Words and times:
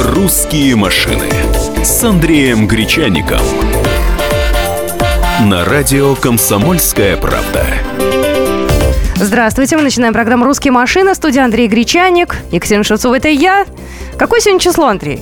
«Русские 0.00 0.76
машины» 0.76 1.28
с 1.82 2.04
Андреем 2.04 2.68
Гречаником. 2.68 3.40
На 5.40 5.64
радио 5.64 6.14
«Комсомольская 6.14 7.16
правда». 7.16 7.66
Здравствуйте, 9.16 9.76
мы 9.76 9.82
начинаем 9.82 10.14
программу 10.14 10.44
«Русские 10.44 10.70
машины». 10.70 11.16
Студия 11.16 11.42
Андрей 11.42 11.66
Гречаник. 11.66 12.36
Екатерина 12.52 12.84
Шевцова, 12.84 13.16
это 13.16 13.26
я. 13.26 13.66
Какое 14.16 14.38
сегодня 14.40 14.60
число, 14.60 14.86
Андрей? 14.86 15.20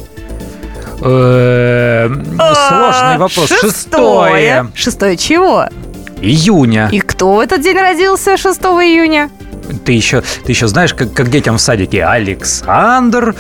Э, 1.01 2.09
Сложный 2.09 3.17
вопрос. 3.17 3.49
Шестое. 3.49 3.63
Шестое. 3.63 4.67
Шестое 4.75 5.17
чего? 5.17 5.69
Июня. 6.21 6.91
И 6.93 7.01
кто 7.01 7.37
в 7.37 7.41
этот 7.41 7.63
день 7.63 7.79
родился 7.79 8.37
6 8.37 8.61
июня? 8.61 9.31
Ты 9.87 9.93
еще, 9.93 10.23
ты 10.45 10.53
еще 10.53 10.67
знаешь, 10.67 10.93
как, 10.93 11.15
как 11.15 11.31
детям 11.31 11.57
в 11.57 11.63
садике. 11.63 12.05
Александр 12.05 13.35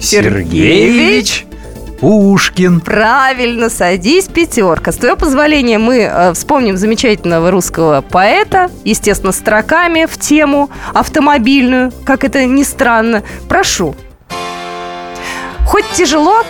Сергеевич 0.00 1.46
Пушкин. 2.00 2.80
Правильно, 2.80 3.68
садись, 3.68 4.26
пятерка. 4.26 4.92
С 4.92 4.96
твоего 4.96 5.16
позволения 5.16 5.78
мы 5.78 6.02
э, 6.02 6.32
вспомним 6.32 6.76
замечательного 6.76 7.50
русского 7.50 8.02
поэта, 8.02 8.70
естественно, 8.84 9.32
строками 9.32 10.06
в 10.06 10.18
тему 10.18 10.70
автомобильную, 10.94 11.92
как 12.04 12.22
это 12.22 12.44
ни 12.44 12.62
странно. 12.62 13.24
Прошу. 13.48 13.96
Хоть 15.66 15.90
тяжело, 15.92 16.44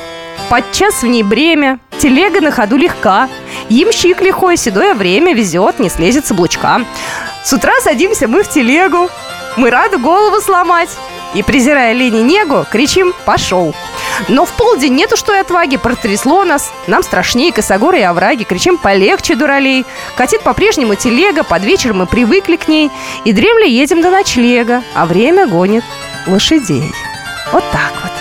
подчас 0.50 1.02
в 1.02 1.06
ней 1.06 1.22
бремя, 1.22 1.80
телега 1.98 2.40
на 2.40 2.50
ходу 2.50 2.76
легка, 2.76 3.28
ямщик 3.70 4.20
лихой, 4.20 4.56
седое 4.56 4.94
время 4.94 5.34
везет, 5.34 5.78
не 5.78 5.88
слезет 5.88 6.26
с 6.26 6.30
облучка. 6.30 6.82
С 7.42 7.52
утра 7.54 7.72
садимся 7.82 8.28
мы 8.28 8.42
в 8.42 8.50
телегу, 8.50 9.08
мы 9.56 9.70
рады 9.70 9.96
голову 9.96 10.40
сломать, 10.40 10.90
и, 11.34 11.42
презирая 11.42 11.92
лень 11.92 12.16
и 12.16 12.22
негу, 12.22 12.66
кричим 12.70 13.12
«пошел». 13.24 13.74
Но 14.28 14.44
в 14.44 14.52
полдень 14.52 14.94
нету 14.94 15.16
что 15.16 15.34
и 15.34 15.38
отваги, 15.38 15.76
протрясло 15.76 16.44
нас. 16.44 16.72
Нам 16.86 17.02
страшнее 17.02 17.52
косогоры 17.52 18.00
и 18.00 18.02
овраги, 18.02 18.44
кричим 18.44 18.78
полегче, 18.78 19.36
дуралей. 19.36 19.84
Катит 20.16 20.42
по-прежнему 20.42 20.94
телега, 20.94 21.44
под 21.44 21.62
вечер 21.64 21.94
мы 21.94 22.06
привыкли 22.06 22.56
к 22.56 22.68
ней. 22.68 22.90
И 23.24 23.32
дремли 23.32 23.68
едем 23.68 24.02
до 24.02 24.10
ночлега, 24.10 24.82
а 24.94 25.06
время 25.06 25.46
гонит 25.46 25.84
лошадей. 26.26 26.92
Вот 27.52 27.64
так 27.72 27.92
вот. 28.02 28.12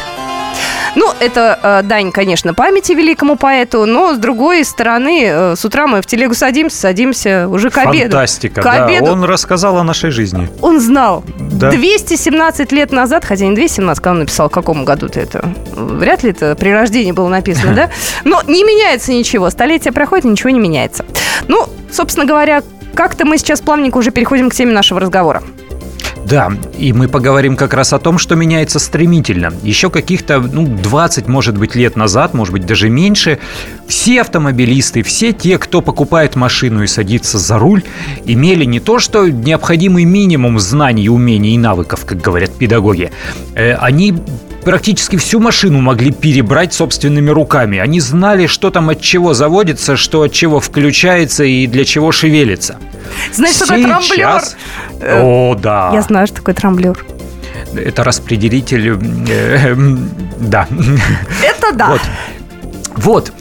Ну, 0.97 1.11
это 1.19 1.59
э, 1.61 1.81
дань, 1.83 2.11
конечно, 2.11 2.55
памяти 2.55 2.93
великому 2.93 3.35
поэту, 3.35 3.85
но 3.85 4.15
с 4.15 4.17
другой 4.17 4.65
стороны, 4.65 5.25
э, 5.25 5.55
с 5.55 5.63
утра 5.63 5.85
мы 5.85 6.01
в 6.01 6.07
телегу 6.07 6.33
садимся, 6.33 6.75
садимся 6.77 7.47
уже 7.49 7.69
к 7.69 7.77
обеду. 7.77 8.13
Фантастика, 8.13 8.61
К 8.61 8.63
да. 8.63 8.85
обеду. 8.85 9.11
Он 9.11 9.23
рассказал 9.23 9.77
о 9.77 9.83
нашей 9.83 10.09
жизни. 10.09 10.49
Он 10.59 10.79
знал. 10.79 11.23
Да. 11.57 11.71
217 11.71 12.71
лет 12.71 12.91
назад, 12.91 13.25
хотя 13.25 13.45
не 13.45 13.55
217, 13.55 14.01
когда 14.01 14.11
он 14.11 14.19
написал, 14.19 14.49
в 14.49 14.51
каком 14.51 14.85
году-то 14.85 15.19
это? 15.19 15.49
Вряд 15.75 16.23
ли 16.23 16.29
это 16.29 16.55
при 16.55 16.69
рождении 16.69 17.11
было 17.11 17.27
написано, 17.29 17.73
да? 17.73 17.89
Но 18.23 18.43
не 18.43 18.63
меняется 18.63 19.11
ничего. 19.11 19.49
Столетия 19.49 19.91
проходит, 19.91 20.25
ничего 20.25 20.51
не 20.51 20.59
меняется. 20.59 21.05
Ну, 21.47 21.67
собственно 21.91 22.25
говоря, 22.25 22.61
как-то 22.93 23.25
мы 23.25 23.37
сейчас 23.37 23.61
плавненько 23.61 23.97
уже 23.97 24.11
переходим 24.11 24.49
к 24.49 24.55
теме 24.55 24.71
нашего 24.71 24.99
разговора. 24.99 25.43
Да, 26.29 26.51
и 26.77 26.91
мы 26.91 27.07
поговорим 27.07 27.55
как 27.55 27.73
раз 27.73 27.93
о 27.93 27.99
том, 27.99 28.17
что 28.17 28.35
меняется 28.35 28.79
стремительно. 28.79 29.53
Еще 29.63 29.89
каких-то, 29.89 30.39
ну, 30.39 30.67
20, 30.67 31.27
может 31.27 31.57
быть, 31.57 31.73
лет 31.73 31.95
назад, 31.95 32.33
может 32.33 32.51
быть, 32.51 32.65
даже 32.65 32.89
меньше, 32.89 33.39
все 33.87 34.21
автомобилисты, 34.21 35.03
все 35.03 35.31
те, 35.31 35.57
кто 35.57 35.81
покупает 35.81 36.35
машину 36.35 36.83
и 36.83 36.87
садится 36.87 37.37
за 37.37 37.57
руль, 37.57 37.83
имели 38.25 38.65
не 38.65 38.81
то, 38.81 38.99
что 38.99 39.29
необходимый 39.29 40.03
минимум 40.03 40.59
знаний, 40.59 41.07
умений 41.07 41.55
и 41.55 41.57
навыков, 41.57 42.03
как 42.05 42.19
говорят 42.19 42.51
педагоги, 42.51 43.11
э, 43.55 43.75
они 43.75 44.13
практически 44.67 45.15
всю 45.15 45.39
машину 45.39 45.79
могли 45.79 46.11
перебрать 46.11 46.73
собственными 46.73 47.29
руками. 47.29 47.77
Они 47.77 48.01
знали, 48.01 48.47
что 48.47 48.69
там 48.69 48.89
от 48.89 48.99
чего 48.99 49.33
заводится, 49.33 49.95
что 49.95 50.23
от 50.23 50.33
чего 50.33 50.59
включается 50.59 51.45
и 51.45 51.67
для 51.67 51.85
чего 51.85 52.11
шевелится. 52.11 52.75
Знаешь, 53.31 53.55
что 53.55 53.67
такое 53.67 53.85
трамблер? 53.85 54.09
Сейчас- 54.17 54.57
Э, 54.99 55.21
О, 55.23 55.55
да. 55.55 55.91
Я 55.93 56.01
знаю, 56.01 56.27
что 56.27 56.37
такое 56.37 56.53
трамблер. 56.53 57.05
Это 57.75 58.03
распределитель... 58.03 58.97
э, 59.29 59.69
эм, 59.69 60.09
Да. 60.37 60.67
Это 61.41 61.71
да. 61.73 61.87
Вот. 61.91 62.01
Вот. 62.97 63.31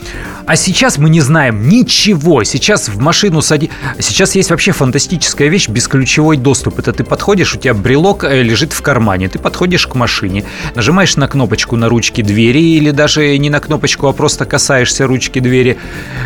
А 0.46 0.54
сейчас 0.54 0.96
мы 0.98 1.10
не 1.10 1.20
знаем 1.20 1.68
ничего. 1.68 2.44
Сейчас 2.44 2.88
в 2.88 3.00
машину 3.00 3.42
сади... 3.42 3.70
Сейчас 3.98 4.36
есть 4.36 4.50
вообще 4.50 4.70
фантастическая 4.72 5.48
вещь– 5.48 5.68
бесключевой 5.70 6.36
доступ. 6.36 6.78
Это 6.78 6.92
ты 6.92 7.02
подходишь, 7.02 7.54
у 7.54 7.58
тебя 7.58 7.74
брелок 7.74 8.22
э, 8.22 8.42
лежит 8.42 8.72
в 8.72 8.80
кармане. 8.80 9.28
Ты 9.28 9.40
подходишь 9.40 9.86
к 9.88 9.96
машине, 9.96 10.44
нажимаешь 10.74 11.16
на 11.16 11.26
кнопочку 11.26 11.76
на 11.76 11.88
ручке 11.88 12.22
двери 12.22 12.76
или 12.76 12.92
даже 12.92 13.36
не 13.38 13.50
на 13.50 13.58
кнопочку, 13.58 14.06
а 14.06 14.12
просто 14.12 14.44
касаешься 14.44 15.06
ручки 15.06 15.40
двери. 15.40 15.78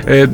Э, 0.04 0.26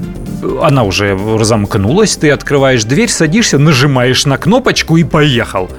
Она 0.63 0.83
уже 0.83 1.17
замкнулась, 1.43 2.17
ты 2.17 2.31
открываешь 2.31 2.85
дверь, 2.85 3.09
садишься, 3.09 3.59
нажимаешь 3.59 4.27
на 4.27 4.37
кнопочку 4.37 4.97
и 4.97 5.05
поехал. 5.05 5.71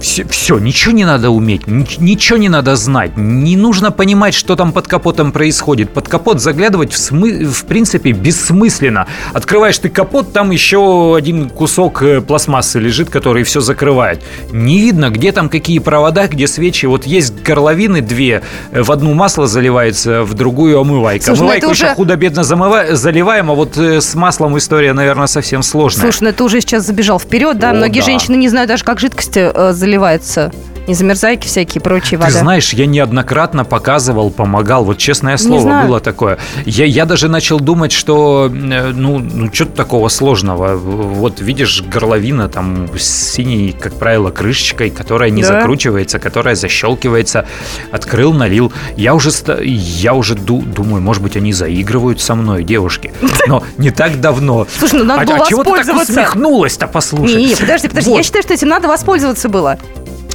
Все, 0.00 0.24
все, 0.24 0.58
ничего 0.58 0.92
не 0.94 1.04
надо 1.04 1.30
уметь, 1.30 1.66
ни- 1.66 1.86
ничего 2.02 2.38
не 2.38 2.48
надо 2.48 2.74
знать, 2.76 3.16
не 3.16 3.56
нужно 3.56 3.90
понимать, 3.90 4.34
что 4.34 4.56
там 4.56 4.72
под 4.72 4.88
капотом 4.88 5.30
происходит. 5.32 5.92
Под 5.92 6.08
капот 6.08 6.40
заглядывать 6.40 6.92
в, 6.92 6.96
смы- 6.96 7.44
в 7.44 7.64
принципе 7.66 8.12
бессмысленно. 8.12 9.06
Открываешь 9.32 9.78
ты 9.78 9.88
капот, 9.90 10.32
там 10.32 10.50
еще 10.50 11.14
один 11.16 11.50
кусок 11.50 12.02
э, 12.02 12.20
пластмассы 12.20 12.78
лежит, 12.78 13.10
который 13.10 13.42
все 13.44 13.60
закрывает. 13.60 14.22
Не 14.52 14.80
видно, 14.80 15.10
где 15.10 15.32
там 15.32 15.48
какие 15.48 15.78
провода, 15.80 16.26
где 16.28 16.46
свечи. 16.46 16.86
Вот 16.86 17.06
есть 17.06 17.34
горловины 17.42 18.00
две, 18.00 18.42
э, 18.72 18.82
в 18.82 18.90
одну 18.92 19.12
масло 19.14 19.46
заливается, 19.46 20.22
в 20.24 20.34
другую 20.34 20.78
омывайка. 20.80 21.24
Слушай, 21.26 21.40
ну 21.42 21.52
еще 21.54 21.66
уже- 21.68 21.94
худо-бедно 21.94 22.42
замыва- 22.42 22.94
заливаем, 22.94 23.50
а 23.50 23.54
вот 23.54 23.76
э, 23.76 24.00
с 24.00 24.14
маслом 24.14 24.56
история, 24.56 24.92
наверное, 24.94 25.26
совсем 25.26 25.62
сложная. 25.62 26.10
Слушай, 26.10 26.24
ну 26.30 26.32
ты 26.32 26.44
уже 26.44 26.60
сейчас 26.60 26.86
забежал 26.86 27.18
вперед, 27.20 27.58
да? 27.58 27.70
О, 27.70 27.74
Многие 27.74 28.00
да. 28.00 28.06
женщины 28.06 28.36
не 28.36 28.48
знают 28.48 28.68
даже, 28.68 28.84
как 28.84 28.98
жидкости 29.00 29.50
э, 29.54 29.72
заливаются. 29.90 30.52
Не 30.86 30.94
замерзайки 30.94 31.46
всякие, 31.46 31.80
прочие 31.80 32.18
Ты 32.18 32.24
вода. 32.24 32.38
знаешь, 32.38 32.72
я 32.72 32.86
неоднократно 32.86 33.64
показывал, 33.64 34.30
помогал. 34.30 34.84
Вот 34.84 34.98
честное 34.98 35.36
слово, 35.36 35.82
было 35.86 36.00
такое. 36.00 36.38
Я, 36.64 36.84
я 36.84 37.04
даже 37.04 37.28
начал 37.28 37.60
думать, 37.60 37.92
что 37.92 38.50
э, 38.52 38.92
ну, 38.92 39.18
ну 39.18 39.52
что-то 39.52 39.72
такого 39.76 40.08
сложного. 40.08 40.74
Вот 40.76 41.40
видишь, 41.40 41.82
горловина 41.82 42.48
там 42.48 42.88
с 42.98 43.04
синей, 43.04 43.76
как 43.78 43.92
правило, 43.94 44.30
крышечкой, 44.30 44.90
которая 44.90 45.30
не 45.30 45.42
Да. 45.42 45.48
закручивается, 45.60 46.18
которая 46.18 46.56
защелкивается. 46.56 47.46
Открыл, 47.92 48.32
налил. 48.32 48.72
Я 48.96 49.14
уже, 49.14 49.30
я 49.62 50.14
уже 50.14 50.34
ду- 50.34 50.62
думаю, 50.62 51.02
может 51.02 51.22
быть, 51.22 51.36
они 51.36 51.52
заигрывают 51.52 52.20
со 52.20 52.34
мной, 52.34 52.64
девушки. 52.64 53.12
Но 53.46 53.62
не 53.76 53.90
так 53.90 54.20
давно. 54.20 54.66
Слушай, 54.78 55.00
ну 55.00 55.04
надо 55.04 55.22
а, 55.22 55.36
было 55.36 55.46
а 55.46 55.48
чего 55.48 55.62
ты 55.62 55.84
так 55.84 56.02
усмехнулась-то, 56.02 56.88
послушай? 56.88 57.36
Не, 57.36 57.46
не, 57.50 57.54
подожди, 57.54 57.86
подожди. 57.86 58.10
Вот. 58.10 58.16
Я 58.16 58.22
считаю, 58.24 58.42
что 58.42 58.54
этим 58.54 58.68
надо 58.68 58.88
воспользоваться 58.88 59.48
было. 59.48 59.78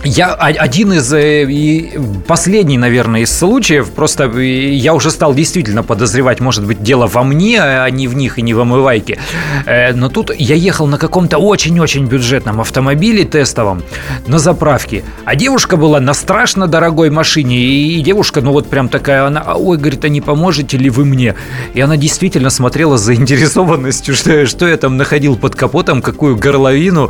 Я 0.03 0.33
один 0.33 0.93
из 0.93 1.11
э, 1.13 1.45
и 1.49 1.97
последний, 2.27 2.77
наверное, 2.77 3.21
из 3.21 3.35
случаев. 3.35 3.89
Просто 3.89 4.25
э, 4.25 4.73
я 4.73 4.93
уже 4.93 5.09
стал 5.09 5.33
действительно 5.33 5.83
подозревать, 5.83 6.39
может 6.39 6.65
быть, 6.65 6.83
дело 6.83 7.07
во 7.07 7.23
мне, 7.23 7.59
а 7.61 7.89
не 7.89 8.07
в 8.07 8.15
них 8.15 8.37
и 8.37 8.41
не 8.41 8.53
в 8.53 8.59
омывайке. 8.59 9.17
Э, 9.65 9.93
Но 9.93 10.09
тут 10.09 10.31
я 10.37 10.55
ехал 10.55 10.85
на 10.85 10.97
каком-то 10.97 11.37
очень-очень 11.37 12.05
бюджетном 12.05 12.61
автомобиле 12.61 13.23
тестовом 13.23 13.81
на 14.27 14.37
заправке, 14.37 15.03
а 15.25 15.35
девушка 15.35 15.75
была 15.77 15.99
на 15.99 16.13
страшно 16.13 16.67
дорогой 16.67 17.09
машине, 17.09 17.57
и 17.57 18.01
девушка, 18.01 18.41
ну 18.41 18.51
вот 18.51 18.69
прям 18.69 18.89
такая, 18.89 19.25
она, 19.25 19.41
«А, 19.41 19.55
ой, 19.57 19.77
говорит, 19.77 20.05
а 20.05 20.09
не 20.09 20.21
поможете 20.21 20.77
ли 20.77 20.89
вы 20.89 21.05
мне? 21.05 21.35
И 21.73 21.81
она 21.81 21.97
действительно 21.97 22.51
смотрела 22.51 22.97
с 22.97 23.01
заинтересованностью, 23.01 24.13
что, 24.13 24.45
что 24.45 24.67
я 24.67 24.77
там 24.77 24.97
находил 24.97 25.35
под 25.35 25.55
капотом, 25.55 26.01
какую 26.01 26.35
горловину, 26.35 27.09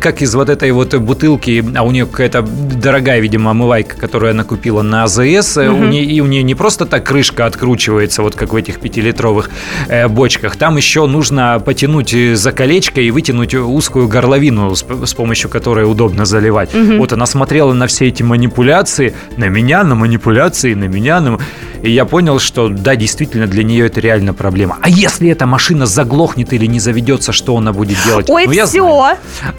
как 0.00 0.22
из 0.22 0.34
вот 0.34 0.48
этой 0.48 0.72
вот 0.72 0.94
бутылки, 0.94 1.64
а 1.76 1.82
у 1.82 1.90
нее 1.90 2.06
какая-то 2.14 2.42
дорогая, 2.42 3.18
видимо, 3.18 3.50
омывайка, 3.50 3.96
которую 3.96 4.30
она 4.30 4.44
купила 4.44 4.82
на 4.82 5.02
АЗС, 5.02 5.56
э, 5.56 5.68
у 5.68 5.84
нее, 5.84 6.04
и 6.04 6.20
у 6.20 6.26
нее 6.26 6.42
не 6.44 6.54
просто 6.54 6.86
так 6.86 7.04
крышка 7.04 7.46
откручивается, 7.46 8.22
вот 8.22 8.36
как 8.36 8.52
в 8.52 8.56
этих 8.56 8.80
пятилитровых 8.80 9.50
э, 9.88 10.06
бочках, 10.08 10.56
там 10.56 10.76
еще 10.76 11.06
нужно 11.06 11.60
потянуть 11.64 12.14
э, 12.14 12.36
за 12.36 12.52
колечко 12.52 13.00
и 13.00 13.10
вытянуть 13.10 13.54
узкую 13.54 14.06
горловину, 14.08 14.74
с, 14.74 14.84
с 15.04 15.14
помощью 15.14 15.50
которой 15.50 15.90
удобно 15.90 16.24
заливать. 16.24 16.70
Вот 16.74 17.12
она 17.12 17.26
смотрела 17.26 17.72
на 17.72 17.86
все 17.86 18.06
эти 18.06 18.22
манипуляции, 18.22 19.14
на 19.36 19.48
меня, 19.48 19.82
на 19.84 19.94
манипуляции, 19.94 20.74
на 20.74 20.84
меня, 20.84 21.20
на... 21.20 21.38
И 21.84 21.90
я 21.90 22.06
понял, 22.06 22.38
что 22.38 22.68
да, 22.70 22.96
действительно, 22.96 23.46
для 23.46 23.62
нее 23.62 23.86
это 23.86 24.00
реально 24.00 24.32
проблема. 24.32 24.78
А 24.80 24.88
если 24.88 25.28
эта 25.28 25.44
машина 25.44 25.84
заглохнет 25.84 26.52
или 26.54 26.64
не 26.64 26.80
заведется, 26.80 27.32
что 27.32 27.56
она 27.58 27.74
будет 27.74 27.98
делать? 28.06 28.30
Ой, 28.30 28.46
Ну, 28.46 28.52
я 28.52 28.64
все. 28.64 28.82
знаю. 28.82 29.18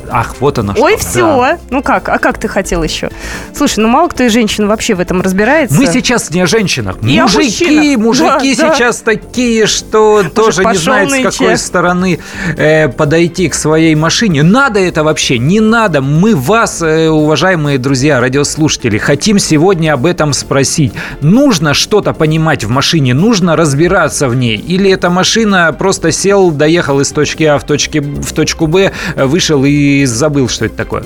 Ах, 0.10 0.36
вот 0.40 0.58
она 0.58 0.74
Ой, 0.76 0.98
что. 0.98 1.08
все. 1.08 1.20
Да. 1.22 1.60
Ну 1.70 1.84
как? 1.84 2.10
А 2.10 2.18
как 2.18 2.40
ты 2.40 2.48
хотел 2.48 2.82
еще? 2.82 3.12
Слушай, 3.54 3.82
ну 3.82 3.90
мало 3.90 4.08
кто 4.08 4.24
из 4.24 4.32
женщин 4.34 4.68
вообще 4.68 4.96
в 4.96 5.00
этом 5.02 5.22
разбирается. 5.22 5.76
Мы 5.76 5.86
сейчас 5.86 6.32
не 6.32 6.42
о 6.42 6.48
женщинах. 6.48 6.96
О 7.00 7.06
мужики, 7.06 7.96
мужчинах. 7.96 7.98
мужики 8.40 8.56
Да, 8.56 8.70
да. 8.70 8.76
сейчас 8.76 8.98
такие, 9.02 9.68
что 9.68 10.24
тоже 10.34 10.66
не 10.66 10.78
знают, 10.78 11.10
с 11.12 11.14
нынче. 11.14 11.30
какой 11.30 11.58
стороны 11.60 12.20
э, 12.58 12.90
подойти 12.90 13.50
к 13.50 13.54
своей 13.54 13.94
машине. 13.94 14.42
Надо 14.42 14.80
это 14.80 15.04
вообще? 15.04 15.38
Не 15.38 15.60
надо. 15.60 16.02
Мы 16.02 16.36
вас, 16.36 16.82
э, 16.82 17.08
уважаемые 17.08 17.78
друзья, 17.78 18.20
радиослушатели, 18.20 18.98
хотим 18.98 19.38
сегодня 19.38 19.94
об 19.94 20.08
этом 20.08 20.34
спросить. 20.34 20.92
Нужно 21.22 21.76
что-то 21.76 22.15
понимать 22.18 22.64
в 22.64 22.70
машине, 22.70 23.14
нужно 23.14 23.56
разбираться 23.56 24.28
в 24.28 24.36
ней. 24.36 24.58
Или 24.58 24.92
эта 24.92 25.10
машина 25.10 25.76
просто 25.78 26.12
сел, 26.12 26.52
доехал 26.52 27.00
из 27.00 27.12
точки 27.12 27.44
А 27.44 27.58
в, 27.58 27.64
точке, 27.64 28.02
в 28.02 28.34
точку 28.34 28.68
Б, 28.68 28.92
вышел 29.16 29.64
и 29.66 30.06
забыл, 30.06 30.50
что 30.50 30.66
это 30.66 30.76
такое. 30.76 31.04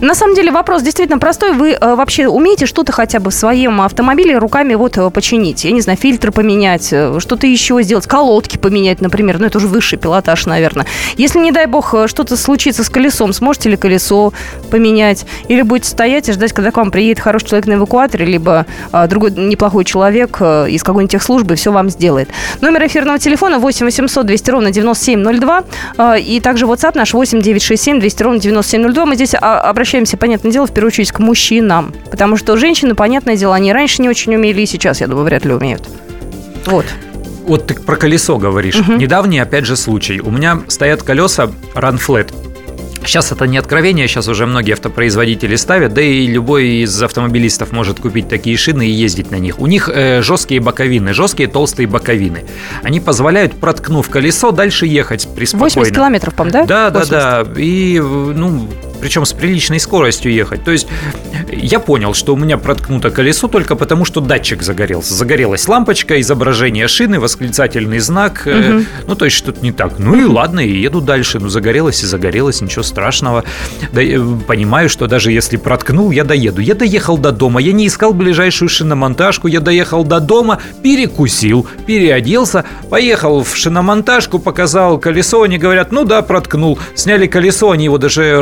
На 0.00 0.14
самом 0.14 0.34
деле 0.34 0.50
вопрос 0.50 0.82
действительно 0.82 1.18
простой. 1.18 1.52
Вы 1.52 1.72
э, 1.72 1.94
вообще 1.94 2.26
умеете 2.26 2.66
что-то 2.66 2.90
хотя 2.92 3.20
бы 3.20 3.30
в 3.30 3.34
своем 3.34 3.80
автомобиле 3.80 4.36
руками 4.36 4.74
вот 4.74 4.98
э, 4.98 5.10
починить? 5.10 5.64
Я 5.64 5.70
не 5.70 5.80
знаю, 5.80 5.96
фильтры 5.96 6.32
поменять, 6.32 6.88
э, 6.92 7.18
что-то 7.20 7.46
еще 7.46 7.80
сделать, 7.82 8.06
колодки 8.06 8.56
поменять, 8.56 9.00
например. 9.00 9.38
Ну, 9.38 9.46
это 9.46 9.58
уже 9.58 9.68
высший 9.68 9.98
пилотаж, 9.98 10.46
наверное. 10.46 10.86
Если, 11.16 11.38
не 11.38 11.52
дай 11.52 11.66
бог, 11.66 11.94
э, 11.94 12.08
что-то 12.08 12.36
случится 12.36 12.82
с 12.82 12.88
колесом, 12.88 13.32
сможете 13.32 13.70
ли 13.70 13.76
колесо 13.76 14.32
поменять? 14.70 15.24
Или 15.46 15.62
будете 15.62 15.90
стоять 15.90 16.28
и 16.28 16.32
ждать, 16.32 16.52
когда 16.52 16.72
к 16.72 16.76
вам 16.76 16.90
приедет 16.90 17.20
хороший 17.20 17.48
человек 17.48 17.66
на 17.68 17.74
эвакуаторе, 17.74 18.24
либо 18.24 18.66
э, 18.92 19.06
другой 19.06 19.30
неплохой 19.30 19.84
человек 19.84 20.38
из 20.42 20.82
какой-нибудь 20.82 21.12
техслужбы 21.12 21.54
все 21.54 21.72
вам 21.72 21.90
сделает. 21.90 22.28
Номер 22.60 22.86
эфирного 22.86 23.18
телефона 23.18 23.58
8 23.58 23.86
800 23.86 24.26
200 24.26 24.50
ровно 24.50 24.70
9702. 24.70 25.64
э, 25.98 26.20
И 26.20 26.40
также 26.40 26.66
WhatsApp 26.66 26.92
наш 26.94 27.14
8 27.14 27.40
967 27.40 28.00
200 28.00 28.22
ровно 28.22 28.40
9702. 28.40 29.06
Мы 29.06 29.14
здесь 29.14 29.34
а, 29.34 29.60
обращаемся, 29.60 30.16
понятное 30.16 30.52
дело, 30.52 30.66
в 30.66 30.72
первую 30.72 30.88
очередь 30.88 31.12
к 31.12 31.18
мужчинам. 31.18 31.94
Потому 32.10 32.36
что 32.36 32.56
женщины, 32.56 32.94
понятное 32.94 33.36
дело, 33.36 33.54
они 33.54 33.72
раньше 33.72 34.02
не 34.02 34.08
очень 34.08 34.34
умели, 34.34 34.60
и 34.62 34.66
сейчас, 34.66 35.00
я 35.00 35.06
думаю, 35.06 35.24
вряд 35.24 35.44
ли 35.44 35.52
умеют. 35.54 35.88
Вот. 36.66 36.86
Вот 37.46 37.66
ты 37.66 37.74
про 37.74 37.96
колесо 37.96 38.38
говоришь. 38.38 38.76
Недавний, 38.86 39.40
опять 39.40 39.66
же, 39.66 39.76
случай. 39.76 40.20
У 40.20 40.30
меня 40.30 40.60
стоят 40.68 41.02
колеса 41.02 41.50
Run 41.74 41.98
Flat. 41.98 42.32
Сейчас 43.04 43.32
это 43.32 43.46
не 43.46 43.58
откровение, 43.58 44.06
сейчас 44.06 44.28
уже 44.28 44.46
многие 44.46 44.72
автопроизводители 44.72 45.56
ставят, 45.56 45.94
да 45.94 46.02
и 46.02 46.26
любой 46.26 46.82
из 46.82 47.02
автомобилистов 47.02 47.72
может 47.72 48.00
купить 48.00 48.28
такие 48.28 48.56
шины 48.56 48.86
и 48.86 48.90
ездить 48.90 49.30
на 49.30 49.36
них. 49.36 49.58
У 49.58 49.66
них 49.66 49.88
э, 49.92 50.22
жесткие 50.22 50.60
боковины, 50.60 51.12
жесткие 51.12 51.48
толстые 51.48 51.86
боковины. 51.86 52.44
Они 52.82 53.00
позволяют, 53.00 53.54
проткнув 53.54 54.08
колесо, 54.08 54.52
дальше 54.52 54.86
ехать 54.86 55.28
приспокойно. 55.34 55.74
80 55.74 55.94
километров, 55.94 56.34
по-моему, 56.34 56.66
да? 56.66 56.90
Да, 56.90 56.90
да, 56.90 57.00
80. 57.00 57.10
да. 57.54 57.60
И, 57.60 57.98
э, 57.98 58.02
ну, 58.02 58.68
причем 59.02 59.26
с 59.26 59.32
приличной 59.32 59.80
скоростью 59.80 60.32
ехать. 60.32 60.64
То 60.64 60.70
есть 60.70 60.86
я 61.50 61.80
понял, 61.80 62.14
что 62.14 62.34
у 62.34 62.36
меня 62.36 62.56
проткнуто 62.56 63.10
колесо 63.10 63.48
только 63.48 63.74
потому, 63.74 64.04
что 64.04 64.20
датчик 64.20 64.62
загорелся. 64.62 65.12
Загорелась 65.12 65.66
лампочка, 65.66 66.20
изображение 66.20 66.86
шины, 66.86 67.18
восклицательный 67.18 67.98
знак. 67.98 68.46
Мгм. 68.46 68.86
Ну, 69.08 69.14
то 69.16 69.24
есть 69.24 69.36
что-то 69.36 69.60
не 69.60 69.72
так. 69.72 69.98
Ну 69.98 70.14
и 70.14 70.24
ладно, 70.24 70.60
и 70.60 70.70
еду 70.70 71.00
дальше. 71.00 71.40
Ну, 71.40 71.48
загорелось 71.48 72.04
и 72.04 72.06
загорелось, 72.06 72.60
ничего 72.60 72.84
страшного. 72.84 73.42
Да, 73.92 74.00
э, 74.00 74.20
понимаю, 74.46 74.88
что 74.88 75.08
даже 75.08 75.32
если 75.32 75.56
проткнул, 75.56 76.12
я 76.12 76.22
доеду. 76.22 76.60
Я 76.60 76.76
доехал 76.76 77.18
до 77.18 77.32
дома, 77.32 77.60
я 77.60 77.72
не 77.72 77.88
искал 77.88 78.14
ближайшую 78.14 78.68
шиномонтажку, 78.68 79.48
я 79.48 79.60
доехал 79.60 80.04
до 80.04 80.20
дома, 80.20 80.60
перекусил, 80.82 81.66
переоделся, 81.86 82.64
поехал 82.88 83.42
в 83.42 83.56
шиномонтажку, 83.56 84.38
показал 84.38 84.98
колесо, 84.98 85.42
они 85.42 85.58
говорят, 85.58 85.90
ну 85.90 86.04
да, 86.04 86.22
проткнул. 86.22 86.78
Сняли 86.94 87.26
колесо, 87.26 87.72
они 87.72 87.84
его 87.84 87.98
даже 87.98 88.40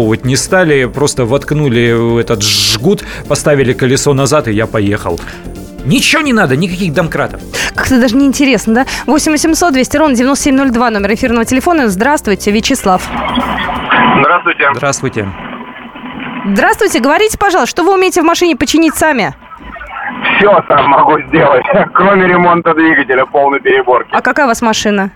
разбортовывать 0.00 0.24
не 0.24 0.36
стали, 0.36 0.86
просто 0.86 1.24
воткнули 1.24 2.20
этот 2.20 2.42
жгут, 2.42 3.04
поставили 3.28 3.72
колесо 3.72 4.14
назад, 4.14 4.48
и 4.48 4.52
я 4.52 4.66
поехал. 4.66 5.20
Ничего 5.84 6.22
не 6.22 6.32
надо, 6.32 6.56
никаких 6.56 6.92
домкратов. 6.92 7.40
Как-то 7.74 8.00
даже 8.00 8.16
неинтересно, 8.16 8.74
да? 8.74 8.86
8 9.06 9.32
800 9.32 9.72
200 9.72 9.96
ровно 9.96 10.14
9702, 10.14 10.90
номер 10.90 11.14
эфирного 11.14 11.44
телефона. 11.44 11.88
Здравствуйте, 11.88 12.50
Вячеслав. 12.50 13.02
Здравствуйте. 14.20 14.68
Здравствуйте. 14.74 15.28
Здравствуйте, 16.46 17.00
говорите, 17.00 17.38
пожалуйста, 17.38 17.70
что 17.70 17.82
вы 17.82 17.94
умеете 17.94 18.22
в 18.22 18.24
машине 18.24 18.56
починить 18.56 18.94
сами? 18.94 19.34
Все 20.38 20.64
сам 20.68 20.86
могу 20.86 21.18
сделать, 21.28 21.64
кроме 21.94 22.26
ремонта 22.26 22.74
двигателя 22.74 23.24
полной 23.26 23.60
переборки. 23.60 24.10
А 24.12 24.20
какая 24.20 24.46
у 24.46 24.48
вас 24.48 24.62
машина? 24.62 25.10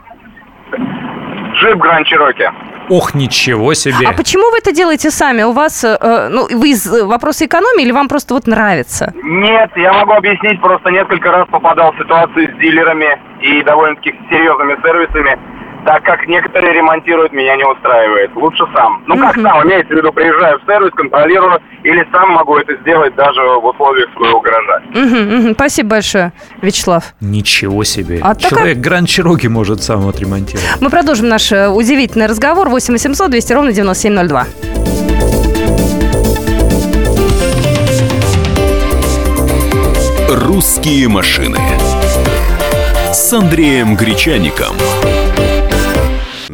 Джип 1.55 1.79
Гранд 1.79 2.07
Чироки. 2.07 2.51
Ох, 2.89 3.15
ничего 3.15 3.75
себе. 3.75 4.07
А 4.07 4.13
почему 4.13 4.51
вы 4.51 4.59
это 4.59 4.73
делаете 4.73 5.11
сами? 5.11 5.43
У 5.43 5.53
вас, 5.53 5.85
э, 5.85 6.29
ну, 6.31 6.47
вы 6.51 6.71
из 6.71 6.87
э, 6.87 7.05
вопроса 7.05 7.47
экономии 7.47 7.83
или 7.85 7.93
вам 7.93 8.09
просто 8.09 8.35
вот 8.35 8.47
нравится? 8.47 9.13
Нет, 9.23 9.71
я 9.77 9.93
могу 9.93 10.13
объяснить, 10.13 10.61
просто 10.61 10.91
несколько 10.91 11.31
раз 11.31 11.49
попадал 11.49 11.93
в 11.93 11.99
ситуации 11.99 12.47
с 12.47 12.59
дилерами 12.59 13.19
и 13.41 13.63
довольно-таки 13.63 14.15
серьезными 14.31 14.77
сервисами, 14.83 15.39
так 15.85 16.03
как 16.05 16.27
некоторые 16.27 16.73
ремонтируют, 16.75 17.33
меня 17.33 17.57
не 17.57 17.65
устраивает. 17.65 18.31
Лучше 18.35 18.65
сам. 18.75 19.03
Ну 19.07 19.17
как 19.19 19.35
сам, 19.37 19.67
имеется 19.67 19.95
в 19.95 19.97
виду, 19.97 20.13
приезжаю 20.13 20.59
в 20.59 20.67
сервис, 20.67 20.91
контролирую, 20.95 21.61
или 21.83 22.07
сам 22.13 22.31
могу 22.31 22.57
это 22.57 22.75
сделать 22.81 23.15
даже 23.15 23.41
в 23.41 23.65
условиях 23.67 24.09
своего 24.17 24.41
гаража. 24.41 24.83
Мгм. 24.95 25.55
Спасибо 25.55 25.91
большое, 25.91 26.33
Вячеслав. 26.63 27.15
Ничего 27.21 27.85
себе. 27.85 28.21
А 28.23 28.35
Человек 28.35 28.79
Гранд 28.79 29.09
Чироки 29.09 29.47
может 29.47 29.83
сам 29.83 30.09
отремонтировать. 30.09 30.81
Мы 30.81 30.91
продолжим 30.91 31.29
наш 31.29 31.53
э, 31.53 31.69
удивительный 31.69 32.27
разговор. 32.27 32.69
8 32.69 32.93
800 32.93 33.31
200 33.31 33.53
ровно 33.53 33.73
9702. 33.73 34.47
«Русские 40.31 41.09
машины» 41.09 41.59
с 43.13 43.33
Андреем 43.33 43.97
Гречаником. 43.97 44.75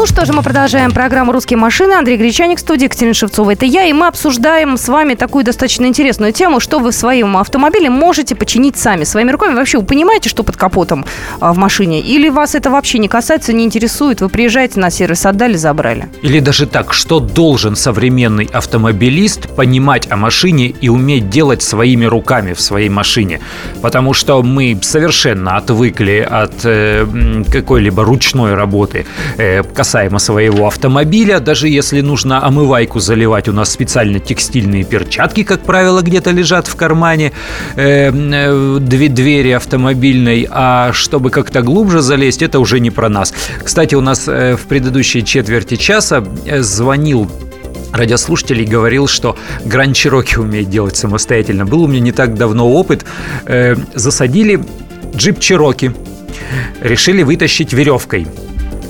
Ну 0.00 0.06
что 0.06 0.24
же, 0.24 0.32
мы 0.32 0.42
продолжаем 0.42 0.92
программу 0.92 1.30
«Русские 1.30 1.58
машины». 1.58 1.92
Андрей 1.92 2.16
Гречаник 2.16 2.56
в 2.56 2.62
студии, 2.62 2.84
Екатерина 2.84 3.12
Шевцова. 3.12 3.50
Это 3.50 3.66
я, 3.66 3.84
и 3.84 3.92
мы 3.92 4.06
обсуждаем 4.06 4.78
с 4.78 4.88
вами 4.88 5.12
такую 5.12 5.44
достаточно 5.44 5.84
интересную 5.84 6.32
тему, 6.32 6.58
что 6.58 6.78
вы 6.78 6.92
в 6.92 6.94
своем 6.94 7.36
автомобиле 7.36 7.90
можете 7.90 8.34
починить 8.34 8.78
сами, 8.78 9.04
своими 9.04 9.30
руками. 9.30 9.52
Вообще, 9.52 9.76
вы 9.76 9.84
понимаете, 9.84 10.30
что 10.30 10.42
под 10.42 10.56
капотом 10.56 11.04
а, 11.38 11.52
в 11.52 11.58
машине? 11.58 12.00
Или 12.00 12.30
вас 12.30 12.54
это 12.54 12.70
вообще 12.70 12.98
не 12.98 13.08
касается, 13.08 13.52
не 13.52 13.62
интересует? 13.62 14.22
Вы 14.22 14.30
приезжаете 14.30 14.80
на 14.80 14.88
сервис, 14.88 15.26
отдали, 15.26 15.58
забрали. 15.58 16.08
Или 16.22 16.40
даже 16.40 16.66
так, 16.66 16.94
что 16.94 17.20
должен 17.20 17.76
современный 17.76 18.48
автомобилист 18.50 19.54
понимать 19.54 20.10
о 20.10 20.16
машине 20.16 20.68
и 20.68 20.88
уметь 20.88 21.28
делать 21.28 21.60
своими 21.60 22.06
руками 22.06 22.54
в 22.54 22.62
своей 22.62 22.88
машине. 22.88 23.40
Потому 23.82 24.14
что 24.14 24.42
мы 24.42 24.78
совершенно 24.80 25.58
отвыкли 25.58 26.26
от 26.26 26.64
э, 26.64 27.04
какой-либо 27.52 28.02
ручной 28.02 28.54
работы 28.54 29.04
э, 29.36 29.62
касаемо 29.90 30.20
своего 30.20 30.68
автомобиля. 30.68 31.40
Даже 31.40 31.68
если 31.68 32.00
нужно 32.00 32.46
омывайку 32.46 33.00
заливать, 33.00 33.48
у 33.48 33.52
нас 33.52 33.70
специально 33.70 34.20
текстильные 34.20 34.84
перчатки, 34.84 35.42
как 35.42 35.62
правило, 35.62 36.00
где-то 36.00 36.30
лежат 36.30 36.68
в 36.68 36.76
кармане 36.76 37.32
э, 37.74 38.12
э, 38.12 38.78
две 38.80 39.08
двери 39.08 39.50
автомобильной. 39.50 40.46
А 40.48 40.92
чтобы 40.92 41.30
как-то 41.30 41.62
глубже 41.62 42.02
залезть, 42.02 42.40
это 42.42 42.60
уже 42.60 42.78
не 42.78 42.90
про 42.90 43.08
нас. 43.08 43.34
Кстати, 43.64 43.96
у 43.96 44.00
нас 44.00 44.28
э, 44.28 44.54
в 44.54 44.68
предыдущей 44.68 45.24
четверти 45.24 45.74
часа 45.74 46.24
звонил 46.60 47.28
радиослушателей 47.92 48.66
говорил, 48.66 49.08
что 49.08 49.36
Гранд 49.64 49.96
Чироки 49.96 50.36
умеет 50.36 50.70
делать 50.70 50.96
самостоятельно. 50.96 51.66
Был 51.66 51.82
у 51.82 51.88
меня 51.88 51.98
не 51.98 52.12
так 52.12 52.36
давно 52.36 52.70
опыт. 52.70 53.04
Засадили 53.94 54.60
джип 55.16 55.40
Чироки. 55.40 55.92
Решили 56.80 57.24
вытащить 57.24 57.72
веревкой 57.72 58.28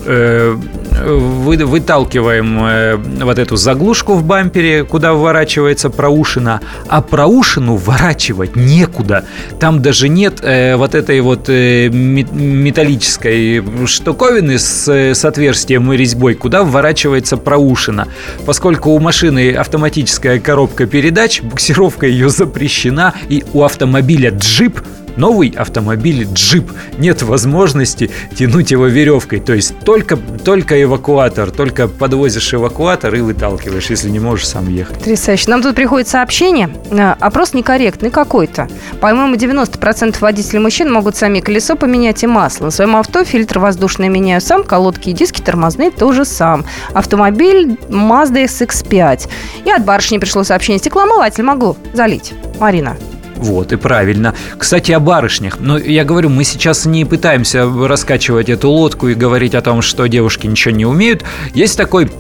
вы, 0.07 1.57
выталкиваем 1.65 2.65
э, 2.65 2.97
вот 2.97 3.39
эту 3.39 3.57
заглушку 3.57 4.15
в 4.15 4.25
бампере, 4.25 4.85
куда 4.85 5.15
вворачивается 5.15 5.91
проушина, 5.91 6.61
а 6.89 7.01
проушину 7.01 7.77
вворачивать 7.77 8.57
некуда. 8.57 9.25
Там 9.59 9.83
даже 9.83 10.09
нет 10.09 10.41
э, 10.43 10.77
вот 10.77 10.95
этой 10.95 11.21
вот 11.21 11.49
э, 11.49 11.89
металлической 11.89 13.63
штуковины 13.87 14.59
с, 14.59 14.89
с 14.89 15.25
отверстием 15.25 15.93
и 15.93 15.97
резьбой, 15.97 16.35
куда 16.35 16.63
вворачивается 16.63 17.37
проушина. 17.37 18.09
Поскольку 18.47 18.91
у 18.91 18.99
машины 18.99 19.53
автоматическая 19.55 20.39
коробка 20.41 20.87
передач, 20.87 21.43
буксировка 21.43 22.07
ее 22.07 22.29
запрещена, 22.29 23.15
и 23.29 23.45
у 23.53 23.63
автомобиля 23.63 24.31
джип 24.31 24.81
новый 25.21 25.51
автомобиль 25.51 26.27
джип. 26.33 26.73
Нет 26.99 27.23
возможности 27.23 28.11
тянуть 28.37 28.71
его 28.71 28.87
веревкой. 28.87 29.41
То 29.41 29.53
есть 29.53 29.79
только, 29.81 30.17
только 30.17 30.83
эвакуатор, 30.83 31.51
только 31.51 31.87
подвозишь 31.87 32.55
эвакуатор 32.55 33.15
и 33.15 33.21
выталкиваешь, 33.21 33.91
если 33.91 34.09
не 34.09 34.19
можешь 34.19 34.49
сам 34.49 34.69
ехать. 34.69 34.97
Потрясающе. 34.99 35.51
Нам 35.51 35.63
тут 35.63 35.77
приходит 35.77 36.09
сообщение. 36.09 36.71
Э, 36.91 37.15
опрос 37.21 37.53
некорректный 37.53 38.11
какой-то. 38.11 38.69
По-моему, 39.01 39.37
90% 39.37 40.17
водителей 40.21 40.59
мужчин 40.61 40.91
могут 40.91 41.17
сами 41.17 41.41
колесо 41.41 41.77
поменять 41.77 42.23
и 42.23 42.27
масло. 42.27 42.67
На 42.67 42.71
своем 42.71 42.97
авто 42.97 43.25
фильтр 43.25 43.59
воздушный 43.59 44.09
меняю 44.09 44.41
сам, 44.41 44.65
колодки 44.65 45.11
и 45.11 45.13
диски 45.13 45.43
тормозные 45.43 45.91
тоже 45.91 46.25
сам. 46.25 46.65
Автомобиль 46.95 47.77
Mazda 47.89 48.45
SX5. 48.47 49.29
И 49.67 49.71
от 49.71 49.85
барышни 49.85 50.17
пришло 50.17 50.45
сообщение. 50.45 50.79
Стеклоомыватель 50.79 51.45
могу 51.45 51.77
залить. 51.93 52.33
Марина. 52.59 52.97
Вот, 53.41 53.73
и 53.73 53.77
правильно. 53.77 54.35
Кстати, 54.59 54.93
о 54.93 55.01
барышнях. 55.01 55.59
Но 55.61 55.79
я 55.79 56.05
говорю, 56.05 56.29
мы 56.29 56.45
сейчас 56.45 56.85
не 56.85 57.07
пытаемся 57.07 57.67
раскачивать 57.67 58.51
эту 58.51 58.69
лодку 58.69 59.09
и 59.09 59.15
говорить 59.15 59.55
о 59.55 59.63
том, 59.63 59.81
что 59.81 60.07
девушки 60.07 60.47
ничего 60.47 60.75
не 60.75 60.85
умеют. 60.85 61.25
Есть 61.55 61.79
такой 61.79 62.11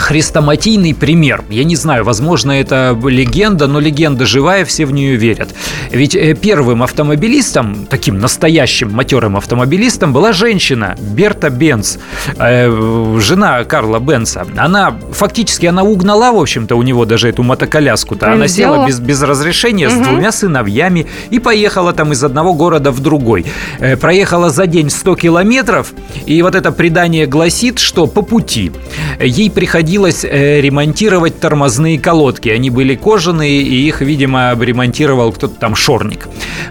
хрестоматийный 0.00 0.94
пример. 0.94 1.44
Я 1.50 1.62
не 1.64 1.76
знаю, 1.76 2.04
возможно, 2.04 2.52
это 2.52 2.98
легенда, 3.04 3.66
но 3.66 3.78
легенда 3.78 4.24
живая, 4.24 4.64
все 4.64 4.86
в 4.86 4.92
нее 4.92 5.16
верят. 5.16 5.50
Ведь 5.90 6.14
э, 6.14 6.34
первым 6.34 6.82
автомобилистом, 6.82 7.86
таким 7.88 8.18
настоящим 8.18 8.90
матерым 8.92 9.36
автомобилистом, 9.36 10.12
была 10.12 10.32
женщина 10.32 10.96
Берта 10.98 11.50
Бенц, 11.50 11.98
э, 12.38 13.18
жена 13.20 13.64
Карла 13.64 13.98
Бенца. 14.00 14.46
Она 14.56 14.98
фактически 15.12 15.66
она 15.66 15.82
угнала, 15.82 16.32
в 16.32 16.40
общем-то, 16.40 16.76
у 16.76 16.82
него 16.82 17.04
даже 17.04 17.28
эту 17.28 17.42
мотоколяску-то. 17.42 18.32
Она 18.32 18.48
села 18.48 18.86
без, 18.86 19.00
без 19.00 19.22
разрешения 19.22 19.88
угу. 19.88 19.96
с 19.96 20.06
двумя 20.08 20.32
сыновьями 20.32 21.06
и 21.28 21.38
поехала 21.38 21.92
там 21.92 22.12
из 22.12 22.24
одного 22.24 22.54
города 22.54 22.90
в 22.90 23.00
другой. 23.00 23.44
Э, 23.78 23.96
проехала 23.96 24.48
за 24.48 24.66
день 24.66 24.88
100 24.88 25.16
километров, 25.16 25.92
и 26.24 26.40
вот 26.40 26.54
это 26.54 26.72
предание 26.72 27.26
гласит, 27.26 27.78
что 27.78 28.06
по 28.06 28.22
пути 28.22 28.72
ей 29.20 29.50
приходилось 29.50 29.89
приходилось 29.90 30.24
э, 30.24 30.60
ремонтировать 30.60 31.40
тормозные 31.40 31.98
колодки. 31.98 32.48
Они 32.48 32.70
были 32.70 32.94
кожаные, 32.94 33.60
и 33.60 33.88
их, 33.88 34.02
видимо, 34.02 34.56
ремонтировал 34.56 35.32
кто-то 35.32 35.58
там 35.58 35.74
шорник. 35.74 36.28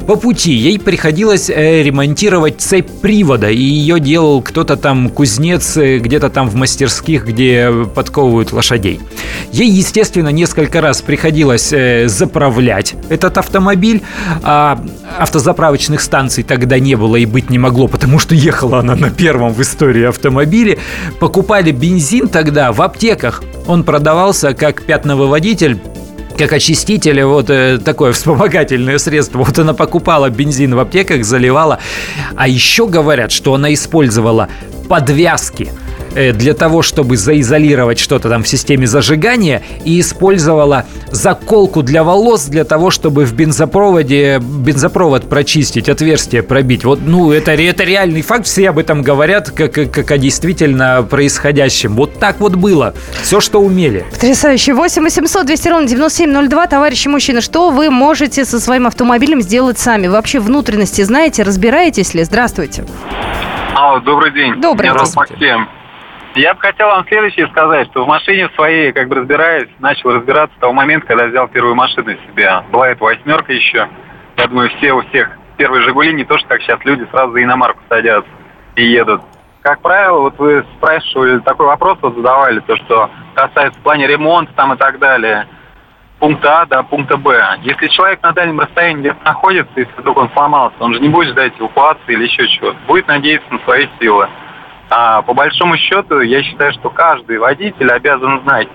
По 0.08 0.16
пути 0.16 0.54
ей 0.54 0.80
приходилось 0.80 1.50
э, 1.50 1.84
ремонтировать 1.84 2.62
цепь 2.62 2.90
привода, 3.02 3.50
и 3.50 3.62
ее 3.62 4.00
делал 4.00 4.42
кто-то 4.42 4.78
там 4.78 5.10
кузнец 5.10 5.76
э, 5.76 5.98
где-то 5.98 6.30
там 6.30 6.48
в 6.48 6.56
мастерских, 6.56 7.26
где 7.26 7.70
подковывают 7.94 8.54
лошадей. 8.54 9.02
Ей, 9.52 9.70
естественно, 9.70 10.30
несколько 10.30 10.80
раз 10.80 11.02
приходилось 11.02 11.74
заправлять 12.06 12.96
этот 13.10 13.38
автомобиль, 13.38 14.02
а 14.44 14.82
автозаправочных 15.18 16.00
станций 16.00 16.44
тогда 16.44 16.80
не 16.80 16.96
было 16.96 17.18
и 17.18 17.26
быть 17.26 17.50
не 17.50 17.58
могло, 17.58 17.90
потому 17.90 18.18
что 18.18 18.34
ехала 18.34 18.80
она 18.80 18.96
на 18.96 19.10
первом 19.10 19.54
в 19.54 19.62
истории 19.62 20.06
автомобиле. 20.06 20.78
Покупали 21.20 21.72
бензин 21.72 22.30
тогда 22.30 22.72
в 22.72 22.82
аптеке 22.82 22.99
аптеках. 23.00 23.42
Он 23.66 23.86
продавался 23.86 24.54
как 24.54 24.84
пятновыводитель 24.84 25.80
как 26.38 26.54
очиститель, 26.54 27.22
вот 27.24 27.50
э, 27.50 27.80
такое 27.84 28.12
вспомогательное 28.14 28.98
средство. 28.98 29.40
Вот 29.40 29.60
она 29.60 29.74
покупала 29.74 30.30
бензин 30.30 30.76
в 30.76 30.80
аптеках, 30.80 31.26
заливала. 31.26 31.80
А 32.36 32.48
еще 32.48 32.88
говорят, 32.88 33.32
что 33.32 33.54
она 33.54 33.74
использовала 33.74 34.48
подвязки– 34.88 35.70
для 36.14 36.54
того, 36.54 36.82
чтобы 36.82 37.18
заизолировать 37.18 38.00
что-то 38.00 38.30
там 38.30 38.44
в 38.44 38.48
системе 38.48 38.88
зажигания 38.88 39.62
и 39.86 40.00
использовала 40.00 40.86
заколку 41.12 41.84
для 41.84 42.04
волос 42.04 42.46
для 42.46 42.64
того, 42.64 42.90
чтобы 42.90 43.26
в 43.26 43.34
бензопроводе 43.34 44.40
бензопровод 44.40 45.28
прочистить, 45.30 45.90
отверстие 45.90 46.44
пробить. 46.44 46.84
Вот, 46.84 47.00
ну, 47.06 47.32
это, 47.32 47.52
это 47.52 47.84
реальный 47.84 48.22
факт, 48.22 48.46
все 48.46 48.70
об 48.70 48.80
этом 48.80 49.02
говорят, 49.02 49.52
как, 49.52 49.74
как 49.74 50.12
о 50.12 50.18
действительно 50.18 51.06
происходящем. 51.10 51.96
Вот 51.96 52.20
так 52.20 52.40
вот 52.40 52.56
было. 52.56 52.94
Все, 53.22 53.40
что 53.40 53.60
умели. 53.62 54.06
Потрясающе. 54.12 54.74
8 54.74 55.04
800 55.04 55.46
200 55.46 55.68
ровно 55.70 55.88
9702. 55.88 56.68
Товарищи 56.68 57.08
мужчины, 57.08 57.42
что 57.42 57.72
вы 57.72 57.90
можете 57.90 58.46
со 58.46 58.60
своим 58.60 58.88
автомобилем 58.88 59.42
сделать 59.42 59.80
сами? 59.80 60.08
Вы 60.08 60.14
вообще 60.14 60.40
внутренности 60.40 61.02
знаете, 61.02 61.44
разбираетесь 61.44 62.14
ли? 62.14 62.24
Здравствуйте. 62.24 62.86
Алло, 63.76 64.00
добрый 64.00 64.34
день. 64.34 64.62
Добрый 64.62 64.90
Меня 64.90 65.04
день. 65.04 65.14
Максим. 65.16 65.79
Я 66.40 66.54
бы 66.54 66.62
хотел 66.62 66.88
вам 66.88 67.06
следующее 67.06 67.50
сказать, 67.50 67.90
что 67.90 68.06
в 68.06 68.08
машине 68.08 68.50
своей, 68.56 68.94
как 68.94 69.10
бы 69.10 69.16
разбираюсь, 69.16 69.68
начал 69.80 70.12
разбираться 70.12 70.56
с 70.56 70.60
того 70.62 70.72
момента, 70.72 71.06
когда 71.06 71.28
взял 71.28 71.50
первую 71.50 71.76
машину 71.76 72.14
себе. 72.26 72.64
Была 72.72 72.88
это 72.88 73.04
восьмерка 73.04 73.52
еще. 73.52 73.90
Я 74.38 74.48
думаю, 74.48 74.70
все 74.78 74.94
у 74.94 75.02
всех 75.10 75.38
первые 75.58 75.84
«Жигули» 75.84 76.14
не 76.14 76.24
то, 76.24 76.38
что 76.38 76.48
как 76.48 76.62
сейчас 76.62 76.80
люди 76.86 77.06
сразу 77.12 77.34
за 77.34 77.44
иномарку 77.44 77.82
садятся 77.90 78.32
и 78.78 78.86
едут. 78.86 79.22
Как 79.64 79.82
правило, 79.82 80.22
вот 80.22 80.40
вы 80.40 80.66
спрашивали, 80.78 81.40
такой 81.40 81.66
вопрос 81.66 81.98
вот 82.02 82.16
задавали, 82.16 82.62
то, 82.62 82.78
что 82.78 83.10
касается 83.36 83.78
в 83.78 83.84
плане 83.84 84.08
ремонта 84.08 84.54
там 84.54 84.72
и 84.72 84.78
так 84.78 84.98
далее. 84.98 85.46
Пункта 86.20 86.62
А 86.62 86.66
до 86.66 86.84
пункта 86.84 87.18
Б. 87.18 87.38
Если 87.64 87.88
человек 87.88 88.24
на 88.24 88.32
дальнем 88.32 88.62
расстоянии 88.62 89.02
где-то 89.02 89.26
находится, 89.26 89.74
если 89.76 89.94
вдруг 89.98 90.16
он 90.16 90.30
сломался, 90.30 90.78
он 90.80 90.94
же 90.94 91.02
не 91.02 91.10
будет 91.10 91.32
ждать 91.32 91.52
эвакуации 91.60 92.14
или 92.14 92.24
еще 92.24 92.48
чего-то. 92.48 92.78
Будет 92.88 93.10
надеяться 93.10 93.54
на 93.54 93.60
свои 93.66 93.88
силы. 94.00 94.30
А 94.90 95.22
по 95.22 95.34
большому 95.34 95.78
счету, 95.78 96.22
я 96.22 96.42
считаю, 96.42 96.74
что 96.74 96.90
каждый 96.90 97.38
водитель 97.38 97.92
обязан 97.92 98.42
знать 98.42 98.68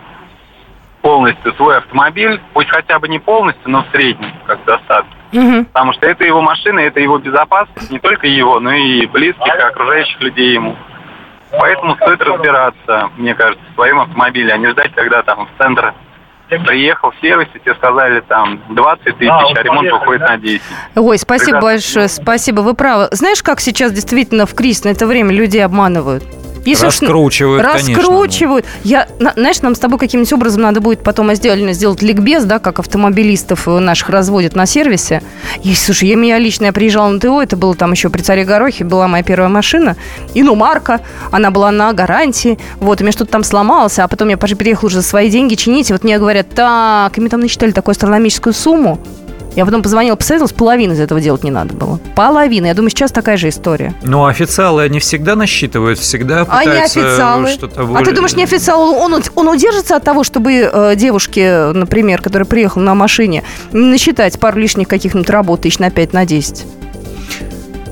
полностью 1.02 1.52
свой 1.54 1.78
автомобиль, 1.78 2.40
пусть 2.52 2.70
хотя 2.70 2.98
бы 2.98 3.08
не 3.08 3.18
полностью, 3.18 3.70
но 3.70 3.82
в 3.84 3.90
среднем, 3.90 4.32
как 4.46 4.64
достаточно. 4.64 5.18
Угу. 5.32 5.64
Потому 5.66 5.92
что 5.92 6.06
это 6.06 6.24
его 6.24 6.40
машина, 6.40 6.78
это 6.80 7.00
его 7.00 7.18
безопасность, 7.18 7.90
не 7.90 7.98
только 7.98 8.26
его, 8.26 8.60
но 8.60 8.72
и 8.72 9.06
близких, 9.06 9.54
и 9.54 9.58
окружающих 9.58 10.20
людей 10.20 10.54
ему. 10.54 10.76
Поэтому 11.50 11.96
стоит 11.96 12.22
разбираться, 12.22 13.10
мне 13.16 13.34
кажется, 13.34 13.64
в 13.70 13.74
своем 13.74 14.00
автомобиле, 14.00 14.52
а 14.52 14.56
не 14.56 14.68
ждать, 14.68 14.92
когда 14.94 15.22
там 15.22 15.46
в 15.46 15.62
центр 15.62 15.92
Приехал 16.60 17.10
в 17.10 17.20
сервис, 17.20 17.48
и 17.54 17.58
тебе 17.58 17.74
сказали 17.74 18.20
там 18.28 18.60
20 18.70 19.04
тысяч, 19.18 19.30
а, 19.30 19.40
а 19.40 19.62
ремонт 19.62 19.92
уходит 19.92 20.20
на 20.22 20.36
10. 20.36 20.62
Ой, 20.96 21.18
спасибо 21.18 21.58
Прекрасно. 21.58 21.68
большое, 21.68 22.08
спасибо, 22.08 22.60
вы 22.60 22.74
правы. 22.74 23.08
Знаешь, 23.10 23.42
как 23.42 23.60
сейчас 23.60 23.92
действительно 23.92 24.46
в 24.46 24.54
кризис 24.54 24.84
на 24.84 24.88
это 24.90 25.06
время 25.06 25.32
людей 25.32 25.64
обманывают? 25.64 26.24
Если 26.64 26.86
раскручивают, 26.86 27.64
уж, 27.64 27.72
Раскручивают. 27.72 28.66
Конечно. 28.66 28.88
Я, 29.20 29.32
знаешь, 29.34 29.60
нам 29.62 29.74
с 29.74 29.78
тобой 29.78 29.98
каким-нибудь 29.98 30.32
образом 30.32 30.62
надо 30.62 30.80
будет 30.80 31.02
потом 31.02 31.30
отдельно 31.30 31.72
сделать 31.72 32.02
ликбез, 32.02 32.44
да, 32.44 32.58
как 32.58 32.78
автомобилистов 32.78 33.66
наших 33.66 34.08
разводят 34.08 34.54
на 34.56 34.66
сервисе. 34.66 35.22
И, 35.62 35.74
слушай, 35.74 36.08
я, 36.08 36.16
меня 36.16 36.38
лично 36.38 36.66
я 36.66 36.72
приезжала 36.72 37.08
на 37.08 37.20
ТО, 37.20 37.42
это 37.42 37.56
было 37.56 37.74
там 37.74 37.92
еще 37.92 38.08
при 38.08 38.22
Царе 38.22 38.44
Горохе, 38.44 38.84
была 38.84 39.08
моя 39.08 39.22
первая 39.22 39.48
машина. 39.48 39.96
И, 40.34 40.42
ну, 40.42 40.54
марка, 40.54 41.00
она 41.30 41.50
была 41.50 41.70
на 41.70 41.92
гарантии. 41.92 42.58
Вот, 42.80 43.00
у 43.00 43.04
меня 43.04 43.12
что-то 43.12 43.32
там 43.32 43.44
сломалось, 43.44 43.98
а 43.98 44.08
потом 44.08 44.28
я 44.28 44.36
переехала 44.36 44.86
уже 44.86 44.96
за 44.96 45.02
свои 45.02 45.30
деньги 45.30 45.54
чинить. 45.54 45.90
И 45.90 45.92
вот 45.92 46.04
мне 46.04 46.18
говорят, 46.18 46.48
так, 46.54 47.16
и 47.16 47.20
мне 47.20 47.30
там 47.30 47.40
насчитали 47.40 47.72
такую 47.72 47.92
астрономическую 47.92 48.52
сумму. 48.52 49.00
Я 49.54 49.64
потом 49.64 49.82
позвонила, 49.82 50.16
посоветовалась, 50.16 50.52
половину 50.52 50.94
из 50.94 51.00
этого 51.00 51.20
делать 51.20 51.44
не 51.44 51.50
надо 51.50 51.74
было. 51.74 52.00
Половина. 52.16 52.66
Я 52.66 52.74
думаю, 52.74 52.90
сейчас 52.90 53.12
такая 53.12 53.36
же 53.36 53.48
история. 53.48 53.94
Ну, 54.02 54.26
официалы, 54.26 54.82
они 54.82 54.98
всегда 54.98 55.36
насчитывают, 55.36 55.98
всегда 55.98 56.44
пытаются 56.44 56.70
а 56.70 56.74
не 56.74 56.80
официалы? 56.82 57.48
что-то... 57.48 57.84
Более... 57.84 58.02
А 58.02 58.04
ты 58.04 58.12
думаешь, 58.12 58.34
не 58.34 58.42
официал, 58.44 58.80
он, 58.82 59.22
он 59.34 59.48
удержится 59.48 59.96
от 59.96 60.04
того, 60.04 60.24
чтобы 60.24 60.52
э, 60.52 60.96
девушке, 60.96 61.70
например, 61.72 62.20
которая 62.20 62.46
приехала 62.46 62.82
на 62.82 62.94
машине, 62.94 63.44
насчитать 63.72 64.40
пару 64.40 64.58
лишних 64.58 64.88
каких-нибудь 64.88 65.30
работ 65.30 65.62
тысяч 65.62 65.78
на 65.78 65.90
5, 65.90 66.12
на 66.12 66.26
10? 66.26 66.66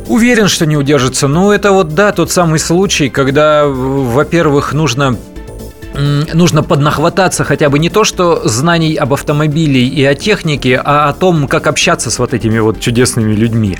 Уверен, 0.08 0.48
что 0.48 0.66
не 0.66 0.76
удержится. 0.76 1.28
Ну, 1.28 1.52
это 1.52 1.72
вот, 1.72 1.94
да, 1.94 2.12
тот 2.12 2.30
самый 2.30 2.58
случай, 2.58 3.08
когда, 3.08 3.66
во-первых, 3.66 4.72
нужно 4.72 5.16
нужно 5.94 6.62
поднахвататься 6.62 7.44
хотя 7.44 7.68
бы 7.68 7.78
не 7.78 7.90
то, 7.90 8.04
что 8.04 8.42
знаний 8.48 8.94
об 8.94 9.12
автомобиле 9.12 9.82
и 9.84 10.04
о 10.04 10.14
технике, 10.14 10.80
а 10.84 11.08
о 11.08 11.12
том, 11.12 11.48
как 11.48 11.66
общаться 11.66 12.10
с 12.10 12.18
вот 12.18 12.34
этими 12.34 12.58
вот 12.58 12.80
чудесными 12.80 13.34
людьми. 13.34 13.76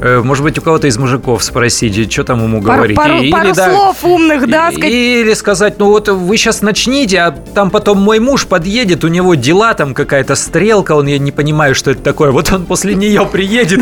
Э, 0.00 0.20
Может 0.22 0.44
быть, 0.44 0.58
у 0.58 0.62
кого-то 0.62 0.86
из 0.86 0.98
мужиков 0.98 1.42
спросить, 1.42 2.12
что 2.12 2.24
там 2.24 2.42
ему 2.42 2.62
Пару, 2.62 2.76
говорить. 2.76 2.96
пару- 2.96 3.20
И- 3.20 3.30
пару 3.30 3.52
да, 3.54 3.70
слов 3.70 4.04
умных, 4.04 4.48
да, 4.48 4.70
сказать. 4.72 4.90
Или 4.90 5.34
сказать, 5.34 5.78
ну 5.78 5.86
вот 5.86 6.08
вы 6.08 6.36
сейчас 6.36 6.62
начните, 6.62 7.18
а 7.20 7.30
там 7.30 7.70
потом 7.70 7.98
мой 8.00 8.18
муж 8.18 8.46
подъедет, 8.46 9.04
у 9.04 9.08
него 9.08 9.34
дела, 9.34 9.74
там 9.74 9.94
какая-то 9.94 10.34
стрелка, 10.34 10.92
он, 10.94 11.06
я 11.06 11.18
не 11.18 11.32
понимаю, 11.32 11.74
что 11.74 11.90
это 11.90 12.02
такое. 12.02 12.30
Вот 12.30 12.52
он 12.52 12.66
после 12.66 12.94
нее 12.94 13.26
приедет 13.26 13.80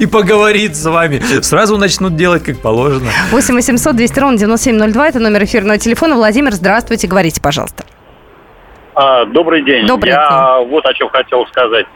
и 0.00 0.06
поговорит 0.06 0.76
с 0.76 0.84
вами. 0.84 1.22
Сразу 1.42 1.76
начнут 1.76 2.16
делать 2.16 2.42
как 2.42 2.58
положено. 2.58 3.10
8 3.30 3.54
800 3.54 3.96
200 3.96 4.18
ровно 4.20 4.38
9702, 4.38 5.08
это 5.08 5.18
номер 5.18 5.44
эфирного 5.44 5.78
телефона. 5.78 6.16
Владимир, 6.16 6.52
здравствуйте, 6.52 6.71
говорите, 7.06 7.40
пожалуйста. 7.40 7.84
А, 8.94 9.24
добрый 9.26 9.62
день. 9.62 9.86
Добрый 9.86 10.12
Я 10.12 10.58
вот 10.60 10.84
о 10.84 10.94
чем 10.94 11.08
хотел 11.08 11.46
сказать. 11.46 11.86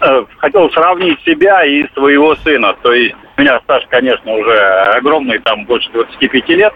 Э, 0.00 0.24
Хотел 0.38 0.70
сравнить 0.70 1.20
себя 1.24 1.64
и 1.64 1.84
своего 1.94 2.36
сына. 2.36 2.74
То 2.82 2.92
есть 2.92 3.16
у 3.36 3.40
меня 3.40 3.58
стаж, 3.64 3.84
конечно, 3.88 4.32
уже 4.32 4.56
огромный, 4.96 5.38
там 5.40 5.64
больше 5.64 5.90
25 5.90 6.48
лет. 6.50 6.72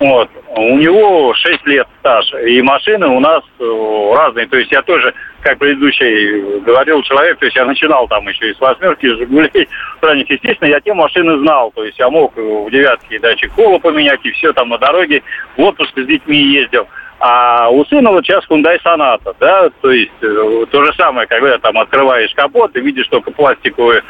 Вот. 0.00 0.28
У 0.56 0.76
него 0.76 1.34
6 1.34 1.66
лет 1.66 1.86
стаж. 2.00 2.32
И 2.46 2.60
машины 2.62 3.06
у 3.06 3.20
нас 3.20 3.42
э, 3.60 4.12
разные. 4.14 4.46
То 4.46 4.56
есть 4.56 4.72
я 4.72 4.82
тоже, 4.82 5.14
как 5.40 5.58
предыдущий 5.58 6.60
говорил 6.60 7.02
человек, 7.02 7.38
то 7.38 7.44
есть 7.44 7.56
я 7.56 7.64
начинал 7.64 8.08
там 8.08 8.26
еще 8.28 8.50
и 8.50 8.54
с 8.54 8.60
восьмерки, 8.60 9.06
из 9.06 9.18
Жигулей. 9.18 9.68
Ранних, 10.00 10.28
естественно, 10.28 10.68
я 10.68 10.80
те 10.80 10.94
машины 10.94 11.38
знал. 11.38 11.70
То 11.74 11.84
есть 11.84 11.98
я 11.98 12.10
мог 12.10 12.36
в 12.36 12.70
девятке 12.70 13.20
датчик 13.20 13.52
кола 13.52 13.78
поменять, 13.78 14.20
и 14.24 14.32
все 14.32 14.52
там 14.52 14.68
на 14.68 14.78
дороге. 14.78 15.22
В 15.56 15.62
отпуск 15.62 15.92
с 15.96 16.06
детьми 16.06 16.38
ездил. 16.38 16.88
А 17.20 17.70
у 17.70 17.84
сына 17.86 18.10
вот 18.10 18.26
сейчас 18.26 18.44
Hyundai 18.50 18.78
Sonata, 18.84 19.34
да, 19.40 19.70
то 19.80 19.90
есть 19.90 20.12
э, 20.20 20.66
то 20.70 20.84
же 20.84 20.92
самое, 20.94 21.26
когда 21.26 21.56
там 21.58 21.78
открываешь 21.78 22.34
капот 22.34 22.76
и 22.76 22.80
видишь 22.80 23.06
только 23.08 23.30
пластиковую 23.30 24.02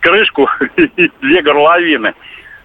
крышку 0.00 0.48
и 0.76 1.10
две 1.20 1.42
горловины. 1.42 2.14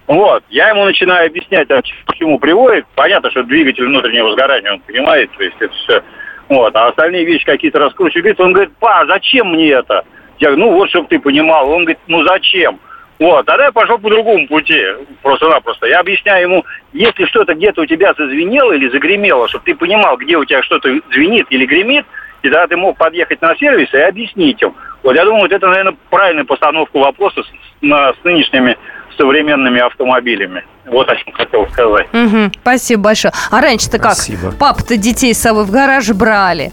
Вот, 0.07 0.43
я 0.49 0.69
ему 0.69 0.85
начинаю 0.85 1.27
объяснять, 1.27 1.69
а 1.69 1.81
к 1.81 2.15
чему 2.15 2.39
приводит. 2.39 2.85
Понятно, 2.95 3.29
что 3.29 3.43
двигатель 3.43 3.85
внутреннего 3.85 4.31
сгорания, 4.31 4.71
он 4.71 4.79
понимает, 4.79 5.29
то 5.37 5.43
есть 5.43 5.57
это 5.59 5.73
все. 5.73 6.01
Вот, 6.47 6.73
а 6.75 6.87
остальные 6.87 7.25
вещи 7.25 7.45
какие-то 7.45 7.79
раскручивают. 7.79 8.39
Он 8.39 8.53
говорит, 8.53 8.73
па, 8.79 9.05
зачем 9.05 9.51
мне 9.51 9.69
это? 9.69 10.05
Я 10.39 10.51
говорю, 10.51 10.65
ну 10.65 10.77
вот, 10.77 10.89
чтобы 10.89 11.09
ты 11.09 11.19
понимал. 11.19 11.69
Он 11.69 11.83
говорит, 11.83 11.99
ну 12.07 12.23
зачем? 12.23 12.79
Вот, 13.19 13.45
тогда 13.47 13.65
я 13.65 13.71
пошел 13.71 13.97
по 13.97 14.09
другому 14.09 14.47
пути, 14.47 14.81
просто-напросто. 15.23 15.87
Я 15.87 15.99
объясняю 15.99 16.43
ему, 16.43 16.65
если 16.93 17.25
что-то 17.25 17.55
где-то 17.55 17.81
у 17.81 17.85
тебя 17.85 18.13
зазвенело 18.17 18.71
или 18.73 18.87
загремело, 18.89 19.49
чтобы 19.49 19.65
ты 19.65 19.75
понимал, 19.75 20.17
где 20.17 20.37
у 20.37 20.45
тебя 20.45 20.61
что-то 20.61 20.89
звенит 21.11 21.47
или 21.49 21.65
гремит, 21.65 22.05
и 22.43 22.49
тогда 22.49 22.67
ты 22.67 22.77
мог 22.77 22.95
подъехать 22.97 23.41
на 23.41 23.55
сервис 23.57 23.91
и 23.93 23.97
объяснить 23.97 24.61
им. 24.61 24.75
Вот 25.01 25.15
я 25.15 25.25
думаю, 25.25 25.41
вот 25.41 25.51
это, 25.51 25.67
наверное, 25.67 25.97
правильная 26.11 26.45
постановка 26.45 26.97
вопроса 26.97 27.41
с, 27.41 27.47
на- 27.81 28.13
с 28.13 28.23
нынешними 28.23 28.77
современными 29.17 29.79
автомобилями. 29.81 30.63
Вот 30.86 31.09
о 31.09 31.15
чем 31.15 31.33
хотел 31.33 31.67
сказать. 31.71 32.07
Мгм, 32.13 32.51
спасибо 32.62 33.01
большое. 33.03 33.33
А 33.51 33.59
раньше-то 33.62 34.00
как? 34.00 34.13
Спасибо. 34.13 34.51
Папа-то 34.57 34.95
детей 34.97 35.33
с 35.33 35.39
собой 35.39 35.65
в 35.65 35.71
гараж 35.71 36.09
брали 36.12 36.71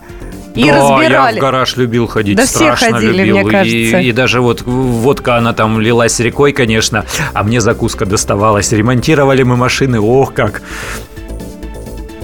и 0.54 0.70
Да, 0.70 0.76
разбирали. 0.76 1.34
я 1.34 1.38
в 1.40 1.42
гараж 1.42 1.76
любил 1.76 2.06
ходить, 2.06 2.36
Да 2.36 2.44
все 2.44 2.58
страшно 2.76 2.92
ходили, 2.92 3.12
любил. 3.24 3.38
мне 3.40 3.50
кажется. 3.50 3.98
И, 3.98 4.08
и 4.08 4.12
даже 4.12 4.40
вот 4.40 4.62
водка, 4.62 5.36
она 5.36 5.52
там 5.52 5.80
лилась 5.80 6.20
рекой, 6.20 6.52
конечно, 6.52 7.04
а 7.32 7.42
мне 7.42 7.60
закуска 7.60 8.06
доставалась. 8.06 8.70
Ремонтировали 8.70 9.42
мы 9.42 9.56
машины, 9.56 10.00
ох 10.00 10.32
как. 10.32 10.62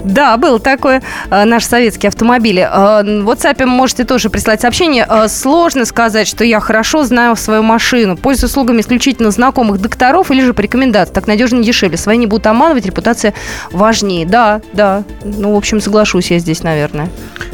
Да, 0.03 0.37
был 0.37 0.59
такое. 0.59 1.01
Э, 1.29 1.45
Наши 1.45 1.67
советские 1.67 2.09
автомобили. 2.09 2.61
Э, 2.61 3.03
В 3.21 3.29
WhatsApp 3.29 3.65
можете 3.65 4.03
тоже 4.03 4.29
прислать 4.29 4.61
сообщение. 4.61 5.05
Э, 5.07 5.27
Сложно 5.27 5.85
сказать, 5.85 6.27
что 6.27 6.43
я 6.43 6.59
хорошо 6.59 7.03
знаю 7.03 7.35
свою 7.35 7.63
машину. 7.63 8.17
Пользуюсь 8.17 8.51
услугами 8.51 8.81
исключительно 8.81 9.31
знакомых 9.31 9.79
докторов 9.81 10.31
или 10.31 10.43
же 10.43 10.53
по 10.53 10.61
рекомендации. 10.61 11.13
Так 11.13 11.27
надежнее 11.27 11.63
и 11.63 11.65
дешевле. 11.65 11.97
Свои 11.97 12.17
не 12.17 12.27
будут 12.27 12.47
обманывать, 12.47 12.85
репутация 12.85 13.33
важнее. 13.71 14.25
Да, 14.25 14.61
да. 14.73 15.03
Ну, 15.23 15.53
в 15.53 15.57
общем, 15.57 15.81
соглашусь 15.81 16.31
я 16.31 16.39
здесь, 16.39 16.63
наверное. 16.63 17.09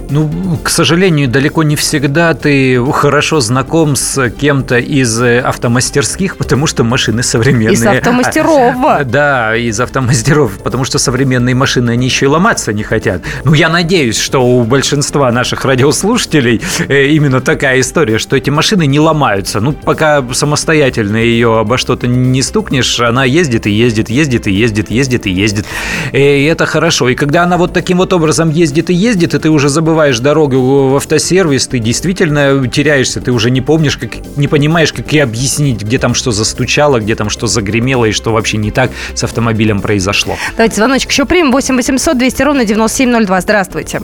Ну, 0.10 0.30
к 0.63 0.70
сожалению, 0.70 1.27
далеко 1.27 1.63
не 1.63 1.75
всегда 1.75 2.34
ты 2.34 2.82
хорошо 2.94 3.42
знаком 3.42 3.96
с 3.98 4.30
кем-то 4.30 4.77
из 4.77 5.22
э, 5.22 5.39
автомастерских, 5.39 6.38
потому 6.38 6.66
что 6.66 6.86
машины 6.86 7.24
современные. 7.24 7.74
Из 7.74 7.86
автомастеров. 7.86 8.75
А, 8.86 9.04
Да, 9.18 9.56
из 9.56 9.80
автомастеров, 9.80 10.60
потому 10.63 10.86
что 10.86 10.98
современные 10.98 11.56
машины, 11.56 11.92
они 11.92 12.06
еще 12.06 12.27
ломаться 12.38 12.72
не 12.72 12.84
хотят. 12.84 13.24
Ну, 13.46 13.53
я 13.56 13.67
надеюсь, 13.67 14.20
что 14.20 14.39
у 14.46 14.63
большинства 14.63 15.32
наших 15.32 15.65
радиослушателей 15.65 16.62
э, 16.88 17.08
именно 17.08 17.41
такая 17.41 17.79
история, 17.79 18.20
что 18.20 18.36
эти 18.36 18.51
машины 18.51 18.86
не 18.86 19.00
ломаются. 19.00 19.60
Ну, 19.60 19.74
пока 19.74 20.24
самостоятельно 20.34 21.17
ее 21.17 21.60
обо 21.60 21.79
что-то 21.79 22.06
не 22.06 22.44
стукнешь, 22.44 23.00
она 23.00 23.25
ездит 23.25 23.65
и 23.65 23.72
ездит, 23.72 24.12
ездит 24.12 24.46
и 24.46 24.51
ездит, 24.51 24.91
ездит 24.91 25.25
и 25.25 25.32
ездит. 25.32 25.65
Э, 26.13 26.38
И 26.38 26.44
это 26.44 26.67
хорошо. 26.67 27.10
И 27.10 27.15
когда 27.15 27.41
она 27.44 27.58
вот 27.58 27.74
таким 27.74 27.98
вот 27.98 28.13
образом 28.13 28.51
ездит 28.51 28.91
и 28.91 28.94
ездит, 28.94 29.34
и 29.34 29.39
ты 29.39 29.50
уже 29.50 29.70
забываешь 29.70 30.20
дорогу 30.20 30.89
в 30.89 30.96
автосервис, 30.96 31.67
ты 31.67 31.79
действительно 31.79 32.67
теряешься, 32.67 33.20
ты 33.20 33.32
уже 33.32 33.50
не 33.50 33.62
помнишь, 33.62 33.98
как, 33.98 34.12
не 34.38 34.48
понимаешь, 34.48 34.94
как 34.94 35.12
и 35.12 35.17
объяснить, 35.17 35.81
где 35.81 35.98
там 35.98 36.14
что 36.14 36.31
застучало, 36.31 37.00
где 37.00 37.16
там 37.16 37.29
что 37.31 37.48
загремело 37.48 38.05
и 38.05 38.11
что 38.11 38.31
вообще 38.31 38.57
не 38.57 38.70
так 38.70 38.92
с 39.16 39.24
автомобилем 39.24 39.81
произошло. 39.81 40.38
Давайте 40.55 40.75
звоночек 40.75 41.09
еще 41.09 41.25
примем. 41.25 41.51
8 41.51 41.75
800 41.75 42.18
200 42.27 42.44
ровно 42.44 42.66
9702. 42.66 43.40
Здравствуйте. 43.40 44.01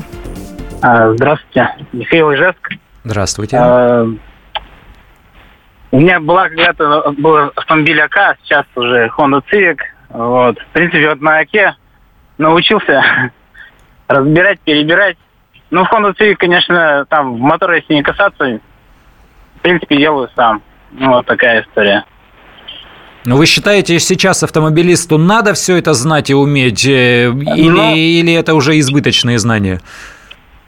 А, 0.81 1.11
Здравствуйте, 1.11 1.75
Михаил 1.91 2.33
Ижевск. 2.33 2.69
Здравствуйте. 3.03 3.57
А, 3.59 4.05
У 5.91 5.99
меня 5.99 6.21
была 6.21 6.47
когда-то 6.47 7.13
был 7.17 7.51
автомобиль 7.53 7.99
АК, 8.01 8.37
сейчас 8.43 8.65
уже 8.75 9.11
Honda 9.17 9.41
Civic. 9.51 9.79
Вот. 10.07 10.57
В 10.57 10.65
принципе, 10.67 11.09
вот 11.09 11.19
на 11.19 11.39
АКе 11.39 11.75
научился 12.37 13.03
разбирать, 14.07 14.61
перебирать. 14.61 15.17
Ну, 15.69 15.83
Honda 15.83 16.15
Civic, 16.17 16.35
конечно, 16.35 17.05
там 17.09 17.35
в 17.35 17.39
мотор, 17.39 17.73
если 17.73 17.93
не 17.93 18.03
касаться, 18.03 18.57
в 19.57 19.61
принципе, 19.61 19.97
делаю 19.97 20.29
сам. 20.33 20.61
Ну, 20.91 21.09
вот 21.09 21.25
такая 21.25 21.63
история. 21.63 22.05
Ну, 23.25 23.37
вы 23.37 23.45
считаете, 23.45 23.99
сейчас 23.99 24.43
автомобилисту 24.43 25.17
надо 25.17 25.53
все 25.53 25.77
это 25.77 25.93
знать 25.93 26.29
и 26.29 26.33
уметь? 26.33 26.85
э, 26.85 27.27
Или, 27.29 27.69
Ну- 27.69 27.95
или 27.95 28.33
это 28.33 28.53
уже 28.53 28.77
избыточные 28.79 29.39
знания? 29.39 29.79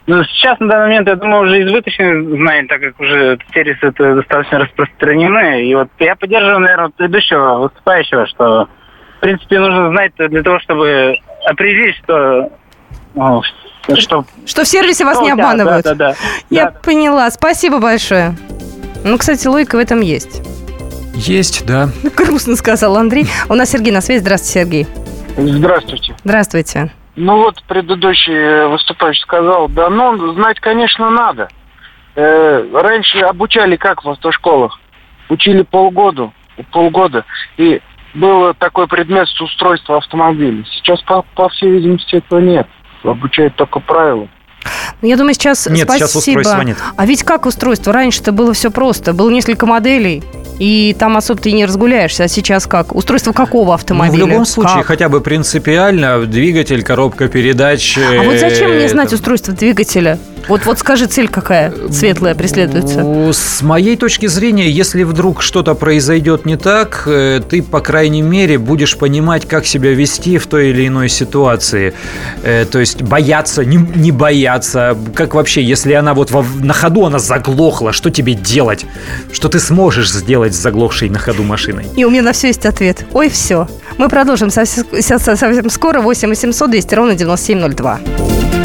Ну, 0.07 0.23
сейчас, 0.23 0.59
на 0.59 0.67
данный 0.67 0.85
момент, 0.85 1.07
я 1.07 1.15
думаю, 1.15 1.43
уже 1.43 1.63
избыточные 1.63 2.23
знания, 2.23 2.67
так 2.67 2.79
как 2.79 2.99
уже 2.99 3.39
сервисы 3.53 3.87
это 3.87 4.15
достаточно 4.15 4.59
распространены. 4.59 5.65
И 5.67 5.73
вот 5.75 5.87
я 5.99 6.15
поддерживаю, 6.15 6.59
наверное, 6.59 6.89
предыдущего 6.95 7.57
выступающего, 7.63 8.27
что, 8.27 8.67
в 9.17 9.19
принципе, 9.21 9.59
нужно 9.59 9.89
знать 9.89 10.11
для 10.17 10.43
того, 10.43 10.59
чтобы 10.59 11.15
определить, 11.49 11.95
что... 12.03 12.51
ну, 13.15 13.41
что 13.97 14.25
Что 14.45 14.63
в 14.63 14.67
сервисе 14.67 15.05
вас 15.05 15.15
что 15.17 15.25
не 15.25 15.31
обманывают. 15.31 15.83
Да, 15.83 15.95
да, 15.95 16.11
да. 16.11 16.15
Я 16.51 16.65
Да. 16.65 16.79
поняла. 16.83 17.29
Спасибо 17.31 17.79
большое. 17.79 18.35
Ну, 19.03 19.17
кстати, 19.17 19.47
логика 19.47 19.75
в 19.75 19.79
этом 19.79 20.01
есть. 20.01 20.41
Есть, 21.15 21.65
да. 21.65 21.89
Грустно 22.15 22.55
сказал 22.55 22.97
Андрей. 22.97 23.25
У 23.49 23.55
нас 23.55 23.71
Сергей 23.71 23.91
на 23.91 24.01
связи. 24.01 24.19
Здравствуйте, 24.19 24.59
Сергей. 24.59 24.87
Здравствуйте. 25.37 26.15
Здравствуйте. 26.23 26.91
Ну 27.15 27.37
вот 27.37 27.63
предыдущий 27.63 28.67
выступающий 28.67 29.21
сказал, 29.21 29.69
да 29.69 29.89
ну, 29.89 30.33
знать, 30.33 30.59
конечно, 30.59 31.09
надо. 31.09 31.47
Э, 32.15 32.67
раньше 32.73 33.19
обучали 33.19 33.77
как 33.77 34.03
в 34.03 34.09
автошколах? 34.09 34.79
Учили 35.29 35.63
полгода, 35.63 36.31
полгода. 36.71 37.25
И 37.57 37.81
был 38.13 38.53
такой 38.55 38.87
предмет 38.87 39.27
устройства 39.39 39.97
автомобиля. 39.97 40.65
Сейчас, 40.65 41.01
по, 41.03 41.21
по 41.35 41.49
всей 41.49 41.71
видимости, 41.71 42.15
этого 42.15 42.39
нет. 42.39 42.67
Обучают 43.03 43.55
только 43.55 43.79
правила. 43.79 44.27
Ну, 45.01 45.07
Я 45.07 45.17
думаю, 45.17 45.33
сейчас 45.33 45.65
Нет, 45.67 45.83
спасибо. 45.83 46.07
сейчас 46.07 46.15
устройства 46.15 46.61
нет. 46.63 46.77
А 46.95 47.05
ведь 47.05 47.23
как 47.23 47.45
устройство? 47.45 47.93
Раньше-то 47.93 48.31
было 48.31 48.53
все 48.53 48.71
просто. 48.71 49.13
Было 49.13 49.29
несколько 49.29 49.65
моделей, 49.65 50.23
и 50.59 50.95
там 50.97 51.17
особо 51.17 51.39
ты 51.41 51.51
не 51.51 51.65
разгуляешься. 51.65 52.23
А 52.23 52.27
сейчас 52.27 52.65
как? 52.65 52.95
Устройство 52.95 53.31
какого 53.33 53.67
Ну, 53.67 53.73
автомобиля? 53.73 54.25
в 54.25 54.27
любом 54.29 54.45
случае, 54.45 54.77
Как? 54.77 54.85
хотя 54.87 55.09
бы 55.09 55.21
принципиально, 55.21 56.25
двигатель, 56.25 56.83
коробка 56.83 57.27
передач. 57.27 57.97
А 57.97 58.23
вот 58.23 58.37
зачем 58.39 58.71
мне 58.71 58.85
э, 58.85 58.89
знать 58.89 59.11
устройство 59.13 59.53
двигателя? 59.53 60.17
Вот, 60.47 60.65
вот 60.65 60.79
скажи, 60.79 61.05
цель 61.07 61.27
какая 61.27 61.73
светлая 61.91 62.35
преследуется? 62.35 63.01
Ну, 63.01 63.31
С 63.33 63.61
моей 63.61 63.95
точки 63.97 64.27
зрения, 64.27 64.69
если 64.69 65.03
вдруг 65.03 65.41
что-то 65.41 65.73
произойдет 65.75 66.45
не 66.45 66.55
так, 66.57 67.03
э, 67.07 67.41
ты, 67.49 67.63
по 67.63 67.79
крайней 67.81 68.21
мере, 68.21 68.57
будешь 68.57 68.97
понимать, 68.97 69.47
как 69.47 69.65
себя 69.65 69.91
вести 69.93 70.37
в 70.37 70.47
той 70.47 70.69
или 70.69 70.87
иной 70.87 71.09
ситуации. 71.09 71.93
Э, 72.43 72.65
То 72.65 72.79
есть 72.79 73.01
бояться, 73.01 73.65
не, 73.65 73.77
не 73.77 74.11
бояться. 74.11 74.97
Как 75.15 75.33
вообще, 75.33 75.63
если 75.63 75.93
она 75.93 76.13
вот 76.13 76.31
во- 76.31 76.45
на 76.61 76.73
ходу, 76.73 77.05
она 77.05 77.19
заглохла, 77.19 77.91
что 77.93 78.09
тебе 78.09 78.33
делать? 78.33 78.85
Что 79.31 79.49
ты 79.49 79.59
сможешь 79.59 80.11
сделать 80.11 80.53
с 80.53 80.57
заглохшей 80.57 81.09
на 81.09 81.19
ходу 81.19 81.43
машиной? 81.43 81.85
И 81.95 82.05
у 82.05 82.09
меня 82.09 82.21
на 82.21 82.33
все 82.33 82.47
есть 82.47 82.65
ответ. 82.65 83.05
Ой, 83.13 83.29
все. 83.29 83.67
Мы 83.97 84.09
продолжим 84.09 84.49
совсем, 84.49 84.85
совсем 85.01 85.69
скоро. 85.69 86.01
8 86.01 86.29
800 86.29 86.69
200 86.71 86.95
ровно 86.95 87.15
9702. 87.15 88.64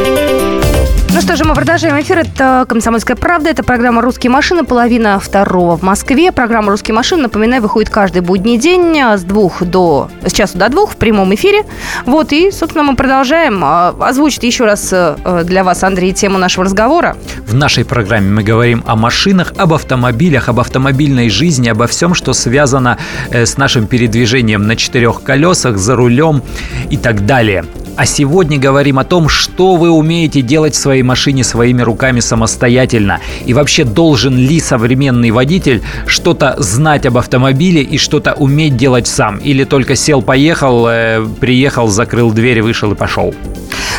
Ну 1.21 1.27
что 1.27 1.35
же, 1.35 1.43
мы 1.43 1.53
продолжаем 1.53 2.01
эфир. 2.01 2.17
Это 2.17 2.65
«Комсомольская 2.67 3.15
правда». 3.15 3.51
Это 3.51 3.61
программа 3.61 4.01
«Русские 4.01 4.31
машины». 4.31 4.63
Половина 4.63 5.19
второго 5.19 5.77
в 5.77 5.83
Москве. 5.83 6.31
Программа 6.31 6.71
«Русские 6.71 6.95
машины», 6.95 7.21
напоминаю, 7.21 7.61
выходит 7.61 7.91
каждый 7.91 8.23
будний 8.23 8.57
день 8.57 8.97
с 8.97 9.21
двух 9.21 9.61
до... 9.61 10.09
с 10.25 10.33
часу 10.33 10.57
до 10.57 10.67
двух 10.67 10.93
в 10.93 10.95
прямом 10.95 11.31
эфире. 11.35 11.61
Вот, 12.07 12.33
и, 12.33 12.49
собственно, 12.49 12.83
мы 12.83 12.95
продолжаем. 12.95 13.61
А, 13.63 13.93
Озвучит 13.99 14.41
еще 14.41 14.65
раз 14.65 14.89
э, 14.91 15.43
для 15.45 15.63
вас, 15.63 15.83
Андрей, 15.83 16.11
тему 16.11 16.39
нашего 16.39 16.65
разговора. 16.65 17.15
В 17.45 17.53
нашей 17.53 17.85
программе 17.85 18.31
мы 18.31 18.41
говорим 18.41 18.83
о 18.87 18.95
машинах, 18.95 19.53
об 19.57 19.73
автомобилях, 19.73 20.49
об 20.49 20.59
автомобильной 20.59 21.29
жизни, 21.29 21.69
обо 21.69 21.85
всем, 21.85 22.15
что 22.15 22.33
связано 22.33 22.97
э, 23.29 23.45
с 23.45 23.57
нашим 23.57 23.85
передвижением 23.85 24.65
на 24.65 24.75
четырех 24.75 25.21
колесах, 25.21 25.77
за 25.77 25.95
рулем 25.95 26.41
и 26.89 26.97
так 26.97 27.27
далее. 27.27 27.63
А 27.97 28.05
сегодня 28.05 28.57
говорим 28.57 28.99
о 28.99 29.03
том, 29.03 29.27
что 29.27 29.75
вы 29.75 29.89
умеете 29.89 30.41
делать 30.41 30.73
в 30.73 30.77
своей 30.77 31.03
машине 31.03 31.43
своими 31.43 31.81
руками 31.81 32.19
самостоятельно. 32.19 33.19
И 33.45 33.53
вообще, 33.53 33.83
должен 33.83 34.35
ли 34.35 34.59
современный 34.59 35.31
водитель 35.31 35.81
что-то 36.05 36.55
знать 36.57 37.05
об 37.05 37.17
автомобиле 37.17 37.81
и 37.81 37.97
что-то 37.97 38.33
уметь 38.33 38.77
делать 38.77 39.07
сам? 39.07 39.37
Или 39.37 39.63
только 39.65 39.95
сел, 39.95 40.21
поехал, 40.21 40.87
э, 40.87 41.25
приехал, 41.39 41.87
закрыл 41.87 42.31
дверь, 42.31 42.61
вышел 42.61 42.91
и 42.91 42.95
пошел? 42.95 43.35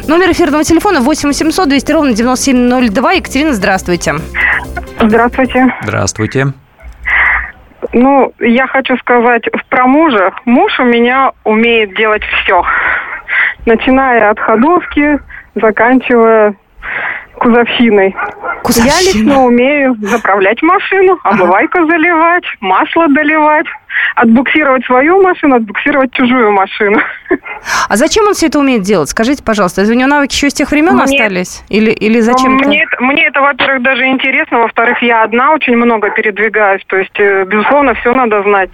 Номер 0.09 0.33
эфирного 0.33 0.65
телефона 0.65 1.01
8 1.01 1.29
800 1.29 1.69
200 1.69 1.93
ровно 1.93 2.13
9702. 2.13 3.13
Екатерина, 3.13 3.53
здравствуйте. 3.53 4.15
Здравствуйте. 5.01 5.75
Здравствуйте. 5.83 6.53
Ну, 7.93 8.33
я 8.41 8.67
хочу 8.67 8.97
сказать 8.99 9.43
про 9.69 9.87
мужа. 9.87 10.33
Муж 10.45 10.79
у 10.81 10.85
меня 10.85 11.33
умеет 11.45 11.95
делать 11.95 12.23
все. 12.43 12.63
Начиная 13.65 14.31
от 14.31 14.41
ходовки, 14.41 15.19
заканчивая 15.55 16.55
кузовщиной. 17.35 18.15
Я 18.69 19.01
лично 19.01 19.45
умею 19.45 19.97
заправлять 20.01 20.63
машину, 20.63 21.19
омывайку 21.25 21.85
заливать, 21.87 22.45
масло 22.61 23.09
доливать, 23.09 23.67
отбуксировать 24.15 24.85
свою 24.87 25.21
машину, 25.23 25.57
отбуксировать 25.57 26.13
чужую 26.13 26.53
машину. 26.53 26.99
А 27.89 27.97
зачем 27.97 28.27
он 28.27 28.35
все 28.35 28.47
это 28.47 28.59
умеет 28.59 28.83
делать? 28.83 29.09
Скажите, 29.09 29.43
пожалуйста, 29.43 29.83
это 29.83 29.91
у 29.91 29.95
него 29.95 30.09
навыки 30.09 30.35
еще 30.35 30.51
с 30.51 30.55
тех 30.55 30.71
времен 30.71 30.95
Мне- 30.95 31.05
остались? 31.05 31.65
Или, 31.69 31.91
или 31.91 32.21
зачем 32.21 32.55
Мне 32.55 32.85
это, 32.85 33.03
мне 33.03 33.27
это, 33.27 33.41
во-первых, 33.41 33.83
даже 33.83 34.07
интересно, 34.07 34.59
во-вторых, 34.59 35.03
я 35.03 35.23
одна 35.23 35.53
очень 35.53 35.77
много 35.77 36.11
передвигаюсь, 36.11 36.83
то 36.87 36.97
есть, 36.97 37.19
э, 37.19 37.45
безусловно, 37.45 37.95
все 37.95 38.15
надо 38.15 38.43
знать. 38.43 38.71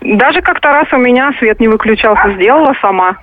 Даже 0.00 0.42
как-то 0.42 0.70
раз 0.70 0.86
у 0.92 0.98
меня 0.98 1.32
свет 1.38 1.60
не 1.60 1.68
выключался, 1.68 2.34
сделала 2.34 2.74
сама. 2.80 3.16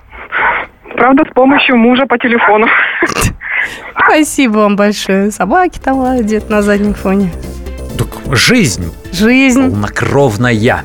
Правда, 0.96 1.24
с 1.28 1.34
помощью 1.34 1.76
мужа 1.76 2.06
по 2.06 2.18
телефону. 2.18 2.66
Спасибо 4.06 4.58
вам 4.58 4.76
большое. 4.76 5.30
Собаки 5.30 5.78
там 5.78 5.98
лают 5.98 6.50
на 6.50 6.62
заднем 6.62 6.94
фоне. 6.94 7.30
Жизнь 8.30 8.90
Жизнь. 9.12 9.60
полнокровная. 9.70 10.84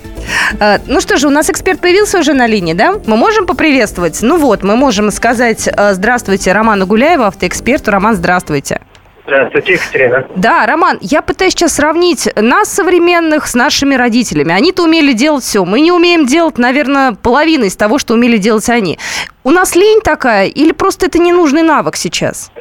Э, 0.60 0.80
Ну 0.88 1.00
что 1.00 1.18
же, 1.18 1.28
у 1.28 1.30
нас 1.30 1.50
эксперт 1.50 1.80
появился 1.80 2.20
уже 2.20 2.34
на 2.34 2.46
линии, 2.46 2.74
да? 2.74 2.96
Мы 3.06 3.16
можем 3.16 3.46
поприветствовать? 3.46 4.20
Ну 4.22 4.38
вот, 4.38 4.64
мы 4.64 4.76
можем 4.76 5.12
сказать 5.12 5.68
э, 5.68 5.94
здравствуйте 5.94 6.52
Роману 6.52 6.86
Гуляеву, 6.86 7.24
автоэксперту. 7.24 7.92
Роман, 7.92 8.16
здравствуйте. 8.16 8.82
Здравствуйте, 9.28 9.74
Екатерина. 9.74 10.26
Да, 10.38 10.66
Роман, 10.66 11.00
я 11.02 11.22
пытаюсь 11.22 11.52
сейчас 11.52 11.74
сравнить 11.74 12.30
нас, 12.38 12.74
современных, 12.74 13.48
с 13.48 13.56
нашими 13.56 13.94
родителями. 13.94 14.54
Они-то 14.54 14.84
умели 14.84 15.12
делать 15.12 15.44
все. 15.44 15.66
Мы 15.66 15.82
не 15.82 15.92
умеем 15.92 16.26
делать, 16.26 16.58
наверное, 16.58 17.12
половину 17.12 17.66
из 17.66 17.76
того, 17.76 18.00
что 18.00 18.14
умели 18.14 18.38
делать 18.38 18.70
они. 18.70 18.98
У 19.44 19.52
нас 19.52 19.76
лень 19.76 20.00
такая 20.02 20.48
или 20.48 20.72
просто 20.72 21.08
это 21.08 21.20
ненужный 21.20 21.64
навык 21.64 21.98
сейчас? 21.98 22.52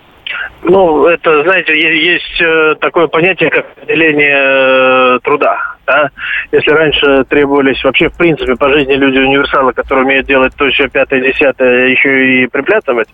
Ну, 0.69 1.07
это, 1.07 1.45
знаете, 1.45 1.79
есть 1.79 2.41
э, 2.41 2.75
такое 2.81 3.07
понятие, 3.07 3.51
как 3.51 3.67
разделение 3.77 4.37
э, 4.37 5.19
труда. 5.23 5.77
Да? 5.87 6.11
Если 6.51 6.71
раньше 6.73 7.25
требовались 7.29 7.83
вообще, 7.85 8.09
в 8.09 8.17
принципе, 8.17 8.57
по 8.57 8.69
жизни 8.71 8.95
люди 8.95 9.19
универсалы, 9.19 9.73
которые 9.73 10.05
умеют 10.05 10.27
делать 10.27 10.53
то, 10.57 10.67
еще 10.67 10.89
пятое, 10.89 11.21
десятое, 11.21 11.89
еще 11.91 12.43
и 12.43 12.47
приплясывать, 12.49 13.07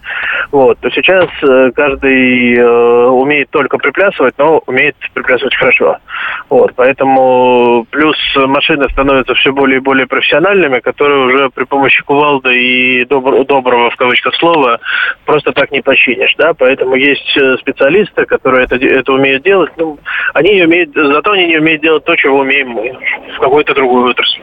вот, 0.51 0.79
то 0.81 0.91
сейчас 0.91 1.27
э, 1.43 1.71
каждый 1.77 2.57
э, 2.57 3.07
умеет 3.09 3.51
только 3.51 3.77
приплясывать, 3.77 4.35
но 4.39 4.63
умеет 4.67 4.97
приплясывать 5.13 5.55
хорошо. 5.55 5.99
Вот, 6.49 6.73
поэтому 6.75 7.87
плюс 7.91 8.17
машины 8.37 8.89
становятся 8.91 9.35
все 9.35 9.53
более 9.53 9.77
и 9.77 9.83
более 9.83 10.07
профессиональными, 10.07 10.79
которые 10.79 11.27
уже 11.27 11.51
при 11.51 11.65
помощи 11.65 12.03
кувалды 12.03 12.55
и 12.55 13.05
добр- 13.05 13.45
доброго, 13.45 13.91
в 13.91 13.97
кавычках, 13.97 14.35
слова 14.37 14.79
просто 15.27 15.53
так 15.53 15.71
не 15.71 15.83
починишь, 15.83 16.35
да, 16.39 16.55
поэтому 16.55 16.95
есть 16.95 17.37
специалисты, 17.61 18.25
которые 18.25 18.65
это, 18.65 18.77
это 18.77 19.13
умеют 19.13 19.43
делать, 19.43 19.71
ну, 19.77 19.99
они 20.35 20.55
не 20.55 20.63
умеют, 20.63 20.91
зато 20.95 21.33
они 21.33 21.47
не 21.47 21.59
умеют 21.59 21.83
делать 21.83 22.05
то, 22.05 22.17
чего 22.17 22.39
умеем 22.41 22.69
мы 22.71 22.97
в 23.37 23.41
какой-то 23.41 23.75
другой 23.75 24.11
отрасли. 24.11 24.43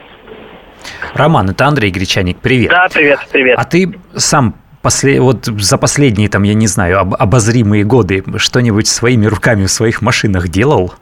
Роман, 1.14 1.50
это 1.50 1.66
Андрей 1.66 1.90
Гречаник, 1.90 2.38
привет. 2.38 2.70
Да, 2.70 2.88
привет, 2.92 3.18
привет. 3.30 3.58
А 3.58 3.64
ты 3.64 3.98
сам 4.14 4.54
после, 4.82 5.20
вот 5.20 5.44
за 5.44 5.78
последние, 5.78 6.28
там, 6.28 6.42
я 6.42 6.54
не 6.54 6.66
знаю, 6.66 7.00
об- 7.00 7.14
обозримые 7.14 7.84
годы 7.84 8.24
что-нибудь 8.36 8.86
своими 8.86 9.26
руками 9.26 9.64
в 9.64 9.70
своих 9.70 10.02
машинах 10.02 10.48
делал? 10.48 10.94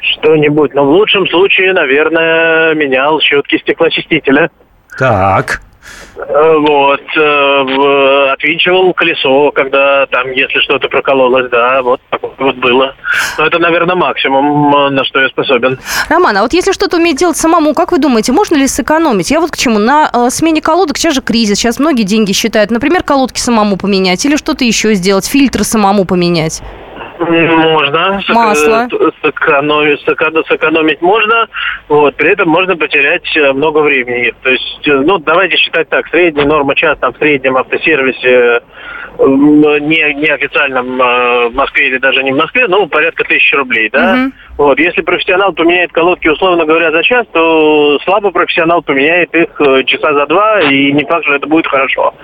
Что-нибудь, 0.00 0.74
но 0.74 0.84
в 0.84 0.90
лучшем 0.90 1.26
случае, 1.28 1.72
наверное, 1.72 2.74
менял 2.74 3.20
щетки 3.20 3.58
стеклоочистителя. 3.58 4.50
Так. 4.98 5.62
Э, 6.28 6.56
Вот, 6.58 7.00
э, 7.16 8.32
отвинчивал 8.32 8.92
колесо, 8.92 9.50
когда 9.52 10.06
там, 10.06 10.30
если 10.32 10.58
что-то 10.60 10.88
прокололось, 10.88 11.50
да, 11.50 11.82
вот 11.82 12.00
так 12.10 12.20
вот, 12.38 12.56
было. 12.56 12.94
Но 13.38 13.46
это, 13.46 13.58
наверное, 13.58 13.96
максимум, 13.96 14.74
э, 14.74 14.90
на 14.90 15.04
что 15.04 15.20
я 15.20 15.28
способен. 15.28 15.78
Роман, 16.08 16.36
а 16.36 16.42
вот 16.42 16.52
если 16.52 16.72
что-то 16.72 16.98
уметь 16.98 17.16
делать 17.16 17.36
самому, 17.36 17.74
как 17.74 17.92
вы 17.92 17.98
думаете, 17.98 18.32
можно 18.32 18.56
ли 18.56 18.66
сэкономить? 18.66 19.30
Я 19.30 19.40
вот 19.40 19.50
к 19.50 19.56
чему. 19.56 19.78
На 19.78 20.30
смене 20.30 20.60
колодок 20.60 20.98
сейчас 20.98 21.14
же 21.14 21.22
кризис, 21.22 21.58
сейчас 21.58 21.78
многие 21.78 22.02
деньги 22.02 22.32
считают. 22.32 22.70
Например, 22.70 23.02
колодки 23.02 23.38
самому 23.38 23.76
поменять 23.76 24.24
или 24.26 24.36
что-то 24.36 24.64
еще 24.64 24.94
сделать, 24.94 25.26
фильтры 25.26 25.64
самому 25.64 26.04
поменять. 26.04 26.62
Можно. 27.20 28.20
Масло. 28.28 28.88
э, 28.92 29.10
Сэкономить, 29.22 30.00
сэконо- 30.06 30.42
сэкономить 30.46 31.02
можно, 31.02 31.48
вот, 31.88 32.16
при 32.16 32.30
этом 32.32 32.48
можно 32.48 32.76
потерять 32.76 33.36
э, 33.36 33.52
много 33.52 33.78
времени. 33.78 34.32
То 34.42 34.50
есть, 34.50 34.88
э, 34.88 34.92
ну, 34.92 35.18
давайте 35.18 35.56
считать 35.56 35.88
так, 35.88 36.06
средняя 36.08 36.46
норма 36.46 36.74
час 36.74 36.98
там 36.98 37.12
в 37.12 37.18
среднем 37.18 37.56
автосервисе 37.56 38.62
м, 39.20 39.60
не, 39.88 40.14
неофициальном 40.14 41.00
э, 41.00 41.48
в 41.48 41.54
Москве 41.54 41.88
или 41.88 41.98
даже 41.98 42.22
не 42.22 42.32
в 42.32 42.36
Москве, 42.36 42.66
ну, 42.68 42.86
порядка 42.86 43.24
тысячи 43.24 43.54
рублей, 43.54 43.90
да? 43.90 44.14
Мгм. 44.14 44.32
Вот, 44.58 44.78
если 44.78 45.00
профессионал 45.00 45.52
поменяет 45.52 45.92
колодки, 45.92 46.28
условно 46.28 46.66
говоря, 46.66 46.90
за 46.90 47.02
час, 47.02 47.26
то 47.32 47.98
слабый 48.04 48.32
профессионал 48.32 48.82
поменяет 48.82 49.34
их 49.34 49.48
э, 49.60 49.84
часа 49.84 50.12
за 50.12 50.26
два, 50.26 50.60
и 50.60 50.92
не 50.92 51.04
факт, 51.04 51.24
что 51.24 51.34
это 51.34 51.46
будет 51.46 51.66
хорошо. 51.66 52.14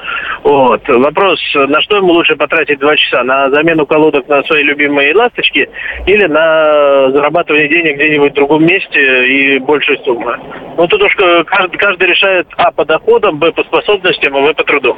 Вот. 0.43 0.83
Вопрос, 0.87 1.41
на 1.55 1.81
что 1.81 1.97
ему 1.97 2.13
лучше 2.13 2.37
потратить 2.37 2.79
два 2.79 2.97
часа? 2.97 3.23
На 3.23 3.51
замену 3.51 3.87
колодок 3.87 4.29
на 4.29 4.43
свои 4.45 4.63
любимые 4.63 5.15
ласточки 5.15 5.69
или 6.07 6.27
на 6.27 7.11
зарабатывание 7.11 7.69
денег 7.69 7.97
где-нибудь 7.97 8.33
в 8.33 8.37
другом 8.37 8.67
месте 8.67 9.27
и 9.27 9.59
большей 9.59 9.99
суммы? 10.05 10.39
Ну, 10.77 10.87
тут 10.89 11.03
уж 11.03 11.15
каждый, 11.47 11.79
каждый 11.79 12.09
решает 12.09 12.47
а 12.57 12.71
по 12.71 12.85
доходам, 12.85 13.39
б 13.39 13.53
по 13.53 13.63
способностям, 13.65 14.37
а 14.37 14.41
в 14.41 14.55
по 14.55 14.65
труду. 14.65 14.97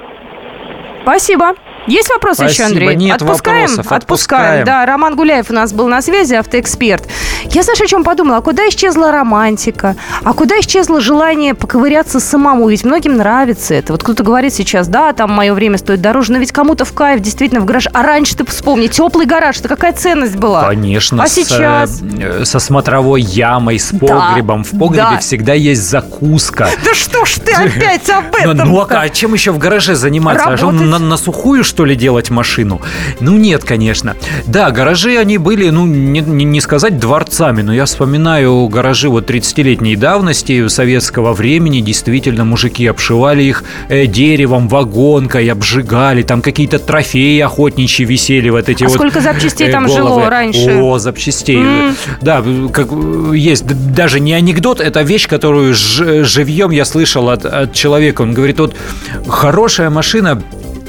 Спасибо. 1.02 1.54
Есть 1.88 2.09
вопросы 2.11 2.44
еще, 2.44 2.55
Спасибо. 2.64 2.81
Андрей? 2.81 2.96
Нет 2.96 3.22
отпускаем? 3.22 3.61
вопросов. 3.68 3.92
Отпускаем. 3.92 4.44
Отпускаем. 4.44 4.64
Да, 4.66 4.87
Роман 4.87 5.16
Гуляев 5.16 5.51
у 5.51 5.55
нас 5.55 5.72
был 5.72 5.88
на 5.88 6.03
связи, 6.03 6.35
автоэксперт. 6.35 7.07
Я, 7.51 7.62
знаешь, 7.62 7.81
о 7.81 7.87
чем 7.87 8.05
подумала? 8.05 8.38
А 8.38 8.40
куда 8.42 8.68
исчезла 8.68 9.11
романтика? 9.11 9.96
А 10.22 10.33
куда 10.35 10.59
исчезло 10.61 11.01
желание 11.01 11.55
поковыряться 11.55 12.20
самому? 12.20 12.68
Ведь 12.68 12.85
многим 12.85 13.16
нравится 13.16 13.74
это. 13.74 13.92
Вот 13.92 14.03
кто-то 14.03 14.22
говорит 14.22 14.53
сейчас, 14.53 14.88
да, 14.88 15.12
там 15.12 15.31
мое 15.33 15.55
время 15.55 15.79
стоит 15.79 16.01
дороже, 16.01 16.33
но 16.33 16.38
ведь 16.38 16.53
кому-то 16.53 16.85
в 16.85 16.92
кайф, 16.92 17.20
действительно, 17.20 17.61
в 17.61 17.64
гараж. 17.64 17.87
А 17.92 18.03
раньше 18.03 18.37
ты 18.37 18.44
вспомни, 18.44 18.87
теплый 18.88 19.27
гараж, 19.27 19.59
это 19.59 19.68
какая 19.68 19.92
ценность 19.92 20.37
была? 20.37 20.64
Конечно, 20.64 21.22
А 21.22 21.27
с, 21.27 21.33
сейчас? 21.33 22.01
э, 22.03 22.44
со 22.44 22.59
смотровой 22.59 23.22
ямой, 23.22 23.79
с 23.79 23.90
Да, 23.92 23.98
погребом. 24.31 24.64
В 24.64 24.70
погребе 24.79 25.07
да. 25.12 25.18
всегда 25.18 25.55
есть 25.55 25.83
закуска. 25.88 26.68
Да 26.85 26.94
что 26.94 27.24
ж 27.24 27.35
ты 27.44 27.53
опять 27.55 28.09
об 28.11 28.24
Ну, 28.44 28.53
этом? 28.53 28.68
ну, 28.68 28.87
а 28.88 29.09
чем 29.09 29.33
еще 29.35 29.53
в 29.53 29.59
гараже 29.59 29.94
заниматься? 29.94 30.44
А 30.48 30.70
на 30.70 31.16
сухую, 31.16 31.64
что 31.64 31.78
ли, 31.85 31.95
делать 31.95 32.31
машину? 32.31 32.81
Ну, 33.21 33.37
нет, 33.37 33.64
конечно. 33.64 34.14
Да, 34.47 34.71
гаражи, 34.71 35.17
они 35.19 35.38
были, 35.38 35.71
ну, 35.71 35.87
не, 35.87 36.21
не- 36.21 36.45
не 36.45 36.61
сказать 36.61 36.99
дворцами, 36.99 37.62
но 37.62 37.73
я 37.75 37.85
вспоминаю 37.85 38.69
гаражи 38.69 39.09
вот 39.09 39.31
30-летней 39.31 39.97
давности 39.97 40.69
советского 40.69 41.33
времени. 41.33 41.81
Действительно, 41.81 42.45
мужики 42.45 42.87
обшивали 42.87 43.43
их 43.43 43.64
э, 43.88 44.07
деревом, 44.07 44.69
вагонкой, 44.69 45.49
обжигали. 45.51 46.23
Там 46.23 46.43
какие-то 46.43 46.79
трофеи 46.79 47.41
охотничьи 47.41 48.05
висели, 48.07 48.49
вот 48.51 48.69
эти 48.69 48.85
А 48.85 48.88
вот 48.88 48.95
сколько 48.95 49.21
запчастей 49.21 49.69
э, 49.69 49.73
там 49.73 49.87
головы. 49.87 50.09
жило 50.21 50.31
раньше? 50.31 50.79
О, 50.81 50.99
запчастей. 50.99 51.59
М. 51.59 51.95
Да, 52.21 52.43
как 52.73 52.88
э, 52.93 53.33
есть 53.37 53.64
даже 53.95 54.21
не 54.21 54.33
анекдот, 54.33 54.81
это 54.81 55.03
вещь, 55.03 55.29
которую 55.29 55.75
ж- 55.75 56.25
живьем 56.25 56.71
я 56.71 56.85
слышал 56.85 57.29
от, 57.31 57.45
от 57.45 57.73
человека. 57.73 58.23
Он 58.23 58.33
говорит, 58.35 58.59
вот 58.59 58.75
хорошая 59.27 59.91
машина 59.91 60.43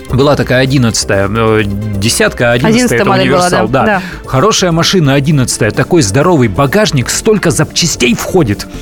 была 0.09 0.35
такая 0.35 0.61
одиннадцатая, 0.63 1.29
э, 1.29 1.63
десятка, 1.65 2.51
одиннадцатая, 2.51 2.87
11-я 2.87 2.95
это 2.97 3.09
модель 3.09 3.29
была, 3.29 3.37
универсал, 3.39 3.67
да, 3.67 3.85
да. 3.85 3.85
да. 3.85 4.01
Хорошая 4.25 4.71
машина 4.71 5.13
одиннадцатая, 5.13 5.71
такой 5.71 6.01
здоровый 6.01 6.47
багажник, 6.47 7.09
столько 7.09 7.51
запчастей 7.51 8.13
входит. 8.15 8.67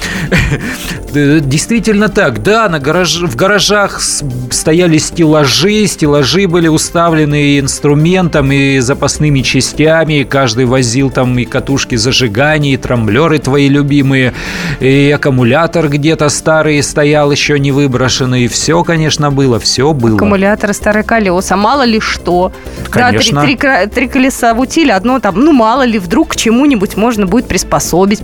Э, 1.14 1.40
Действительно 1.40 2.10
так, 2.10 2.44
да, 2.44 2.68
на 2.70 2.80
гараж, 2.80 3.22
в 3.22 3.36
гаражах 3.36 4.02
стояли 4.02 4.98
стеллажи, 4.98 5.88
стеллажи 5.88 6.48
были 6.48 6.68
уставлены 6.68 7.42
и 7.42 7.60
инструментом, 7.60 8.52
и 8.52 8.80
запасными 8.80 9.40
частями, 9.40 10.24
каждый 10.24 10.66
возил 10.66 11.10
там 11.10 11.38
и 11.40 11.46
катушки 11.46 11.96
зажигания, 11.96 12.74
и 12.74 12.78
трамблеры 12.78 13.40
твои 13.40 13.70
любимые, 13.70 14.34
и 14.80 15.10
аккумулятор 15.16 15.88
где-то 15.88 16.30
старый 16.30 16.84
стоял, 16.84 17.32
еще 17.32 17.58
не 17.58 17.72
выброшенный, 17.72 18.44
и 18.44 18.48
все, 18.48 18.84
конечно, 18.84 19.32
было, 19.32 19.60
все 19.60 19.94
было. 19.94 20.18
Аккумуляторы, 20.18 20.74
старые 20.74 21.04
колеса, 21.18 21.56
мало 21.56 21.84
ли 21.84 22.00
что. 22.00 22.52
Конечно. 22.92 23.42
Да, 23.42 23.48
три, 23.48 23.56
три 23.56 23.90
три 23.90 24.08
колеса 24.08 24.54
в 24.54 24.60
утиле, 24.60 24.94
одно 24.94 25.20
там, 25.20 25.36
ну, 25.36 25.52
мало 25.52 25.84
ли, 25.84 26.00
вдруг 26.00 26.30
к 26.30 26.36
чему-нибудь 26.36 26.96
можно 26.98 27.26
будет 27.26 27.48
приспособить. 27.48 28.22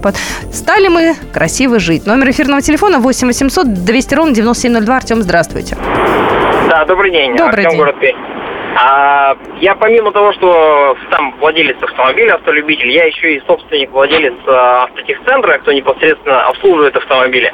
Стали 0.52 0.88
мы 0.88 1.16
красиво 1.34 1.80
жить. 1.80 2.06
Номер 2.06 2.30
эфирного 2.30 2.62
телефона 2.62 3.00
8 3.00 3.28
800 3.28 3.74
200 3.86 4.16
ровно 4.16 4.34
9702. 4.36 4.96
Артем, 4.96 5.22
здравствуйте. 5.22 5.76
Да, 6.70 6.86
добрый 6.86 7.12
день. 7.12 7.36
Добрый 7.36 7.66
Артем, 7.66 7.70
день. 7.72 7.80
город 7.80 7.96
Пермь. 8.00 8.18
А, 8.76 9.36
я 9.62 9.76
помимо 9.76 10.12
того, 10.12 10.34
что 10.34 10.98
там 11.12 11.36
владелец 11.40 11.78
автомобиля, 11.82 12.36
автолюбитель, 12.36 12.90
я 12.92 13.06
еще 13.06 13.36
и 13.36 13.42
собственник, 13.46 13.92
владелец 13.92 14.34
а, 14.48 14.84
автотехцентра, 14.84 15.60
кто 15.60 15.72
непосредственно 15.72 16.48
обслуживает 16.48 16.96
автомобили. 16.96 17.54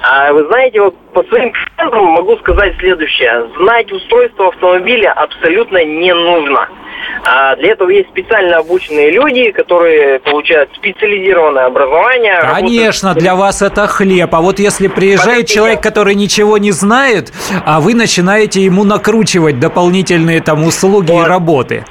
А, 0.00 0.32
вы 0.32 0.46
знаете, 0.46 0.80
вот 0.80 0.94
по 1.12 1.22
своим 1.24 1.52
клиентам 1.52 2.04
могу 2.04 2.36
сказать 2.38 2.76
следующее. 2.78 3.48
Знать 3.58 3.90
устройство 3.90 4.48
автомобиля 4.48 5.12
абсолютно 5.12 5.84
не 5.84 6.14
нужно. 6.14 6.68
А, 7.24 7.56
для 7.56 7.72
этого 7.72 7.90
есть 7.90 8.08
специально 8.10 8.58
обученные 8.58 9.10
люди, 9.10 9.50
которые 9.50 10.20
получают 10.20 10.70
специализированное 10.76 11.66
образование. 11.66 12.38
Конечно, 12.54 13.08
работают- 13.10 13.18
для 13.18 13.34
вас 13.34 13.62
это 13.62 13.86
хлеб. 13.86 14.34
А 14.34 14.40
вот 14.40 14.58
если 14.58 14.86
приезжает 14.88 15.26
Подождите. 15.26 15.54
человек, 15.54 15.82
который 15.82 16.14
ничего 16.14 16.58
не 16.58 16.70
знает, 16.70 17.32
а 17.64 17.80
вы 17.80 17.94
начинаете 17.94 18.60
ему 18.62 18.84
накручивать 18.84 19.58
дополнительные 19.58 20.40
там 20.40 20.64
услуги 20.64 21.12
и 21.12 21.22
работы. 21.24 21.84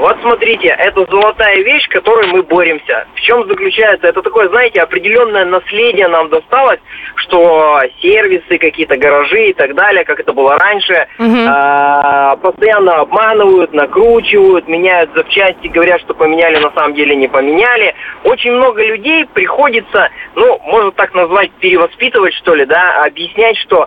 Вот 0.00 0.16
смотрите, 0.22 0.68
это 0.68 1.04
золотая 1.10 1.56
вещь, 1.56 1.86
которой 1.88 2.26
мы 2.28 2.42
боремся. 2.42 3.06
В 3.14 3.20
чем 3.20 3.46
заключается? 3.46 4.06
Это 4.06 4.22
такое, 4.22 4.48
знаете, 4.48 4.80
определенное 4.80 5.44
наследие 5.44 6.08
нам 6.08 6.30
досталось, 6.30 6.80
что 7.16 7.82
сервисы, 8.00 8.56
какие-то 8.56 8.96
гаражи 8.96 9.50
и 9.50 9.52
так 9.52 9.74
далее, 9.74 10.06
как 10.06 10.18
это 10.18 10.32
было 10.32 10.56
раньше, 10.56 11.06
а, 11.18 12.36
постоянно 12.36 13.00
обманывают, 13.00 13.74
накручивают, 13.74 14.66
меняют 14.68 15.10
запчасти, 15.14 15.68
говорят, 15.68 16.00
что 16.00 16.14
поменяли, 16.14 16.56
на 16.60 16.72
самом 16.72 16.94
деле 16.94 17.14
не 17.14 17.28
поменяли. 17.28 17.94
Очень 18.24 18.52
много 18.52 18.82
людей 18.82 19.26
приходится, 19.26 20.08
ну, 20.34 20.58
можно 20.64 20.92
так 20.92 21.12
назвать, 21.12 21.50
перевоспитывать, 21.60 22.32
что 22.34 22.54
ли, 22.54 22.64
да, 22.64 23.04
объяснять, 23.04 23.58
что 23.58 23.86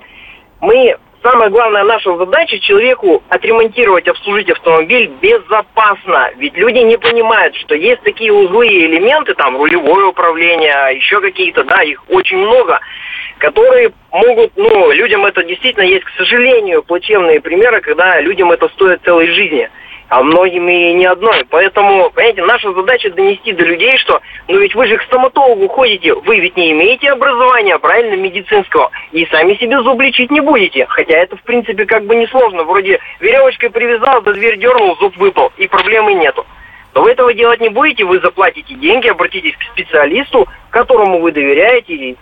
мы 0.62 0.96
Самая 1.24 1.50
главная 1.50 1.86
наша 1.86 2.18
задача 2.18 2.60
человеку 2.60 3.24
отремонтировать, 3.30 4.10
обслужить 4.10 4.50
автомобиль 4.50 5.10
безопасно. 5.22 6.30
Ведь 6.36 6.54
люди 6.58 6.80
не 6.80 6.98
понимают, 6.98 7.56
что 7.56 7.76
есть 7.76 8.02
такие 8.02 8.34
узлы 8.34 8.68
и 8.68 8.86
элементы, 8.88 9.34
там 9.34 9.56
рулевое 9.56 10.08
управление, 10.08 10.98
еще 10.98 11.22
какие-то, 11.22 11.64
да, 11.64 11.82
их 11.82 12.04
очень 12.10 12.40
много, 12.40 12.78
которые 13.38 13.94
могут, 14.12 14.52
ну, 14.58 14.92
людям 14.92 15.26
это 15.26 15.44
действительно 15.44 15.86
есть, 15.86 16.04
к 16.04 16.12
сожалению, 16.18 16.84
плачевные 16.84 17.40
примеры, 17.40 17.80
когда 17.80 18.20
людям 18.20 18.52
это 18.52 18.68
стоит 18.70 19.02
целой 19.04 19.28
жизни 19.28 19.70
а 20.14 20.22
многим 20.22 20.70
и 20.70 20.94
не 20.94 21.06
одной. 21.06 21.44
Поэтому, 21.50 22.12
понимаете, 22.12 22.44
наша 22.44 22.72
задача 22.72 23.10
донести 23.10 23.52
до 23.52 23.64
людей, 23.64 23.98
что, 23.98 24.22
ну 24.48 24.60
ведь 24.60 24.76
вы 24.76 24.86
же 24.86 24.98
к 24.98 25.02
стоматологу 25.06 25.68
ходите, 25.70 26.14
вы 26.14 26.40
ведь 26.40 26.56
не 26.56 26.72
имеете 26.72 27.10
образования, 27.10 27.80
правильно, 27.80 28.14
медицинского, 28.16 28.92
и 29.12 29.26
сами 29.32 29.56
себе 29.56 29.82
зуб 29.82 30.00
лечить 30.00 30.30
не 30.30 30.40
будете. 30.40 30.86
Хотя 30.88 31.18
это, 31.18 31.36
в 31.36 31.42
принципе, 31.42 31.88
как 31.88 32.06
бы 32.06 32.16
несложно. 32.16 32.64
Вроде 32.64 33.00
веревочкой 33.22 33.72
привязал, 33.72 34.24
за 34.24 34.34
дверь 34.34 34.60
дернул, 34.60 34.96
зуб 34.98 35.18
выпал, 35.18 35.52
и 35.58 35.68
проблемы 35.68 36.14
нету. 36.14 36.46
Но 36.94 37.02
вы 37.02 37.10
этого 37.10 37.34
делать 37.34 37.60
не 37.60 37.70
будете, 37.70 38.04
вы 38.04 38.20
заплатите 38.20 38.76
деньги, 38.76 39.08
обратитесь 39.08 39.58
к 39.58 39.64
специалисту, 39.74 40.48
которому 40.70 41.22
вы 41.22 41.32
доверяете, 41.32 41.94
и 41.96 42.18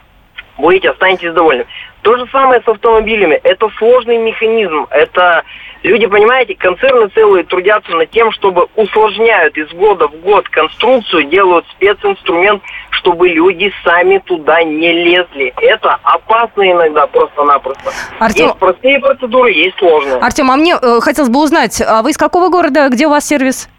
будете, 0.57 0.91
останетесь 0.91 1.33
довольны. 1.33 1.65
То 2.01 2.17
же 2.17 2.25
самое 2.31 2.61
с 2.61 2.67
автомобилями. 2.67 3.39
Это 3.43 3.69
сложный 3.77 4.17
механизм. 4.17 4.87
Это 4.89 5.43
люди, 5.83 6.07
понимаете, 6.07 6.55
концерны 6.55 7.07
целые 7.09 7.43
трудятся 7.43 7.91
над 7.91 8.09
тем, 8.09 8.31
чтобы 8.31 8.67
усложняют 8.75 9.55
из 9.55 9.69
года 9.69 10.07
в 10.07 10.15
год 10.21 10.49
конструкцию, 10.49 11.25
делают 11.25 11.65
специнструмент, 11.71 12.63
чтобы 12.89 13.29
люди 13.29 13.71
сами 13.83 14.17
туда 14.17 14.63
не 14.63 14.91
лезли. 14.91 15.53
Это 15.61 15.99
опасно 16.01 16.71
иногда 16.71 17.05
просто-напросто. 17.05 17.91
Артем- 18.19 18.47
Есть 18.47 18.57
простые 18.57 18.99
процедуры, 18.99 19.51
есть 19.51 19.77
сложные. 19.77 20.15
Артем, 20.15 20.49
а 20.49 20.55
мне 20.55 20.75
э, 20.81 20.99
хотелось 21.01 21.29
бы 21.29 21.39
узнать, 21.41 21.81
а 21.85 22.01
вы 22.01 22.09
из 22.11 22.17
какого 22.17 22.49
города, 22.49 22.89
где 22.89 23.05
у 23.05 23.11
вас 23.11 23.27
сервис? 23.27 23.69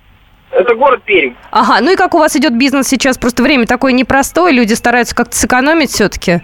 Это 0.53 0.75
город 0.75 1.03
Пермь. 1.05 1.33
Ага, 1.51 1.79
ну 1.81 1.93
и 1.93 1.97
как 1.97 2.15
у 2.15 2.19
вас 2.19 2.37
идет 2.37 2.53
бизнес 2.57 2.87
сейчас? 2.87 3.17
Просто 3.19 3.43
время 3.43 3.67
такое 3.67 3.93
непростое, 3.93 4.53
люди 4.55 4.75
стараются 4.75 5.17
как-то 5.17 5.35
сэкономить 5.35 5.91
все-таки. 5.91 6.43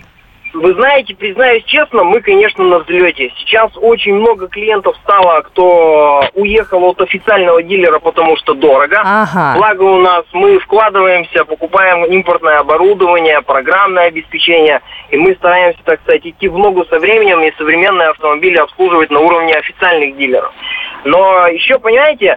Вы 0.60 0.74
знаете, 0.74 1.14
признаюсь 1.14 1.62
честно, 1.64 2.02
мы, 2.02 2.20
конечно, 2.20 2.64
на 2.64 2.80
взлете. 2.80 3.32
Сейчас 3.38 3.70
очень 3.76 4.14
много 4.14 4.48
клиентов 4.48 4.96
стало, 5.04 5.42
кто 5.42 6.24
уехал 6.34 6.84
от 6.84 7.00
официального 7.00 7.62
дилера, 7.62 8.00
потому 8.00 8.36
что 8.36 8.54
дорого. 8.54 9.00
Ага. 9.04 9.54
Благо 9.56 9.82
у 9.82 10.00
нас 10.00 10.24
мы 10.32 10.58
вкладываемся, 10.58 11.44
покупаем 11.44 12.04
импортное 12.06 12.58
оборудование, 12.58 13.40
программное 13.42 14.08
обеспечение, 14.08 14.80
и 15.10 15.16
мы 15.16 15.34
стараемся, 15.36 15.78
так 15.84 16.00
сказать, 16.00 16.26
идти 16.26 16.48
в 16.48 16.58
ногу 16.58 16.84
со 16.86 16.98
временем 16.98 17.40
и 17.42 17.54
современные 17.56 18.08
автомобили 18.08 18.56
обслуживать 18.56 19.10
на 19.10 19.20
уровне 19.20 19.54
официальных 19.54 20.16
дилеров. 20.16 20.52
Но 21.04 21.46
еще, 21.46 21.78
понимаете, 21.78 22.36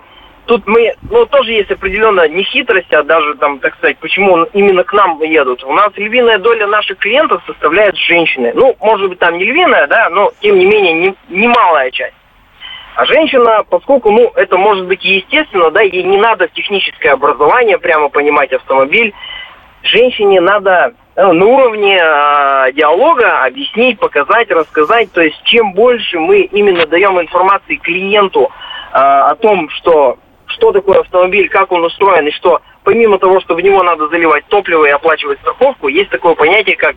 тут 0.52 0.68
мы, 0.68 0.94
ну, 1.10 1.26
тоже 1.28 1.54
есть 1.54 1.72
определенная 1.72 2.28
не 2.28 2.44
хитрость, 2.44 2.94
а 2.94 3.04
даже 3.04 3.36
там, 3.36 3.60
так 3.60 3.74
сказать, 3.78 3.98
почему 4.00 4.44
именно 4.52 4.84
к 4.84 4.92
нам 4.92 5.22
едут. 5.22 5.64
У 5.64 5.72
нас 5.72 5.92
львиная 5.96 6.40
доля 6.40 6.68
наших 6.68 6.98
клиентов 6.98 7.42
составляет 7.48 7.96
женщины. 7.96 8.52
Ну, 8.54 8.76
может 8.82 9.08
быть, 9.08 9.20
там 9.20 9.38
не 9.38 9.46
львиная, 9.46 9.88
да, 9.88 10.10
но 10.10 10.34
тем 10.42 10.60
не 10.60 10.66
менее 10.66 10.92
не- 10.92 11.16
немалая 11.30 11.90
часть. 11.92 12.16
А 12.96 13.06
женщина, 13.06 13.64
поскольку, 13.70 14.12
ну, 14.12 14.30
это 14.36 14.58
может 14.58 14.88
быть 14.88 15.06
и 15.06 15.20
естественно, 15.20 15.72
да, 15.72 15.84
ей 15.84 16.04
не 16.04 16.18
надо 16.18 16.50
техническое 16.50 17.12
образование 17.12 17.78
прямо 17.78 18.10
понимать 18.10 18.52
автомобиль, 18.52 19.14
женщине 19.84 20.42
надо 20.42 20.94
э, 21.16 21.32
на 21.32 21.46
уровне 21.46 21.98
э, 21.98 22.74
диалога 22.74 23.46
объяснить, 23.46 24.00
показать, 24.00 24.52
рассказать. 24.52 25.14
То 25.14 25.22
есть 25.22 25.42
чем 25.46 25.72
больше 25.72 26.20
мы 26.20 26.42
именно 26.42 26.86
даем 26.88 27.22
информации 27.22 27.78
клиенту 27.78 28.52
э, 28.92 28.98
о 28.98 29.36
том, 29.36 29.70
что 29.70 30.18
что 30.52 30.72
такое 30.72 31.00
автомобиль, 31.00 31.50
как 31.50 31.72
он 31.72 31.84
устроен, 31.84 32.28
и 32.28 32.32
что 32.32 32.62
помимо 32.84 33.18
того, 33.18 33.40
что 33.42 33.56
в 33.56 33.62
него 33.62 33.84
надо 33.84 34.08
заливать 34.08 34.46
топливо 34.48 34.86
и 34.86 34.90
оплачивать 34.90 35.40
страховку, 35.40 35.88
есть 35.88 36.10
такое 36.10 36.36
понятие, 36.36 36.76
как 36.76 36.96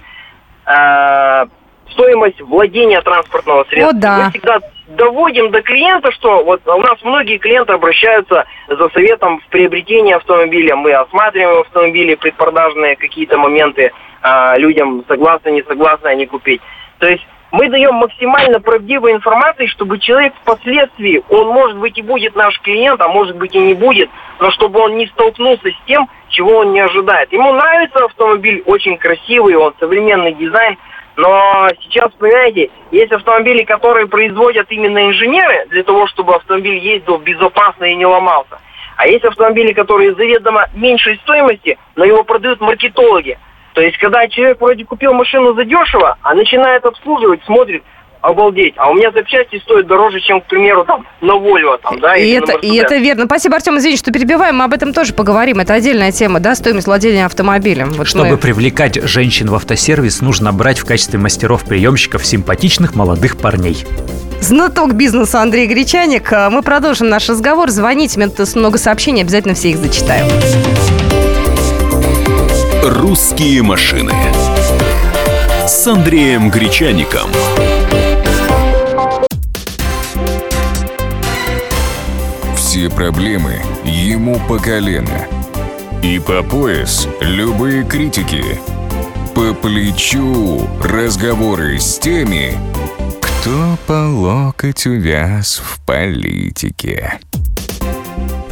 э, 0.67 1.47
стоимость 1.93 2.41
владения 2.41 3.01
транспортного 3.01 3.65
средства. 3.65 3.97
О, 3.97 4.01
да. 4.01 4.25
Мы 4.25 4.31
всегда 4.31 4.61
доводим 4.89 5.51
до 5.51 5.63
клиента, 5.63 6.13
что 6.13 6.45
вот 6.45 6.61
у 6.67 6.81
нас 6.81 7.03
многие 7.03 7.39
клиенты 7.39 7.73
обращаются 7.73 8.45
за 8.69 8.89
советом 8.91 9.41
в 9.41 9.47
приобретении 9.49 10.15
автомобиля. 10.15 10.77
Мы 10.77 10.93
осматриваем 10.93 11.61
автомобили, 11.61 12.15
предпродажные 12.15 12.97
какие-то 12.97 13.39
моменты 13.39 13.93
а, 14.23 14.57
людям 14.59 15.05
согласны, 15.09 15.51
не 15.51 15.63
согласны 15.63 16.09
они 16.09 16.27
купить. 16.27 16.61
То 16.99 17.09
есть 17.09 17.27
мы 17.55 17.69
даем 17.69 17.95
максимально 17.95 18.59
правдивую 18.59 19.13
информацию, 19.13 19.69
чтобы 19.69 20.01
человек 20.01 20.35
впоследствии, 20.43 21.23
он 21.29 21.47
может 21.51 21.79
быть 21.79 21.97
и 21.97 22.03
будет 22.03 22.35
наш 22.35 22.61
клиент, 22.61 23.01
а 23.01 23.07
может 23.07 23.37
быть 23.37 23.55
и 23.55 23.61
не 23.61 23.75
будет, 23.75 24.11
но 24.41 24.51
чтобы 24.51 24.81
он 24.81 24.97
не 24.97 25.07
столкнулся 25.07 25.71
с 25.71 25.87
тем, 25.87 26.09
чего 26.31 26.57
он 26.59 26.73
не 26.73 26.81
ожидает. 26.81 27.33
Ему 27.33 27.53
нравится 27.53 28.07
автомобиль, 28.07 28.65
очень 28.67 28.99
красивый, 28.99 29.55
он 29.55 29.73
современный 29.79 30.35
дизайн, 30.35 30.77
но 31.15 31.69
сейчас, 31.83 32.11
понимаете, 32.19 32.71
есть 32.91 33.13
автомобили, 33.13 33.63
которые 33.63 34.09
производят 34.09 34.67
именно 34.71 35.09
инженеры 35.09 35.67
для 35.71 35.85
того, 35.85 36.09
чтобы 36.09 36.35
автомобиль 36.35 36.79
ездил 36.79 37.19
безопасно 37.19 37.85
и 37.85 37.95
не 37.95 38.05
ломался. 38.05 38.59
А 38.97 39.07
есть 39.07 39.25
автомобили, 39.25 39.73
которые 39.73 40.17
заведомо 40.17 40.67
меньшей 40.75 41.19
стоимости, 41.19 41.79
но 41.95 42.05
его 42.05 42.25
продают 42.25 42.61
маркетологи. 42.61 43.39
То 43.75 43.81
есть, 43.81 43.99
когда 43.99 44.27
человек 44.29 44.61
вроде 44.61 44.85
купил 44.85 45.13
машину 45.13 45.53
задешево, 45.55 46.17
а 46.23 46.35
начинает 46.35 46.85
обслуживать, 46.85 47.41
смотрит, 47.45 47.83
обалдеть. 48.21 48.73
А 48.79 48.89
у 48.91 48.95
меня 48.95 49.11
запчасти 49.11 49.59
стоят 49.59 49.87
дороже, 49.87 50.19
чем, 50.21 50.41
к 50.41 50.45
примеру, 50.47 50.85
там, 50.85 51.05
на 51.21 51.33
Volvo, 51.33 51.77
там, 51.83 51.99
да, 52.01 52.17
И 52.17 52.31
это, 52.31 52.53
и 52.53 52.75
это 52.77 52.97
верно. 52.97 53.27
Спасибо, 53.27 53.57
Артем, 53.57 53.77
извини, 53.77 53.97
что 53.99 54.13
перебиваем. 54.13 54.57
Мы 54.57 54.65
об 54.65 54.73
этом 54.73 54.95
тоже 54.95 55.13
поговорим. 55.13 55.59
Это 55.61 55.75
отдельная 55.75 56.11
тема, 56.13 56.41
да, 56.41 56.55
стоимость 56.55 56.87
владения 56.87 57.27
автомобилем. 57.27 57.91
Вот 57.91 58.07
Чтобы 58.07 58.29
мы- 58.31 58.39
привлекать 58.39 59.03
женщин 59.03 59.49
в 59.51 59.55
автосервис, 59.57 60.23
нужно 60.23 60.53
брать 60.53 60.79
в 60.79 60.87
качестве 60.87 61.19
мастеров-приемщиков 61.19 62.25
симпатичных 62.25 62.95
молодых 62.95 63.37
парней. 63.37 63.85
Знаток 64.41 64.95
бизнеса 64.95 65.41
Андрей 65.43 65.67
Гречаник. 65.67 66.33
А, 66.33 66.49
Мы 66.49 66.63
продолжим 66.63 67.09
наш 67.09 67.29
разговор. 67.29 67.69
Звоните, 67.71 68.19
мне 68.21 68.29
тут 68.29 68.55
много 68.55 68.79
сообщений, 68.79 69.23
обязательно 69.23 69.55
все 69.55 69.71
их 69.71 69.77
зачитаю. 69.79 70.25
«Русские 72.87 73.63
машины» 73.63 74.13
с 75.67 75.87
Андреем 75.87 76.51
Гречаником. 76.51 77.31
Все 82.55 82.91
проблемы 82.91 83.63
ему 83.87 84.39
по 84.47 84.59
колено. 84.59 85.27
И 86.03 86.19
по 86.19 86.43
пояс 86.43 87.09
любые 87.23 87.85
критики. 87.85 88.45
По 89.35 89.55
плечу 89.55 90.69
разговоры 90.83 91.81
с 91.81 91.99
теми, 91.99 92.53
кто 93.23 93.79
по 93.87 94.11
локоть 94.11 94.87
увяз 94.87 95.57
в 95.57 95.81
политике. 95.87 97.19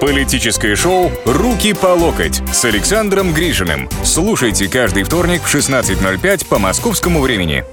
Политическое 0.00 0.76
шоу 0.76 1.10
«Руки 1.24 1.72
по 1.72 1.88
локоть» 1.88 2.42
с 2.52 2.64
Александром 2.64 3.32
Гришиным. 3.32 3.88
Слушайте 4.02 4.68
каждый 4.68 5.02
вторник 5.04 5.42
в 5.42 5.54
16.05 5.54 6.46
по 6.46 6.58
московскому 6.58 7.20
времени. 7.20 7.64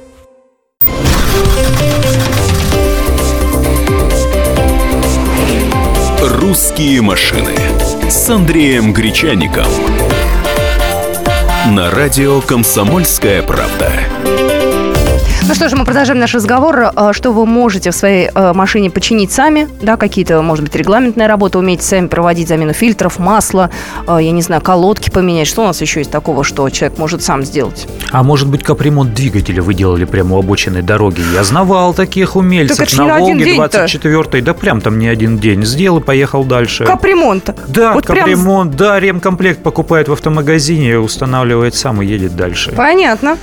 «Русские 6.22 7.02
машины» 7.02 7.56
с 8.10 8.30
Андреем 8.30 8.94
Гречаником. 8.94 9.68
На 11.68 11.90
радио 11.90 12.42
«Комсомольская 12.42 13.42
правда». 13.44 13.92
Ну 15.52 15.56
что 15.56 15.68
ж, 15.68 15.74
мы 15.74 15.84
продолжаем 15.84 16.18
наш 16.18 16.34
разговор. 16.34 16.92
А, 16.96 17.12
Что 17.12 17.34
вы 17.34 17.46
можете 17.46 17.92
в 17.92 17.94
своей 17.94 18.30
э, 18.34 18.54
машине 18.54 18.90
починить 18.90 19.34
сами? 19.34 19.68
Да, 19.82 19.98
какие-то, 19.98 20.42
может 20.42 20.64
быть, 20.64 20.74
регламентные 20.78 21.28
работы 21.28 21.58
умеете 21.58 21.84
сами 21.84 22.08
проводить, 22.08 22.48
замену 22.48 22.72
фильтров, 22.72 23.20
масла, 23.20 23.70
э, 24.08 24.20
я 24.22 24.32
не 24.32 24.42
знаю, 24.42 24.62
колодки 24.62 25.10
поменять. 25.10 25.48
Что 25.48 25.64
у 25.64 25.66
нас 25.66 25.82
еще 25.82 26.00
есть 26.00 26.10
такого, 26.10 26.46
что 26.46 26.70
человек 26.70 26.98
может 26.98 27.22
сам 27.22 27.44
сделать? 27.44 27.86
А 28.14 28.24
может 28.24 28.48
быть, 28.48 28.64
капремонт 28.64 29.14
двигателя 29.14 29.62
вы 29.62 29.74
делали 29.74 30.06
прямо 30.06 30.38
у 30.38 30.40
обочины 30.40 30.82
дороги? 30.82 31.22
Я 31.34 31.44
знавал 31.44 31.94
таких 31.94 32.38
умельцев 32.38 32.78
Так 32.90 32.98
на 32.98 33.20
Волге 33.20 33.44
день-то. 33.44 33.68
24 33.80 34.42
да 34.42 34.54
прям 34.54 34.80
там 34.80 35.00
не 35.00 35.10
один 35.10 35.38
день. 35.38 35.66
Сделал 35.66 36.00
и 36.00 36.02
поехал 36.02 36.46
дальше. 36.46 36.86
Капремонт. 36.86 37.54
Да, 37.68 37.92
Вот 37.92 38.08
прям 38.08 38.20
капремонт, 38.20 38.78
да, 38.78 39.02
ремкомплект 39.02 39.62
покупает 39.62 40.08
в 40.08 40.14
автомагазине, 40.14 40.98
устанавливает 40.98 41.76
сам 41.76 42.02
и 42.02 42.06
едет 42.06 42.38
дальше. 42.38 42.72
Понятно. 42.72 43.36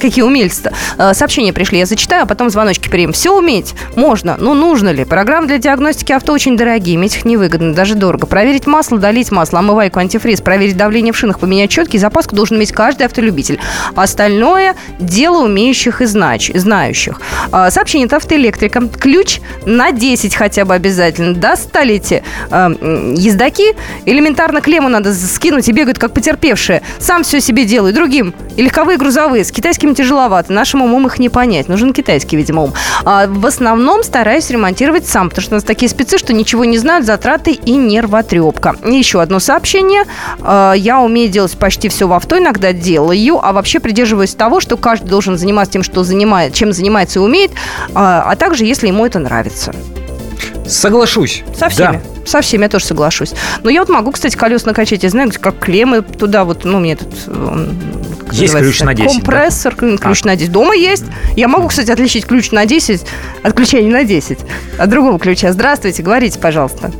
Какие 0.00 0.24
умельцы-то. 0.24 0.72
Э, 0.98 1.14
Сообщения 1.14 1.52
пришли, 1.52 1.78
я 1.78 1.86
зачитаю, 1.86 2.22
а 2.24 2.26
потом 2.26 2.50
звоночки 2.50 2.88
примем. 2.88 3.12
Все 3.12 3.36
уметь 3.36 3.74
можно, 3.94 4.36
но 4.38 4.54
нужно 4.54 4.90
ли? 4.90 5.04
Программы 5.04 5.46
для 5.48 5.58
диагностики 5.58 6.12
авто 6.12 6.32
очень 6.32 6.56
дорогие, 6.56 6.96
иметь 6.96 7.16
их 7.16 7.24
невыгодно, 7.24 7.74
даже 7.74 7.94
дорого. 7.94 8.26
Проверить 8.26 8.66
масло, 8.66 8.98
долить 8.98 9.30
масло, 9.30 9.58
омывайку, 9.60 9.98
антифриз, 9.98 10.40
проверить 10.40 10.76
давление 10.76 11.12
в 11.12 11.16
шинах, 11.16 11.38
поменять 11.38 11.70
четкий, 11.70 11.98
запаску 11.98 12.36
должен 12.36 12.56
иметь 12.56 12.72
каждый 12.72 13.06
автолюбитель. 13.06 13.58
Остальное– 13.94 14.74
дело 14.98 15.44
умеющих 15.44 16.00
и 16.00 16.04
знач- 16.04 16.56
знающих. 16.56 17.20
А, 17.52 17.70
Сообщение 17.70 18.06
от 18.06 18.12
автоэлектрика. 18.12 18.88
Ключ 19.00 19.40
на 19.64 19.92
10 19.92 20.34
хотя 20.34 20.64
бы 20.64 20.74
обязательно. 20.74 21.34
Достали 21.34 21.96
э, 21.96 23.10
ездаки, 23.16 23.74
элементарно 24.04 24.60
клемму 24.60 24.88
надо 24.88 25.14
скинуть 25.14 25.68
и 25.68 25.72
бегают 25.72 25.98
как 25.98 26.12
потерпевшие. 26.12 26.82
Сам 26.98 27.22
все 27.22 27.40
себе 27.40 27.64
делаю, 27.64 27.92
другим. 27.94 28.34
И 28.56 28.62
легковые, 28.62 28.98
грузовые. 28.98 29.44
С 29.44 29.50
китайскими 29.86 29.94
тяжеловато. 29.94 30.52
Нашим 30.52 30.82
умом 30.82 31.06
их 31.06 31.18
не 31.18 31.28
понять. 31.28 31.68
Нужен 31.68 31.92
китайский, 31.92 32.36
видимо, 32.36 32.62
ум. 32.62 32.72
А 33.04 33.26
в 33.26 33.46
основном 33.46 34.02
стараюсь 34.02 34.50
ремонтировать 34.50 35.06
сам, 35.06 35.28
потому 35.28 35.42
что 35.42 35.54
у 35.54 35.56
нас 35.56 35.64
такие 35.64 35.88
спецы, 35.88 36.18
что 36.18 36.32
ничего 36.32 36.64
не 36.64 36.78
знают, 36.78 37.06
затраты 37.06 37.52
и 37.52 37.72
нервотрепка. 37.72 38.74
Еще 38.84 39.20
одно 39.20 39.38
сообщение. 39.38 40.04
А, 40.40 40.72
Я 40.72 41.00
умею 41.00 41.30
делать 41.30 41.56
почти 41.56 41.88
все 41.88 42.06
в 42.08 42.12
авто, 42.12 42.38
иногда 42.38 42.72
делаю, 42.72 43.38
а 43.42 43.52
вообще 43.52 43.80
придерживаюсь 43.80 44.34
того, 44.34 44.60
что 44.60 44.76
каждый 44.76 45.08
должен 45.08 45.38
заниматься 45.38 45.74
тем, 45.74 45.82
что 45.82 46.04
занимает, 46.04 46.54
чем 46.54 46.72
занимается 46.72 47.18
и 47.18 47.22
умеет, 47.22 47.52
а 47.94 48.24
а 48.26 48.36
также, 48.36 48.64
если 48.64 48.88
ему 48.88 49.06
это 49.06 49.18
нравится. 49.18 49.72
Соглашусь. 50.68 51.44
Со 51.54 51.68
всеми. 51.68 52.00
Со 52.24 52.40
всеми 52.40 52.64
я 52.64 52.68
тоже 52.68 52.84
соглашусь. 52.84 53.34
Но 53.62 53.70
я 53.70 53.80
вот 53.80 53.88
могу, 53.88 54.12
кстати, 54.12 54.36
колес 54.36 54.64
накачать. 54.64 55.02
Я 55.02 55.10
знаю, 55.10 55.30
как 55.40 55.58
клеммы 55.58 56.02
туда 56.02 56.44
вот, 56.44 56.64
ну, 56.64 56.80
мне 56.80 56.96
тут... 56.96 57.08
как 57.08 58.32
Есть 58.32 58.54
называется, 58.54 58.58
ключ 58.58 58.80
на 58.80 58.94
10, 58.94 59.16
Компрессор, 59.22 59.74
ключ 59.76 60.22
А. 60.22 60.26
на 60.26 60.36
10. 60.36 60.52
Дома 60.52 60.74
есть. 60.74 61.04
Я 61.36 61.48
могу, 61.48 61.68
кстати, 61.68 61.90
отличить 61.90 62.26
ключ 62.26 62.50
на 62.50 62.66
10 62.66 63.06
от 63.42 63.52
ключа 63.52 63.80
не 63.80 63.90
на 63.90 64.04
10, 64.04 64.38
от 64.78 64.90
другого 64.90 65.18
ключа. 65.18 65.52
Здравствуйте, 65.52 66.02
говорите, 66.02 66.38
пожалуйста. 66.40 66.90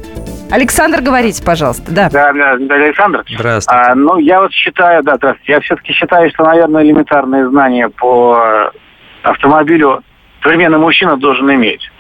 Александр, 0.50 1.00
говорите, 1.00 1.42
пожалуйста. 1.42 1.90
Да. 1.90 2.09
Да, 2.09 2.33
да, 2.33 2.57
да, 2.61 2.74
Александр. 2.76 3.24
Здравствуйте. 3.29 3.83
А, 3.83 3.94
ну, 3.96 4.18
я 4.18 4.40
вот 4.40 4.52
считаю, 4.52 5.02
да, 5.02 5.16
здравствуйте. 5.16 5.52
Я 5.52 5.61
все-таки 5.61 5.92
считаю, 5.92 6.31
что, 6.31 6.44
наверное, 6.44 6.85
элементарные 6.85 7.48
знания 7.48 7.88
по 7.88 8.70
автомобилю 9.22 10.05
современный 10.42 10.79
мужчина 10.79 11.16
должен 11.16 11.52
иметь. 11.52 11.90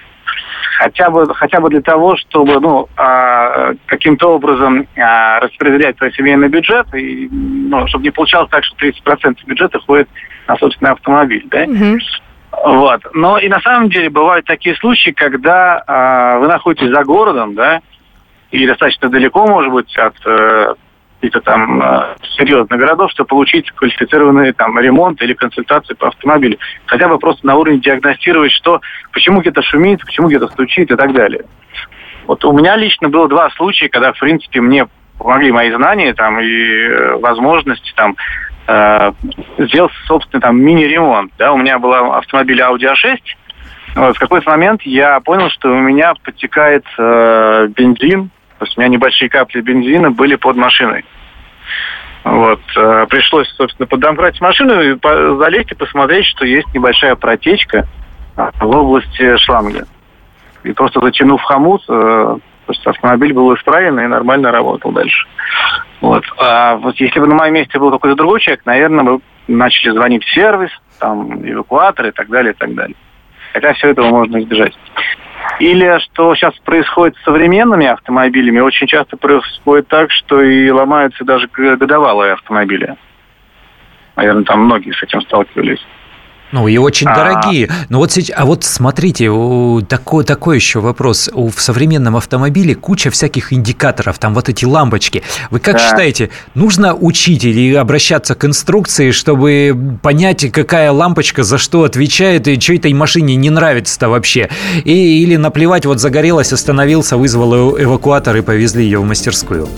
Хотя 0.78 1.08
бы, 1.08 1.26
хотя 1.34 1.60
бы 1.60 1.70
для 1.70 1.80
того, 1.80 2.16
чтобы 2.16 2.60
ну, 2.60 2.86
а, 2.96 3.72
каким-то 3.86 4.34
образом 4.34 4.86
а, 4.96 5.40
распределять 5.40 5.96
свой 5.96 6.12
семейный 6.12 6.48
бюджет, 6.48 6.86
и, 6.94 7.28
ну, 7.30 7.86
чтобы 7.86 8.04
не 8.04 8.10
получалось 8.10 8.50
так, 8.50 8.62
что 8.62 8.76
30% 8.76 9.38
бюджета 9.46 9.78
ходит 9.80 10.08
на 10.46 10.56
собственный 10.56 10.92
автомобиль. 10.92 11.46
Да? 11.50 11.64
Вот. 12.62 13.00
Но 13.14 13.38
и 13.38 13.48
на 13.48 13.60
самом 13.60 13.88
деле 13.88 14.10
бывают 14.10 14.44
такие 14.44 14.76
случаи, 14.76 15.10
когда 15.10 15.82
а, 15.86 16.38
вы 16.38 16.48
находитесь 16.48 16.90
за 16.90 17.04
городом, 17.04 17.54
да, 17.54 17.80
и 18.50 18.66
достаточно 18.66 19.08
далеко, 19.08 19.46
может 19.46 19.72
быть, 19.72 19.96
от 19.96 20.14
э, 20.26 20.74
каких-то 21.26 21.40
там 21.40 21.82
э, 21.82 22.14
серьезных 22.36 22.78
городов, 22.78 23.10
чтобы 23.10 23.28
получить 23.28 23.70
квалифицированный 23.72 24.52
там 24.52 24.78
ремонт 24.78 25.20
или 25.22 25.34
консультацию 25.34 25.96
по 25.96 26.08
автомобилю. 26.08 26.58
Хотя 26.86 27.08
бы 27.08 27.18
просто 27.18 27.46
на 27.46 27.56
уровне 27.56 27.80
диагностировать, 27.80 28.52
что, 28.52 28.80
почему 29.12 29.40
где-то 29.40 29.62
шумит, 29.62 30.00
почему 30.04 30.28
где-то 30.28 30.48
стучит 30.48 30.90
и 30.90 30.96
так 30.96 31.12
далее. 31.12 31.44
Вот 32.26 32.44
у 32.44 32.52
меня 32.52 32.76
лично 32.76 33.08
было 33.08 33.28
два 33.28 33.50
случая, 33.50 33.88
когда, 33.88 34.12
в 34.12 34.18
принципе, 34.18 34.60
мне 34.60 34.86
помогли 35.18 35.52
мои 35.52 35.72
знания 35.72 36.14
там 36.14 36.40
и 36.40 36.46
э, 36.46 37.16
возможности 37.16 37.92
там 37.96 38.16
э, 38.68 39.12
сделать 39.58 39.92
собственный 40.06 40.40
там 40.40 40.60
мини-ремонт. 40.60 41.32
Да, 41.38 41.52
у 41.52 41.58
меня 41.58 41.78
был 41.78 41.92
автомобиль 41.92 42.60
Audi 42.60 42.92
A6. 42.92 43.18
Вот, 43.96 44.16
в 44.16 44.18
какой-то 44.18 44.50
момент 44.50 44.82
я 44.82 45.20
понял, 45.20 45.48
что 45.50 45.70
у 45.70 45.80
меня 45.80 46.12
подтекает 46.22 46.84
э, 46.98 47.68
бензин, 47.74 48.30
то 48.58 48.64
есть 48.64 48.76
у 48.76 48.80
меня 48.80 48.90
небольшие 48.90 49.28
капли 49.28 49.60
бензина 49.60 50.10
были 50.10 50.36
под 50.36 50.56
машиной. 50.56 51.04
Вот. 52.24 52.60
э, 52.76 53.06
Пришлось, 53.08 53.48
собственно, 53.56 53.86
подобрать 53.86 54.40
машину 54.40 54.80
и 54.80 54.98
залезть 55.38 55.72
и 55.72 55.76
посмотреть, 55.76 56.26
что 56.26 56.44
есть 56.44 56.66
небольшая 56.74 57.14
протечка 57.14 57.86
а, 58.36 58.50
в 58.58 58.68
области 58.68 59.36
шланга. 59.36 59.86
И 60.64 60.72
просто 60.72 61.00
затянув 61.00 61.40
хомут, 61.42 61.82
э, 61.88 61.92
то 62.66 62.72
есть 62.72 62.84
автомобиль 62.84 63.32
был 63.32 63.54
исправен 63.54 64.00
и 64.00 64.06
нормально 64.06 64.50
работал 64.50 64.90
дальше. 64.90 65.26
Вот. 66.00 66.24
А 66.38 66.76
вот 66.76 66.96
если 66.96 67.20
бы 67.20 67.28
на 67.28 67.36
моем 67.36 67.54
месте 67.54 67.78
был 67.78 67.92
какой-то 67.92 68.16
другой 68.16 68.40
человек, 68.40 68.66
наверное, 68.66 69.04
мы 69.04 69.20
начали 69.46 69.90
звонить 69.90 70.24
в 70.24 70.34
сервис, 70.34 70.70
там, 70.98 71.48
эвакуатор 71.48 72.06
и 72.06 72.10
так 72.10 72.28
далее, 72.28 72.52
и 72.52 72.56
так 72.56 72.74
далее. 72.74 72.96
Хотя 73.52 73.72
все 73.74 73.90
этого 73.90 74.08
можно 74.08 74.38
избежать. 74.38 74.76
Или 75.58 75.98
что 76.00 76.34
сейчас 76.34 76.54
происходит 76.58 77.16
с 77.16 77.24
современными 77.24 77.86
автомобилями, 77.86 78.60
очень 78.60 78.86
часто 78.86 79.16
происходит 79.16 79.88
так, 79.88 80.10
что 80.10 80.42
и 80.42 80.70
ломаются 80.70 81.24
даже 81.24 81.48
годовалые 81.48 82.34
автомобили. 82.34 82.96
Наверное, 84.16 84.44
там 84.44 84.64
многие 84.64 84.92
с 84.92 85.02
этим 85.02 85.22
сталкивались. 85.22 85.84
Ну, 86.52 86.68
и 86.68 86.76
очень 86.78 87.08
А. 87.08 87.14
дорогие. 87.14 87.68
Ну, 87.88 87.98
вот 87.98 88.16
а 88.34 88.44
вот 88.44 88.64
смотрите, 88.64 89.30
такой, 89.88 90.24
такой 90.24 90.56
еще 90.56 90.80
вопрос. 90.80 91.28
В 91.32 91.60
современном 91.60 92.16
автомобиле 92.16 92.74
куча 92.74 93.10
всяких 93.10 93.52
индикаторов, 93.52 94.18
там 94.18 94.34
вот 94.34 94.48
эти 94.48 94.64
лампочки. 94.64 95.22
Вы 95.50 95.58
как 95.58 95.76
Да. 95.76 95.78
считаете, 95.80 96.30
нужно 96.54 96.94
учить 96.94 97.44
или 97.44 97.74
обращаться 97.74 98.34
к 98.34 98.44
инструкции, 98.44 99.10
чтобы 99.10 99.98
понять, 100.02 100.50
какая 100.52 100.92
лампочка 100.92 101.42
за 101.42 101.58
что 101.58 101.82
отвечает, 101.84 102.46
и 102.48 102.60
что 102.60 102.74
этой 102.74 102.92
машине 102.92 103.36
не 103.36 103.50
нравится-то 103.50 104.08
вообще? 104.08 104.48
И, 104.84 105.22
или 105.22 105.36
наплевать, 105.36 105.84
вот 105.86 106.00
загорелась, 106.00 106.52
остановился, 106.52 107.16
вызвал 107.16 107.76
эвакуатор 107.78 108.36
и 108.36 108.40
повезли 108.40 108.84
ее 108.84 109.00
в 109.00 109.04
мастерскую? 109.04 109.68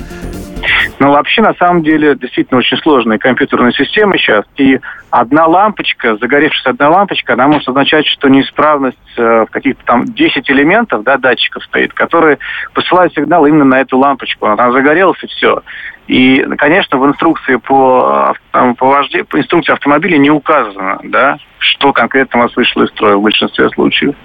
Ну, 0.98 1.12
вообще, 1.12 1.42
на 1.42 1.54
самом 1.54 1.82
деле, 1.82 2.16
действительно 2.16 2.58
очень 2.58 2.76
сложная 2.78 3.18
компьютерная 3.18 3.70
система 3.72 4.18
сейчас. 4.18 4.44
И 4.56 4.80
одна 5.10 5.46
лампочка, 5.46 6.16
загоревшаяся 6.16 6.70
одна 6.70 6.90
лампочка, 6.90 7.34
она 7.34 7.46
может 7.46 7.68
означать, 7.68 8.06
что 8.06 8.28
неисправность 8.28 8.98
э, 9.16 9.44
в 9.46 9.50
каких-то 9.50 9.84
там 9.84 10.04
10 10.04 10.50
элементов, 10.50 11.04
да, 11.04 11.16
датчиков 11.16 11.62
стоит, 11.64 11.92
которые 11.92 12.38
посылают 12.74 13.14
сигнал 13.14 13.46
именно 13.46 13.64
на 13.64 13.80
эту 13.80 13.96
лампочку. 13.96 14.46
Она 14.46 14.72
загорелась, 14.72 15.22
и 15.22 15.28
все. 15.28 15.62
И, 16.08 16.42
конечно, 16.56 16.98
в 16.98 17.06
инструкции 17.06 17.56
по, 17.56 18.34
ав- 18.52 18.76
по, 18.76 18.86
вожде- 18.86 19.24
по 19.24 19.38
инструкции 19.38 19.72
автомобиля 19.72 20.18
не 20.18 20.30
указано, 20.30 20.98
да, 21.04 21.38
что 21.58 21.92
конкретно 21.92 22.40
у 22.40 22.42
вас 22.44 22.56
вышло 22.56 22.82
из 22.82 22.90
строя 22.90 23.16
в 23.16 23.22
большинстве 23.22 23.68
случаев. 23.70 24.16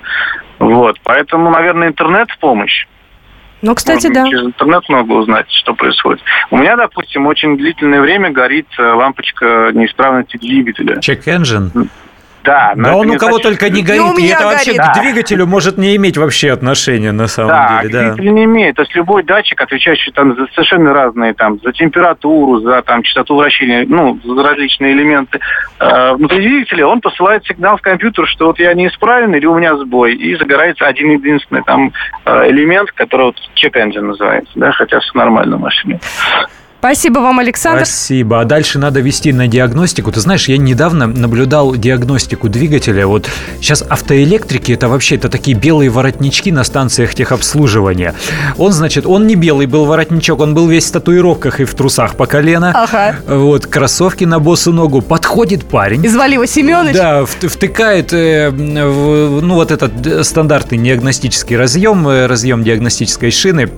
Вот. 0.59 0.97
Поэтому, 1.03 1.51
наверное, 1.51 1.89
интернет 1.89 2.31
в 2.31 2.39
помощь. 2.39 2.87
Ну, 3.63 3.75
кстати, 3.75 4.07
Можно 4.07 4.23
да. 4.23 4.29
Через 4.29 4.45
интернет 4.47 4.89
много 4.89 5.11
узнать, 5.13 5.45
что 5.49 5.73
происходит. 5.73 6.21
У 6.51 6.57
меня, 6.57 6.75
допустим, 6.75 7.27
очень 7.27 7.57
длительное 7.57 8.01
время 8.01 8.29
горит 8.29 8.67
э, 8.77 8.83
лампочка 8.83 9.71
неисправности 9.73 10.35
двигателя. 10.35 10.97
Check 10.97 11.23
engine? 11.25 11.87
Да, 12.43 12.73
но 12.75 12.83
Да 12.89 12.95
он 12.97 13.09
у 13.09 13.17
кого 13.17 13.33
значит, 13.37 13.43
только 13.59 13.69
не 13.69 13.81
горит, 13.83 14.19
и 14.19 14.27
это 14.27 14.45
вообще 14.45 14.73
Да. 14.75 14.91
к 14.91 14.99
двигателю 14.99 15.47
может 15.47 15.77
не 15.77 15.95
иметь 15.95 16.17
вообще 16.17 16.51
отношения 16.51 17.11
на 17.11 17.27
самом 17.27 17.49
Да, 17.49 17.81
деле. 17.81 17.93
Да. 17.93 17.99
двигателю 18.01 18.31
не 18.31 18.43
имеет. 18.45 18.75
То 18.75 18.81
есть 18.81 18.95
любой 18.95 19.23
датчик, 19.23 19.61
отвечающий 19.61 20.11
там 20.11 20.35
за 20.35 20.47
совершенно 20.47 20.93
разные, 20.93 21.33
там, 21.33 21.59
за 21.63 21.71
температуру, 21.71 22.59
за 22.59 22.81
там 22.81 23.03
частоту 23.03 23.35
вращения, 23.37 23.85
ну, 23.87 24.19
за 24.23 24.43
различные 24.43 24.93
элементы 24.93 25.39
э, 25.79 26.13
внутри 26.13 26.39
двигателя, 26.41 26.87
он 26.87 27.01
посылает 27.01 27.45
сигнал 27.45 27.77
в 27.77 27.81
компьютер, 27.81 28.27
что 28.27 28.47
вот 28.47 28.59
я 28.59 28.73
неисправен 28.73 29.33
или 29.35 29.45
у 29.45 29.57
меня 29.57 29.77
сбой, 29.77 30.13
и 30.15 30.35
загорается 30.35 30.85
один 30.85 31.11
единственный 31.11 31.63
там 31.63 31.91
э, 32.25 32.49
элемент, 32.49 32.91
который 32.91 33.27
вот 33.27 33.35
engine 33.63 34.01
называется, 34.01 34.51
да, 34.55 34.71
хотя 34.71 34.99
все 34.99 35.11
нормально 35.17 35.57
в 35.57 35.61
машине. 35.61 35.99
Спасибо 36.83 37.19
вам, 37.19 37.39
Александр. 37.39 37.85
Спасибо. 37.85 38.41
А 38.41 38.43
дальше 38.43 38.77
надо 38.77 38.99
вести 38.99 39.31
на 39.31 39.47
диагностику. 39.47 40.11
Ты 40.11 40.19
знаешь, 40.19 40.49
я 40.49 40.57
недавно 40.57 41.07
наблюдал 41.07 41.73
диагностику 41.77 42.49
двигателя. 42.49 43.07
Вот 43.07 43.29
сейчас 43.61 43.85
автоэлектрики 43.87 44.73
это 44.73 44.89
вообще 44.89 45.15
это 45.15 45.29
такие 45.29 45.55
белые 45.55 45.89
воротнички 45.89 46.51
на 46.51 46.65
станциях 46.65 47.15
техобслуживания. 47.15 48.15
Он, 48.57 48.73
значит, 48.73 49.05
он 49.05 49.27
не 49.27 49.35
белый 49.35 49.65
был 49.65 49.85
воротничок, 49.85 50.41
он 50.41 50.53
был 50.53 50.67
весь 50.67 50.87
в 50.87 50.91
татуировках 50.91 51.61
и 51.61 51.63
в 51.63 51.73
трусах 51.73 52.15
по 52.17 52.25
колено. 52.25 52.73
Ага. 52.75 53.15
Вот, 53.29 53.65
кроссовки 53.65 54.25
на 54.25 54.39
босу 54.39 54.73
ногу. 54.73 55.01
Подходит 55.01 55.63
парень. 55.63 56.03
И 56.03 56.09
звали 56.09 56.33
его 56.33 56.45
Семенович. 56.45 56.97
Да, 56.97 57.21
вт- 57.21 57.47
втыкает, 57.47 58.11
э, 58.11 58.49
в- 58.49 59.39
ну, 59.41 59.53
вот 59.53 59.71
этот 59.71 60.05
э, 60.05 60.21
стандартный 60.25 60.79
диагностический 60.79 61.55
разъем, 61.55 62.05
э, 62.09 62.25
разъем 62.25 62.61
диагностической 62.61 63.31
шины, 63.31 63.69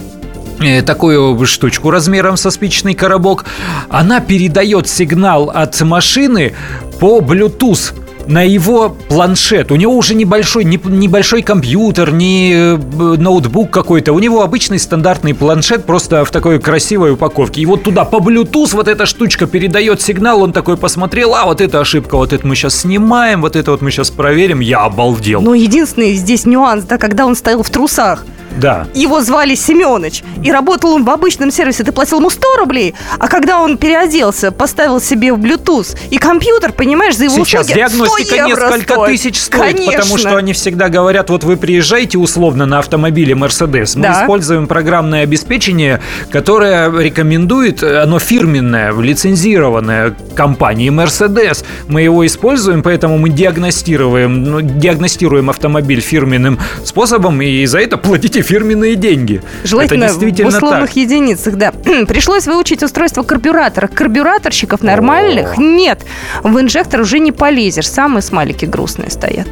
такую 0.85 1.45
штучку 1.45 1.89
размером 1.91 2.37
со 2.37 2.51
спичечный 2.51 2.93
коробок. 2.93 3.45
Она 3.89 4.19
передает 4.19 4.87
сигнал 4.87 5.49
от 5.49 5.79
машины 5.81 6.53
по 6.99 7.19
Bluetooth 7.19 7.93
на 8.27 8.43
его 8.43 8.89
планшет. 8.89 9.71
У 9.71 9.75
него 9.75 9.95
уже 9.95 10.15
небольшой, 10.15 10.63
не- 10.63 10.79
небольшой 10.83 11.41
компьютер, 11.41 12.11
не 12.11 12.53
э, 12.53 12.77
ноутбук 12.77 13.71
какой-то. 13.71 14.13
У 14.13 14.19
него 14.19 14.41
обычный 14.41 14.79
стандартный 14.79 15.33
планшет, 15.33 15.85
просто 15.85 16.25
в 16.25 16.31
такой 16.31 16.59
красивой 16.59 17.13
упаковке. 17.13 17.61
И 17.61 17.65
вот 17.65 17.83
туда 17.83 18.05
по 18.05 18.17
Bluetooth 18.17 18.71
вот 18.73 18.87
эта 18.87 19.05
штучка 19.05 19.47
передает 19.47 20.01
сигнал. 20.01 20.41
Он 20.41 20.53
такой 20.53 20.77
посмотрел, 20.77 21.35
а 21.35 21.45
вот 21.45 21.61
эта 21.61 21.79
ошибка, 21.79 22.15
вот 22.17 22.33
это 22.33 22.45
мы 22.45 22.55
сейчас 22.55 22.81
снимаем, 22.81 23.41
вот 23.41 23.55
это 23.55 23.71
вот 23.71 23.81
мы 23.81 23.91
сейчас 23.91 24.09
проверим. 24.09 24.59
Я 24.59 24.79
обалдел. 24.81 25.41
Но 25.41 25.53
единственный 25.53 26.13
здесь 26.13 26.45
нюанс, 26.45 26.85
да, 26.85 26.97
когда 26.97 27.25
он 27.25 27.35
стоял 27.35 27.63
в 27.63 27.69
трусах. 27.69 28.25
Да. 28.57 28.87
Его 28.93 29.21
звали 29.21 29.55
Семенович. 29.55 30.23
И 30.43 30.51
работал 30.51 30.93
он 30.93 31.03
в 31.03 31.09
обычном 31.09 31.51
сервисе. 31.51 31.83
Ты 31.83 31.91
платил 31.91 32.19
ему 32.19 32.29
100 32.29 32.55
рублей. 32.57 32.93
А 33.19 33.27
когда 33.27 33.59
он 33.59 33.77
переоделся, 33.77 34.51
поставил 34.51 35.01
себе 35.01 35.33
в 35.33 35.39
Bluetooth 35.39 35.97
и 36.09 36.17
компьютер, 36.17 36.71
понимаешь, 36.71 37.17
за 37.17 37.25
его 37.25 37.43
Сейчас 37.43 37.65
услуги 37.65 37.71
100 37.71 37.75
диагностика 37.75 38.14
евро 38.23 38.67
несколько 38.69 38.93
стоит. 38.93 39.07
тысяч 39.09 39.39
стоит, 39.41 39.75
потому 39.77 39.91
Конечно. 39.91 40.17
что 40.17 40.37
они 40.37 40.53
всегда 40.53 40.89
говорят, 40.89 41.29
вот 41.29 41.43
вы 41.43 41.57
приезжаете 41.57 42.17
условно 42.17 42.65
на 42.65 42.79
автомобиле 42.79 43.33
Mercedes, 43.33 43.91
мы 43.95 44.03
Да. 44.03 44.21
используем 44.23 44.67
программное 44.67 45.23
обеспечение, 45.23 46.01
которое 46.31 46.89
рекомендует, 46.91 47.83
оно 47.83 48.19
фирменное, 48.19 48.91
лицензированное 48.93 50.15
компанией 50.35 50.89
Mercedes. 50.89 51.63
Мы 51.87 52.01
его 52.03 52.25
используем, 52.25 52.83
поэтому 52.83 53.17
мы 53.17 53.29
диагностируем, 53.29 54.43
ну, 54.43 54.61
диагностируем 54.61 55.49
автомобиль 55.49 56.01
фирменным 56.01 56.59
способом, 56.83 57.41
и 57.41 57.65
за 57.65 57.79
это 57.79 57.97
платите 57.97 58.41
фирменные 58.41 58.95
деньги. 58.95 59.41
Желательно 59.63 60.05
это 60.05 60.13
действительно 60.13 60.51
в 60.51 60.55
условных 60.55 60.89
так. 60.89 60.95
единицах, 60.97 61.55
да. 61.55 61.71
Пришлось 62.07 62.45
выучить 62.47 62.83
устройство 62.83 63.23
карбюратора. 63.23 63.87
Карбюраторщиков 63.87 64.81
нормальных 64.81 65.57
нет. 65.57 66.05
В 66.43 66.59
инжектор 66.59 67.01
уже 67.01 67.19
не 67.19 67.31
полезешь. 67.31 67.89
Самые 68.05 68.21
смайлики 68.21 68.65
грустные 68.65 69.09
стоят. 69.09 69.47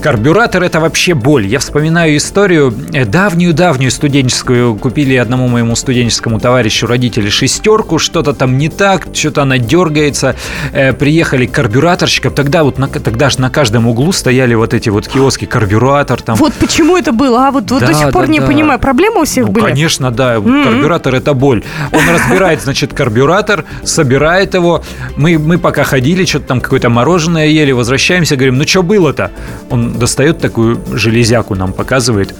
Карбюратор 0.00 0.62
это 0.62 0.80
вообще 0.80 1.12
боль. 1.12 1.46
Я 1.46 1.58
вспоминаю 1.58 2.16
историю 2.16 2.72
давнюю-давнюю 2.72 3.90
студенческую. 3.90 4.74
Купили 4.76 5.16
одному 5.16 5.48
моему 5.48 5.76
студенческому 5.76 6.40
товарищу 6.40 6.86
родители 6.86 7.28
шестерку, 7.28 7.98
что-то 7.98 8.32
там 8.32 8.56
не 8.56 8.70
так, 8.70 9.08
что-то 9.12 9.42
она 9.42 9.58
дергается. 9.58 10.34
Э, 10.72 10.94
приехали 10.94 11.44
к 11.44 11.52
карбюраторщикам. 11.52 12.32
Тогда 12.32 12.64
вот 12.64 12.78
на, 12.78 12.88
тогда 12.88 13.28
же 13.28 13.42
на 13.42 13.50
каждом 13.50 13.86
углу 13.86 14.12
стояли 14.12 14.54
вот 14.54 14.72
эти 14.72 14.88
вот 14.88 15.06
киоски 15.06 15.44
карбюратор 15.44 16.22
там. 16.22 16.36
Вот 16.36 16.54
почему 16.54 16.96
это 16.96 17.12
было, 17.12 17.48
а? 17.48 17.50
Вот, 17.50 17.70
вот 17.70 17.80
Да, 17.80 17.88
до 17.88 17.94
сих 17.94 18.12
пор 18.12 18.26
да, 18.26 18.32
не 18.32 18.40
да. 18.40 18.46
понимаю. 18.46 18.78
Проблемы 18.78 19.20
у 19.20 19.24
всех 19.24 19.46
Ну, 19.46 19.52
были? 19.52 19.64
конечно, 19.64 20.10
да. 20.10 20.36
М-м. 20.36 20.64
Карбюратор 20.64 21.14
это 21.14 21.34
боль. 21.34 21.62
Он 21.92 22.00
разбирает, 22.08 22.62
значит, 22.62 22.94
карбюратор, 22.94 23.66
собирает 23.82 24.54
его. 24.54 24.82
Мы, 25.16 25.38
мы 25.38 25.58
пока 25.58 25.84
ходили, 25.84 26.24
что-то 26.24 26.46
там 26.46 26.60
какое-то 26.62 26.88
мороженое 26.88 27.46
ели, 27.48 27.73
возвращаемся, 27.74 28.36
говорим, 28.36 28.58
ну 28.58 28.66
что 28.66 28.82
было-то? 28.82 29.30
Он 29.70 29.92
достает 29.98 30.38
такую 30.38 30.80
железяку, 30.92 31.54
нам 31.54 31.72
показывает. 31.72 32.34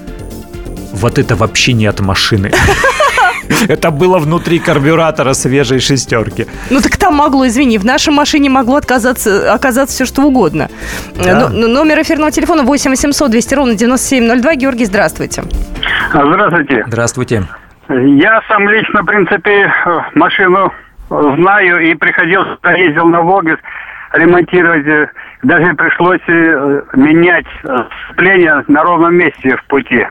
Вот 0.93 1.19
это 1.19 1.37
вообще 1.37 1.73
не 1.73 1.87
от 1.87 2.01
машины. 2.01 2.53
Это 3.69 3.91
было 3.91 4.19
внутри 4.19 4.59
карбюратора 4.59 5.35
свежей 5.35 5.81
шестерки. 5.81 6.47
Ну 6.71 6.81
так 6.81 6.97
там 6.97 7.15
могло, 7.15 7.47
извини, 7.47 7.79
в 7.79 7.85
нашей 7.85 8.13
машине 8.13 8.49
могло 8.49 8.77
отказаться, 8.77 9.53
оказаться 9.53 9.95
все 9.95 10.07
что 10.07 10.23
угодно. 10.23 10.69
Да. 11.23 11.49
Ну, 11.51 11.69
номер 11.69 12.01
эфирного 12.03 12.31
телефона 12.31 12.63
8 12.63 12.91
800 12.91 13.31
200 13.31 13.55
ровно 13.55 13.75
9702. 13.75 14.55
Георгий, 14.55 14.87
здравствуйте. 14.87 15.45
Здравствуйте. 16.11 16.85
Здравствуйте. 16.87 17.49
Я 17.89 18.41
сам 18.49 18.69
лично, 18.69 19.03
в 19.03 19.07
принципе, 19.07 19.51
э, 19.51 20.01
машину 20.15 20.73
знаю 21.09 21.81
и 21.81 21.95
приходился, 21.95 22.57
ездил 22.77 23.07
на 23.07 23.21
Волге 23.21 23.59
ремонтировать. 24.15 24.87
э, 24.87 25.09
Даже 25.43 25.75
пришлось 25.75 26.21
э, 26.29 26.83
менять 26.95 27.47
э, 27.65 27.77
сцепление 28.07 28.65
на 28.69 28.83
ровном 28.83 29.15
месте 29.15 29.57
в 29.57 29.65
пути. 29.67 30.07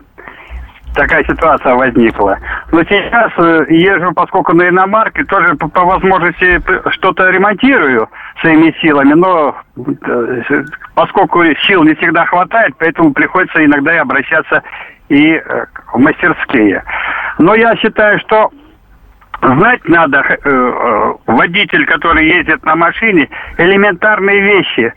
Такая 0.95 1.23
ситуация 1.23 1.73
возникла. 1.73 2.37
Но 2.71 2.83
сейчас 2.83 3.31
езжу, 3.67 4.13
поскольку 4.13 4.55
на 4.55 4.69
иномарке, 4.69 5.23
тоже 5.23 5.55
по, 5.55 5.67
по 5.67 5.85
возможности 5.85 6.61
что-то 6.91 7.31
ремонтирую 7.31 8.07
своими 8.41 8.75
силами, 8.79 9.13
но 9.13 9.55
поскольку 10.93 11.43
сил 11.65 11.81
не 11.83 11.95
всегда 11.95 12.25
хватает, 12.27 12.75
поэтому 12.77 13.11
приходится 13.11 13.65
иногда 13.65 13.95
и 13.95 13.97
обращаться 13.97 14.61
и 15.09 15.41
в 15.93 15.97
мастерские. 15.97 16.83
Но 17.39 17.55
я 17.55 17.75
считаю, 17.77 18.19
что 18.19 18.51
знать 19.43 19.87
надо 19.87 20.19
э, 20.19 20.37
э, 20.43 21.13
водитель, 21.27 21.85
который 21.85 22.27
ездит 22.27 22.63
на 22.63 22.75
машине, 22.75 23.29
элементарные 23.57 24.41
вещи. 24.41 24.93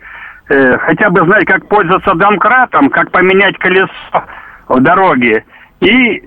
Э, 0.49 0.77
хотя 0.77 1.09
бы 1.09 1.25
знать, 1.25 1.45
как 1.45 1.67
пользоваться 1.67 2.13
домкратом, 2.15 2.89
как 2.89 3.11
поменять 3.11 3.57
колесо 3.57 3.91
в 4.67 4.79
дороге 4.79 5.43
и, 5.81 6.23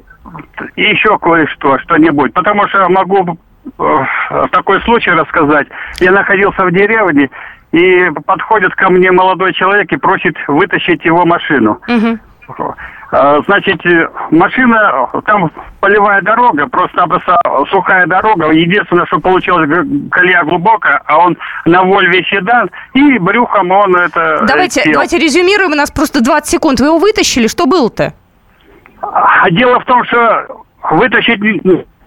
еще 0.76 1.18
кое-что, 1.18 1.78
что-нибудь. 1.80 2.32
Потому 2.34 2.68
что 2.68 2.88
могу 2.88 3.38
э, 3.78 4.04
такой 4.52 4.80
случай 4.82 5.10
рассказать. 5.10 5.68
Я 6.00 6.12
находился 6.12 6.64
в 6.64 6.72
деревне, 6.72 7.30
и 7.72 8.10
подходит 8.26 8.74
ко 8.74 8.90
мне 8.90 9.12
молодой 9.12 9.52
человек 9.52 9.92
и 9.92 9.96
просит 9.96 10.36
вытащить 10.48 11.04
его 11.04 11.24
машину. 11.24 11.80
А, 11.88 12.29
Значит, 13.46 13.84
э, 13.86 14.08
машина, 14.30 15.08
там 15.26 15.50
полевая 15.80 16.22
дорога, 16.22 16.68
просто-напросто 16.68 17.40
сухая 17.70 18.06
дорога. 18.06 18.50
Единственное, 18.52 19.04
что 19.06 19.18
получилось, 19.18 19.68
колея 20.12 20.44
глубокая, 20.44 21.02
а 21.06 21.18
он 21.18 21.36
на 21.64 21.82
Вольве 21.82 22.22
седан, 22.30 22.70
и 22.94 23.18
брюхом 23.18 23.70
он 23.72 23.96
это... 23.96 24.38
э, 24.42 24.46
Давайте, 24.46 24.82
сел. 24.82 24.92
давайте 24.92 25.18
резюмируем, 25.18 25.72
у 25.72 25.76
нас 25.76 25.90
просто 25.90 26.22
20 26.22 26.48
секунд. 26.48 26.78
Вы 26.80 26.86
его 26.86 26.98
вытащили, 26.98 27.48
что 27.48 27.66
было-то? 27.66 28.14
А 29.02 29.50
дело 29.50 29.80
в 29.80 29.84
том, 29.86 30.04
что 30.04 30.64
вытащить 30.90 31.40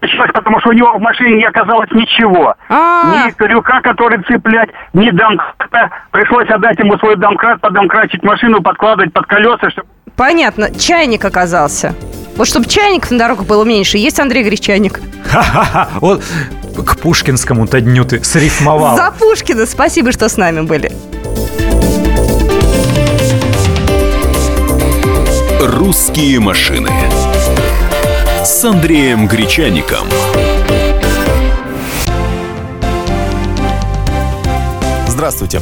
получилось, 0.03 0.31
потому 0.33 0.59
что 0.59 0.69
у 0.69 0.73
него 0.73 0.93
в 0.97 1.01
машине 1.01 1.37
не 1.37 1.45
оказалось 1.45 1.89
ничего. 1.91 2.55
А. 2.69 3.25
Ни 3.27 3.31
крюка, 3.31 3.81
который 3.81 4.21
цеплять, 4.23 4.69
ни 4.93 5.09
домкрата. 5.09 5.89
Пришлось 6.11 6.49
отдать 6.49 6.77
ему 6.79 6.97
свой 6.97 7.15
домкрат, 7.15 7.61
подомкрачить 7.61 8.23
машину, 8.23 8.61
подкладывать 8.61 9.13
под 9.13 9.25
колеса, 9.27 9.69
чтобы... 9.69 9.87
Понятно, 10.15 10.69
чайник 10.73 11.25
оказался. 11.25 11.95
Вот 12.35 12.47
чтобы 12.47 12.67
чайников 12.67 13.11
на 13.11 13.19
дорогах 13.19 13.45
было 13.45 13.63
меньше, 13.63 13.97
есть 13.97 14.19
Андрей 14.19 14.43
Гречаник. 14.43 15.01
Ха-ха-ха. 15.25 15.89
Вот 16.01 16.23
к 16.85 16.97
Пушкинскому-то 16.97 17.81
дню 17.81 18.05
ты 18.05 18.23
срифмовал. 18.23 18.95
За 18.95 19.11
Пушкина, 19.11 19.65
спасибо, 19.65 20.11
что 20.11 20.29
с 20.29 20.37
нами 20.37 20.61
были. 20.61 20.91
«Русские 25.61 26.39
машины» 26.39 26.91
с 28.43 28.65
Андреем 28.65 29.27
Гречаником. 29.27 30.07
Здравствуйте. 35.07 35.61